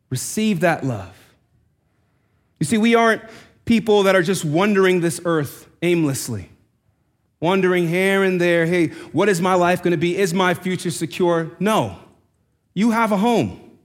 Receive 0.10 0.60
that 0.60 0.86
love. 0.86 1.16
You 2.60 2.66
see, 2.66 2.78
we 2.78 2.96
aren't 2.96 3.24
people 3.66 4.04
that 4.04 4.16
are 4.16 4.22
just 4.22 4.44
wandering 4.44 5.00
this 5.00 5.22
earth 5.26 5.68
aimlessly, 5.82 6.50
wandering 7.40 7.88
here 7.88 8.24
and 8.24 8.40
there. 8.40 8.66
Hey, 8.66 8.90
what 9.14 9.30
is 9.30 9.42
my 9.42 9.54
life 9.54 9.82
going 9.82 9.92
to 9.92 9.98
be? 9.98 10.18
Is 10.18 10.34
my 10.34 10.54
future 10.54 10.92
secure? 10.92 11.52
No. 11.60 11.98
You 12.74 12.92
have 12.92 13.12
a 13.12 13.18
home. 13.18 13.78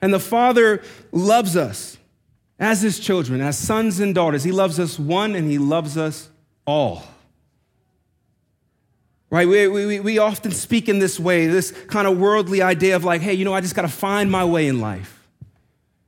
And 0.00 0.14
the 0.14 0.20
Father 0.20 0.82
loves 1.10 1.56
us 1.56 1.98
as 2.58 2.82
His 2.82 2.98
children, 2.98 3.40
as 3.40 3.58
sons 3.58 4.00
and 4.00 4.14
daughters. 4.14 4.44
He 4.44 4.52
loves 4.52 4.78
us 4.78 4.98
one 4.98 5.34
and 5.34 5.50
He 5.50 5.58
loves 5.58 5.96
us 5.96 6.30
all. 6.64 7.04
Right? 9.32 9.48
We, 9.48 9.66
we, 9.66 9.98
we 9.98 10.18
often 10.18 10.50
speak 10.50 10.90
in 10.90 10.98
this 10.98 11.18
way, 11.18 11.46
this 11.46 11.70
kind 11.70 12.06
of 12.06 12.18
worldly 12.18 12.60
idea 12.60 12.96
of 12.96 13.02
like, 13.02 13.22
hey, 13.22 13.32
you 13.32 13.46
know, 13.46 13.54
I 13.54 13.62
just 13.62 13.74
got 13.74 13.80
to 13.80 13.88
find 13.88 14.30
my 14.30 14.44
way 14.44 14.66
in 14.66 14.78
life. 14.78 15.26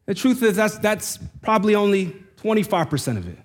The 0.04 0.12
truth 0.12 0.42
is, 0.42 0.56
that's, 0.56 0.76
that's 0.76 1.18
probably 1.40 1.74
only 1.74 2.14
25% 2.42 3.16
of 3.16 3.26
it. 3.26 3.38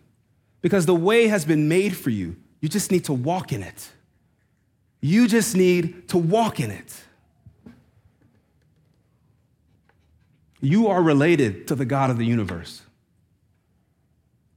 Because 0.62 0.86
the 0.86 0.94
way 0.94 1.30
has 1.30 1.46
been 1.46 1.70
made 1.70 1.96
for 1.96 2.10
you. 2.10 2.36
You 2.60 2.68
just 2.68 2.92
need 2.92 3.06
to 3.06 3.14
walk 3.14 3.54
in 3.54 3.64
it. 3.64 3.90
You 5.00 5.30
just 5.30 5.56
need 5.56 6.10
to 6.10 6.18
walk 6.18 6.60
in 6.60 6.72
it. 6.72 7.02
You 10.60 10.90
are 10.90 11.02
related 11.02 11.70
to 11.70 11.76
the 11.76 11.86
God 11.86 12.10
of 12.10 12.18
the 12.18 12.26
universe. 12.26 12.82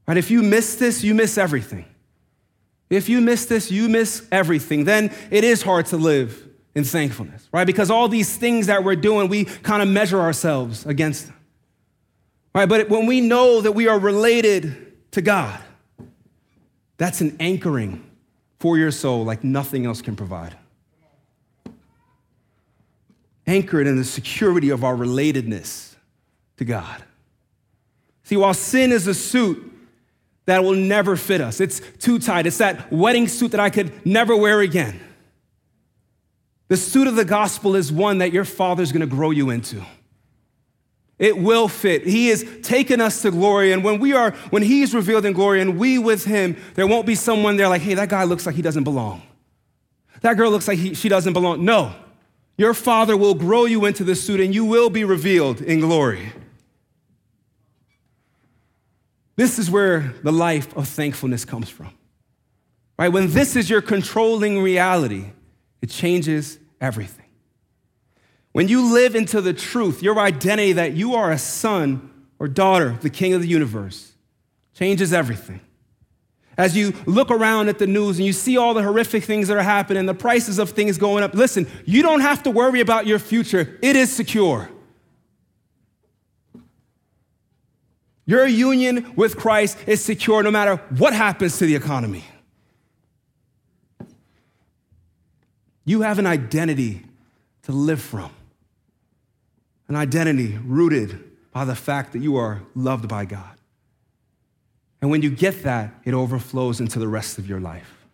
Right? 0.08 0.16
If 0.16 0.32
you 0.32 0.42
miss 0.42 0.74
this, 0.74 1.04
you 1.04 1.14
miss 1.14 1.38
everything. 1.38 1.84
If 2.92 3.08
you 3.08 3.22
miss 3.22 3.46
this, 3.46 3.70
you 3.70 3.88
miss 3.88 4.26
everything. 4.30 4.84
Then 4.84 5.14
it 5.30 5.44
is 5.44 5.62
hard 5.62 5.86
to 5.86 5.96
live 5.96 6.46
in 6.74 6.84
thankfulness, 6.84 7.48
right? 7.50 7.66
Because 7.66 7.90
all 7.90 8.06
these 8.06 8.36
things 8.36 8.66
that 8.66 8.84
we're 8.84 8.96
doing, 8.96 9.28
we 9.28 9.46
kind 9.46 9.82
of 9.82 9.88
measure 9.88 10.20
ourselves 10.20 10.84
against 10.84 11.26
them. 11.26 11.36
Right? 12.54 12.68
But 12.68 12.90
when 12.90 13.06
we 13.06 13.22
know 13.22 13.62
that 13.62 13.72
we 13.72 13.88
are 13.88 13.98
related 13.98 15.10
to 15.12 15.22
God, 15.22 15.58
that's 16.98 17.22
an 17.22 17.34
anchoring 17.40 18.04
for 18.60 18.76
your 18.76 18.90
soul 18.90 19.24
like 19.24 19.42
nothing 19.42 19.86
else 19.86 20.02
can 20.02 20.14
provide. 20.14 20.54
Anchored 23.46 23.86
in 23.86 23.96
the 23.96 24.04
security 24.04 24.68
of 24.68 24.84
our 24.84 24.94
relatedness 24.94 25.94
to 26.58 26.64
God. 26.66 27.02
See, 28.24 28.36
while 28.36 28.54
sin 28.54 28.92
is 28.92 29.06
a 29.06 29.14
suit 29.14 29.71
that 30.46 30.64
will 30.64 30.74
never 30.74 31.16
fit 31.16 31.40
us. 31.40 31.60
It's 31.60 31.80
too 31.98 32.18
tight. 32.18 32.46
It's 32.46 32.58
that 32.58 32.92
wedding 32.92 33.28
suit 33.28 33.52
that 33.52 33.60
I 33.60 33.70
could 33.70 34.04
never 34.04 34.36
wear 34.36 34.60
again. 34.60 35.00
The 36.68 36.76
suit 36.76 37.06
of 37.06 37.16
the 37.16 37.24
gospel 37.24 37.76
is 37.76 37.92
one 37.92 38.18
that 38.18 38.32
your 38.32 38.44
father's 38.44 38.92
gonna 38.92 39.06
grow 39.06 39.30
you 39.30 39.50
into. 39.50 39.84
It 41.18 41.38
will 41.38 41.68
fit. 41.68 42.04
He 42.04 42.28
has 42.28 42.44
taken 42.62 43.00
us 43.00 43.22
to 43.22 43.30
glory. 43.30 43.70
And 43.70 43.84
when 43.84 44.00
we 44.00 44.12
are, 44.12 44.32
when 44.50 44.62
He 44.62 44.82
is 44.82 44.92
revealed 44.92 45.24
in 45.24 45.34
glory 45.34 45.60
and 45.60 45.78
we 45.78 45.96
with 45.96 46.24
Him, 46.24 46.56
there 46.74 46.86
won't 46.86 47.06
be 47.06 47.14
someone 47.14 47.56
there 47.56 47.68
like, 47.68 47.82
hey, 47.82 47.94
that 47.94 48.08
guy 48.08 48.24
looks 48.24 48.44
like 48.44 48.56
he 48.56 48.62
doesn't 48.62 48.82
belong. 48.82 49.22
That 50.22 50.36
girl 50.36 50.50
looks 50.50 50.66
like 50.66 50.78
he, 50.78 50.94
she 50.94 51.08
doesn't 51.08 51.32
belong. 51.32 51.64
No. 51.64 51.94
Your 52.56 52.74
Father 52.74 53.16
will 53.16 53.34
grow 53.34 53.66
you 53.66 53.84
into 53.84 54.02
the 54.02 54.16
suit 54.16 54.40
and 54.40 54.52
you 54.52 54.64
will 54.64 54.90
be 54.90 55.04
revealed 55.04 55.60
in 55.60 55.78
glory. 55.78 56.32
This 59.42 59.58
is 59.58 59.68
where 59.68 60.14
the 60.22 60.30
life 60.30 60.72
of 60.76 60.86
thankfulness 60.86 61.44
comes 61.44 61.68
from. 61.68 61.90
Right? 62.96 63.08
When 63.08 63.32
this 63.32 63.56
is 63.56 63.68
your 63.68 63.82
controlling 63.82 64.62
reality, 64.62 65.32
it 65.80 65.90
changes 65.90 66.60
everything. 66.80 67.26
When 68.52 68.68
you 68.68 68.94
live 68.94 69.16
into 69.16 69.40
the 69.40 69.52
truth, 69.52 70.00
your 70.00 70.20
identity 70.20 70.74
that 70.74 70.92
you 70.92 71.16
are 71.16 71.32
a 71.32 71.38
son 71.38 72.08
or 72.38 72.46
daughter 72.46 72.90
of 72.90 73.00
the 73.00 73.10
King 73.10 73.34
of 73.34 73.42
the 73.42 73.48
universe 73.48 74.12
changes 74.74 75.12
everything. 75.12 75.60
As 76.56 76.76
you 76.76 76.94
look 77.04 77.32
around 77.32 77.68
at 77.68 77.80
the 77.80 77.88
news 77.88 78.18
and 78.18 78.26
you 78.26 78.32
see 78.32 78.56
all 78.56 78.74
the 78.74 78.82
horrific 78.84 79.24
things 79.24 79.48
that 79.48 79.56
are 79.56 79.64
happening, 79.64 80.06
the 80.06 80.14
prices 80.14 80.60
of 80.60 80.70
things 80.70 80.98
going 80.98 81.24
up, 81.24 81.34
listen, 81.34 81.66
you 81.84 82.02
don't 82.02 82.20
have 82.20 82.44
to 82.44 82.52
worry 82.52 82.78
about 82.78 83.08
your 83.08 83.18
future. 83.18 83.76
It 83.82 83.96
is 83.96 84.12
secure. 84.12 84.70
Your 88.32 88.46
union 88.46 89.12
with 89.14 89.36
Christ 89.36 89.76
is 89.86 90.02
secure 90.02 90.42
no 90.42 90.50
matter 90.50 90.76
what 90.96 91.12
happens 91.12 91.58
to 91.58 91.66
the 91.66 91.74
economy. 91.74 92.24
You 95.84 96.00
have 96.00 96.18
an 96.18 96.24
identity 96.24 97.04
to 97.64 97.72
live 97.72 98.00
from, 98.00 98.30
an 99.86 99.96
identity 99.96 100.58
rooted 100.64 101.22
by 101.52 101.66
the 101.66 101.74
fact 101.74 102.14
that 102.14 102.20
you 102.20 102.36
are 102.36 102.62
loved 102.74 103.06
by 103.06 103.26
God. 103.26 103.58
And 105.02 105.10
when 105.10 105.20
you 105.20 105.28
get 105.28 105.62
that, 105.64 105.92
it 106.02 106.14
overflows 106.14 106.80
into 106.80 106.98
the 106.98 107.08
rest 107.08 107.36
of 107.36 107.46
your 107.46 107.60
life. 107.60 108.06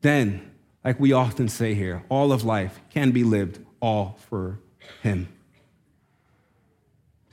Then, 0.00 0.54
like 0.82 0.98
we 0.98 1.12
often 1.12 1.50
say 1.50 1.74
here, 1.74 2.02
all 2.08 2.32
of 2.32 2.44
life 2.44 2.80
can 2.88 3.10
be 3.10 3.24
lived 3.24 3.58
all 3.82 4.16
for 4.30 4.58
Him. 5.02 5.28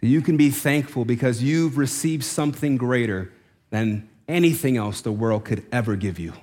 You 0.02 0.22
can 0.22 0.36
be 0.36 0.50
thankful 0.50 1.06
because 1.06 1.44
you've 1.44 1.78
received 1.78 2.24
something 2.24 2.76
greater 2.76 3.32
than 3.70 4.10
anything 4.28 4.76
else 4.76 5.02
the 5.02 5.12
world 5.12 5.46
could 5.46 5.64
ever 5.72 5.96
give 5.96 6.18
you. 6.18 6.34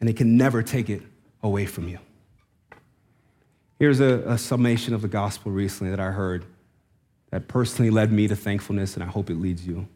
And 0.00 0.08
it 0.08 0.16
can 0.16 0.36
never 0.36 0.62
take 0.62 0.88
it 0.88 1.02
away 1.42 1.66
from 1.66 1.88
you. 1.88 1.98
Here's 3.78 4.00
a, 4.00 4.22
a, 4.26 4.38
summation 4.38 4.94
of 4.94 5.02
the 5.02 5.08
gospel 5.08 5.52
recently 5.52 5.90
that 5.90 6.00
I 6.00 6.12
heard 6.12 6.46
that 7.30 7.48
personally 7.48 7.90
led 7.90 8.12
me 8.12 8.28
to 8.28 8.36
thankfulness, 8.36 8.94
and 8.94 9.02
I 9.02 9.06
hope 9.06 9.28
it 9.28 9.34
leads 9.34 9.66
you. 9.66 9.88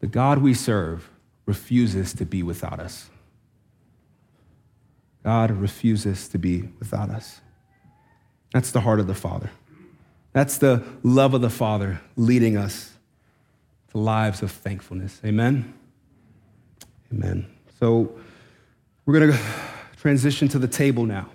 The 0.00 0.06
God 0.06 0.38
we 0.38 0.54
serve 0.54 1.10
refuses 1.44 2.14
to 2.14 2.24
be 2.24 2.42
without 2.42 2.80
us. 2.80 3.10
God 5.24 5.50
refuses 5.50 6.28
to 6.28 6.38
be 6.38 6.68
without 6.78 7.10
us. 7.10 7.40
That's 8.52 8.70
the 8.70 8.80
heart 8.80 9.00
of 9.00 9.06
the 9.06 9.14
Father. 9.14 9.50
That's 10.36 10.58
the 10.58 10.82
love 11.02 11.32
of 11.32 11.40
the 11.40 11.48
Father 11.48 11.98
leading 12.14 12.58
us 12.58 12.92
to 13.90 13.96
lives 13.96 14.42
of 14.42 14.52
thankfulness. 14.52 15.18
Amen? 15.24 15.72
Amen. 17.10 17.46
So 17.80 18.14
we're 19.06 19.18
going 19.18 19.32
to 19.32 19.38
transition 19.96 20.46
to 20.48 20.58
the 20.58 20.68
table 20.68 21.06
now. 21.06 21.30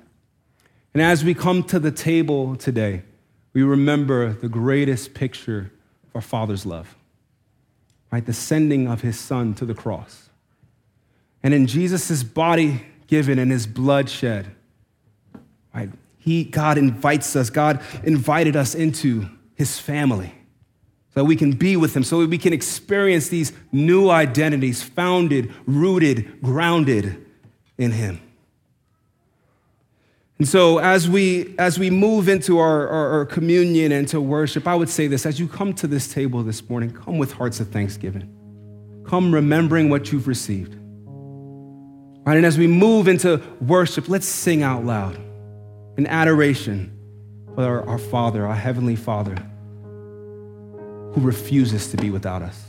And 0.93 1.01
as 1.01 1.23
we 1.23 1.33
come 1.33 1.63
to 1.63 1.79
the 1.79 1.89
table 1.89 2.55
today, 2.55 3.01
we 3.53 3.63
remember 3.63 4.33
the 4.33 4.47
greatest 4.47 5.15
picture 5.15 5.71
of 6.03 6.15
our 6.17 6.21
Father's 6.21 6.63
love, 6.63 6.95
right? 8.11 8.23
The 8.23 8.33
sending 8.33 8.87
of 8.87 9.01
his 9.01 9.19
Son 9.19 9.55
to 9.55 9.65
the 9.65 9.73
cross. 9.73 10.29
And 11.41 11.55
in 11.55 11.65
Jesus' 11.65 12.21
body 12.21 12.85
given 13.07 13.39
and 13.39 13.51
his 13.51 13.65
blood 13.65 14.11
shed, 14.11 14.51
right? 15.73 15.89
He, 16.21 16.43
God 16.43 16.77
invites 16.77 17.35
us, 17.35 17.49
God 17.49 17.81
invited 18.03 18.55
us 18.55 18.75
into 18.75 19.27
his 19.55 19.79
family 19.79 20.33
so 21.13 21.21
that 21.21 21.25
we 21.25 21.35
can 21.35 21.51
be 21.53 21.75
with 21.75 21.95
him, 21.95 22.03
so 22.03 22.21
that 22.21 22.29
we 22.29 22.37
can 22.37 22.53
experience 22.53 23.27
these 23.29 23.51
new 23.71 24.09
identities 24.09 24.83
founded, 24.83 25.51
rooted, 25.65 26.41
grounded 26.43 27.25
in 27.77 27.91
him. 27.91 28.21
And 30.37 30.47
so 30.47 30.77
as 30.77 31.09
we 31.09 31.55
as 31.57 31.79
we 31.79 31.89
move 31.89 32.29
into 32.29 32.59
our, 32.59 32.87
our, 32.87 33.09
our, 33.09 33.25
communion 33.25 33.91
and 33.91 34.07
to 34.09 34.21
worship, 34.21 34.67
I 34.67 34.75
would 34.75 34.89
say 34.89 35.07
this 35.07 35.25
as 35.25 35.39
you 35.39 35.47
come 35.47 35.73
to 35.75 35.87
this 35.87 36.11
table 36.11 36.43
this 36.43 36.69
morning, 36.69 36.91
come 36.91 37.17
with 37.17 37.33
hearts 37.33 37.59
of 37.59 37.69
thanksgiving. 37.69 39.03
Come 39.07 39.33
remembering 39.33 39.89
what 39.89 40.11
you've 40.11 40.27
received. 40.27 40.75
Right? 42.25 42.37
And 42.37 42.45
as 42.45 42.57
we 42.57 42.67
move 42.67 43.07
into 43.07 43.41
worship, 43.59 44.07
let's 44.07 44.27
sing 44.27 44.61
out 44.61 44.85
loud 44.85 45.19
in 46.01 46.07
adoration 46.07 46.91
for 47.53 47.63
our, 47.63 47.87
our 47.87 47.99
Father, 47.99 48.47
our 48.47 48.55
Heavenly 48.55 48.95
Father, 48.95 49.35
who 51.13 51.21
refuses 51.21 51.91
to 51.91 51.97
be 51.97 52.09
without 52.09 52.41
us. 52.41 52.65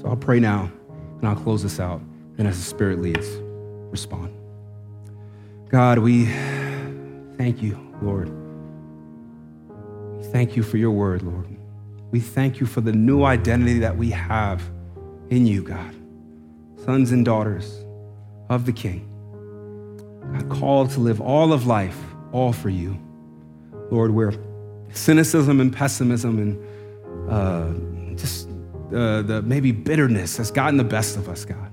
So 0.00 0.08
I'll 0.08 0.16
pray 0.16 0.40
now 0.40 0.72
and 1.18 1.28
I'll 1.28 1.36
close 1.36 1.62
this 1.62 1.78
out. 1.78 2.00
And 2.38 2.48
as 2.48 2.56
the 2.56 2.64
Spirit 2.64 3.02
leads, 3.02 3.28
respond. 3.90 4.34
God, 5.68 5.98
we 5.98 6.24
thank 7.36 7.60
you, 7.60 7.78
Lord. 8.00 8.30
We 10.16 10.24
thank 10.32 10.56
you 10.56 10.62
for 10.62 10.78
your 10.78 10.92
word, 10.92 11.20
Lord. 11.20 11.54
We 12.12 12.20
thank 12.20 12.60
you 12.60 12.66
for 12.66 12.80
the 12.80 12.92
new 12.92 13.24
identity 13.24 13.78
that 13.80 13.94
we 13.94 14.08
have 14.08 14.62
in 15.28 15.46
you, 15.46 15.64
God. 15.64 15.94
Sons 16.82 17.12
and 17.12 17.26
daughters 17.26 17.84
of 18.48 18.64
the 18.64 18.72
King. 18.72 19.10
God, 20.32 20.48
called 20.50 20.90
to 20.92 21.00
live 21.00 21.20
all 21.20 21.52
of 21.52 21.66
life, 21.66 21.98
all 22.32 22.52
for 22.52 22.68
you. 22.68 22.98
Lord, 23.90 24.10
where 24.12 24.32
cynicism 24.92 25.60
and 25.60 25.74
pessimism 25.74 26.38
and 26.38 27.30
uh, 27.30 28.16
just 28.16 28.48
uh, 28.94 29.22
the 29.22 29.42
maybe 29.42 29.72
bitterness 29.72 30.36
has 30.36 30.50
gotten 30.50 30.76
the 30.76 30.84
best 30.84 31.16
of 31.16 31.28
us, 31.28 31.44
God. 31.44 31.70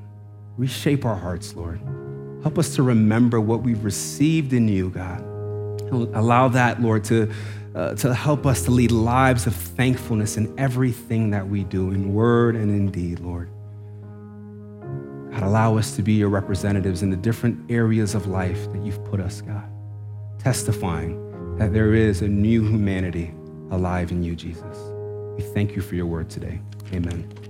Reshape 0.58 1.06
our 1.06 1.16
hearts, 1.16 1.56
Lord. 1.56 1.80
Help 2.44 2.58
us 2.58 2.76
to 2.76 2.84
remember 2.84 3.40
what 3.40 3.62
we've 3.62 3.84
received 3.84 4.54
in 4.54 4.68
you, 4.68 4.90
God. 4.90 5.22
Allow 5.92 6.48
that, 6.50 6.82
Lord, 6.82 7.04
to, 7.06 7.32
uh, 7.76 7.96
to 7.96 8.14
help 8.14 8.46
us 8.46 8.64
to 8.64 8.72
lead 8.72 8.92
lives 8.92 9.46
of 9.46 9.56
thankfulness 9.56 10.38
in 10.38 10.58
everything 10.58 11.32
that 11.32 11.48
we 11.48 11.64
do, 11.64 11.92
in 11.92 12.14
word 12.14 12.56
and 12.56 12.72
in 12.72 12.92
deed, 12.92 13.20
Lord. 13.20 13.50
God, 15.32 15.44
allow 15.44 15.78
us 15.78 15.96
to 15.96 16.02
be 16.02 16.14
your 16.14 16.30
representatives 16.30 17.04
in 17.04 17.10
the 17.10 17.16
different 17.16 17.72
areas 17.72 18.16
of 18.16 18.28
life 18.28 18.72
that 18.74 18.86
you've 18.86 19.04
put 19.06 19.20
us, 19.20 19.42
God, 19.42 19.64
testifying 20.40 21.58
that 21.58 21.74
there 21.74 21.94
is 21.94 22.22
a 22.22 22.28
new 22.28 22.62
humanity 22.62 23.34
alive 23.72 24.12
in 24.12 24.24
you, 24.24 24.36
Jesus. 24.36 24.78
We 25.38 25.44
thank 25.54 25.76
you 25.76 25.82
for 25.82 25.96
your 25.96 26.06
word 26.06 26.30
today. 26.30 26.60
Amen. 26.94 27.41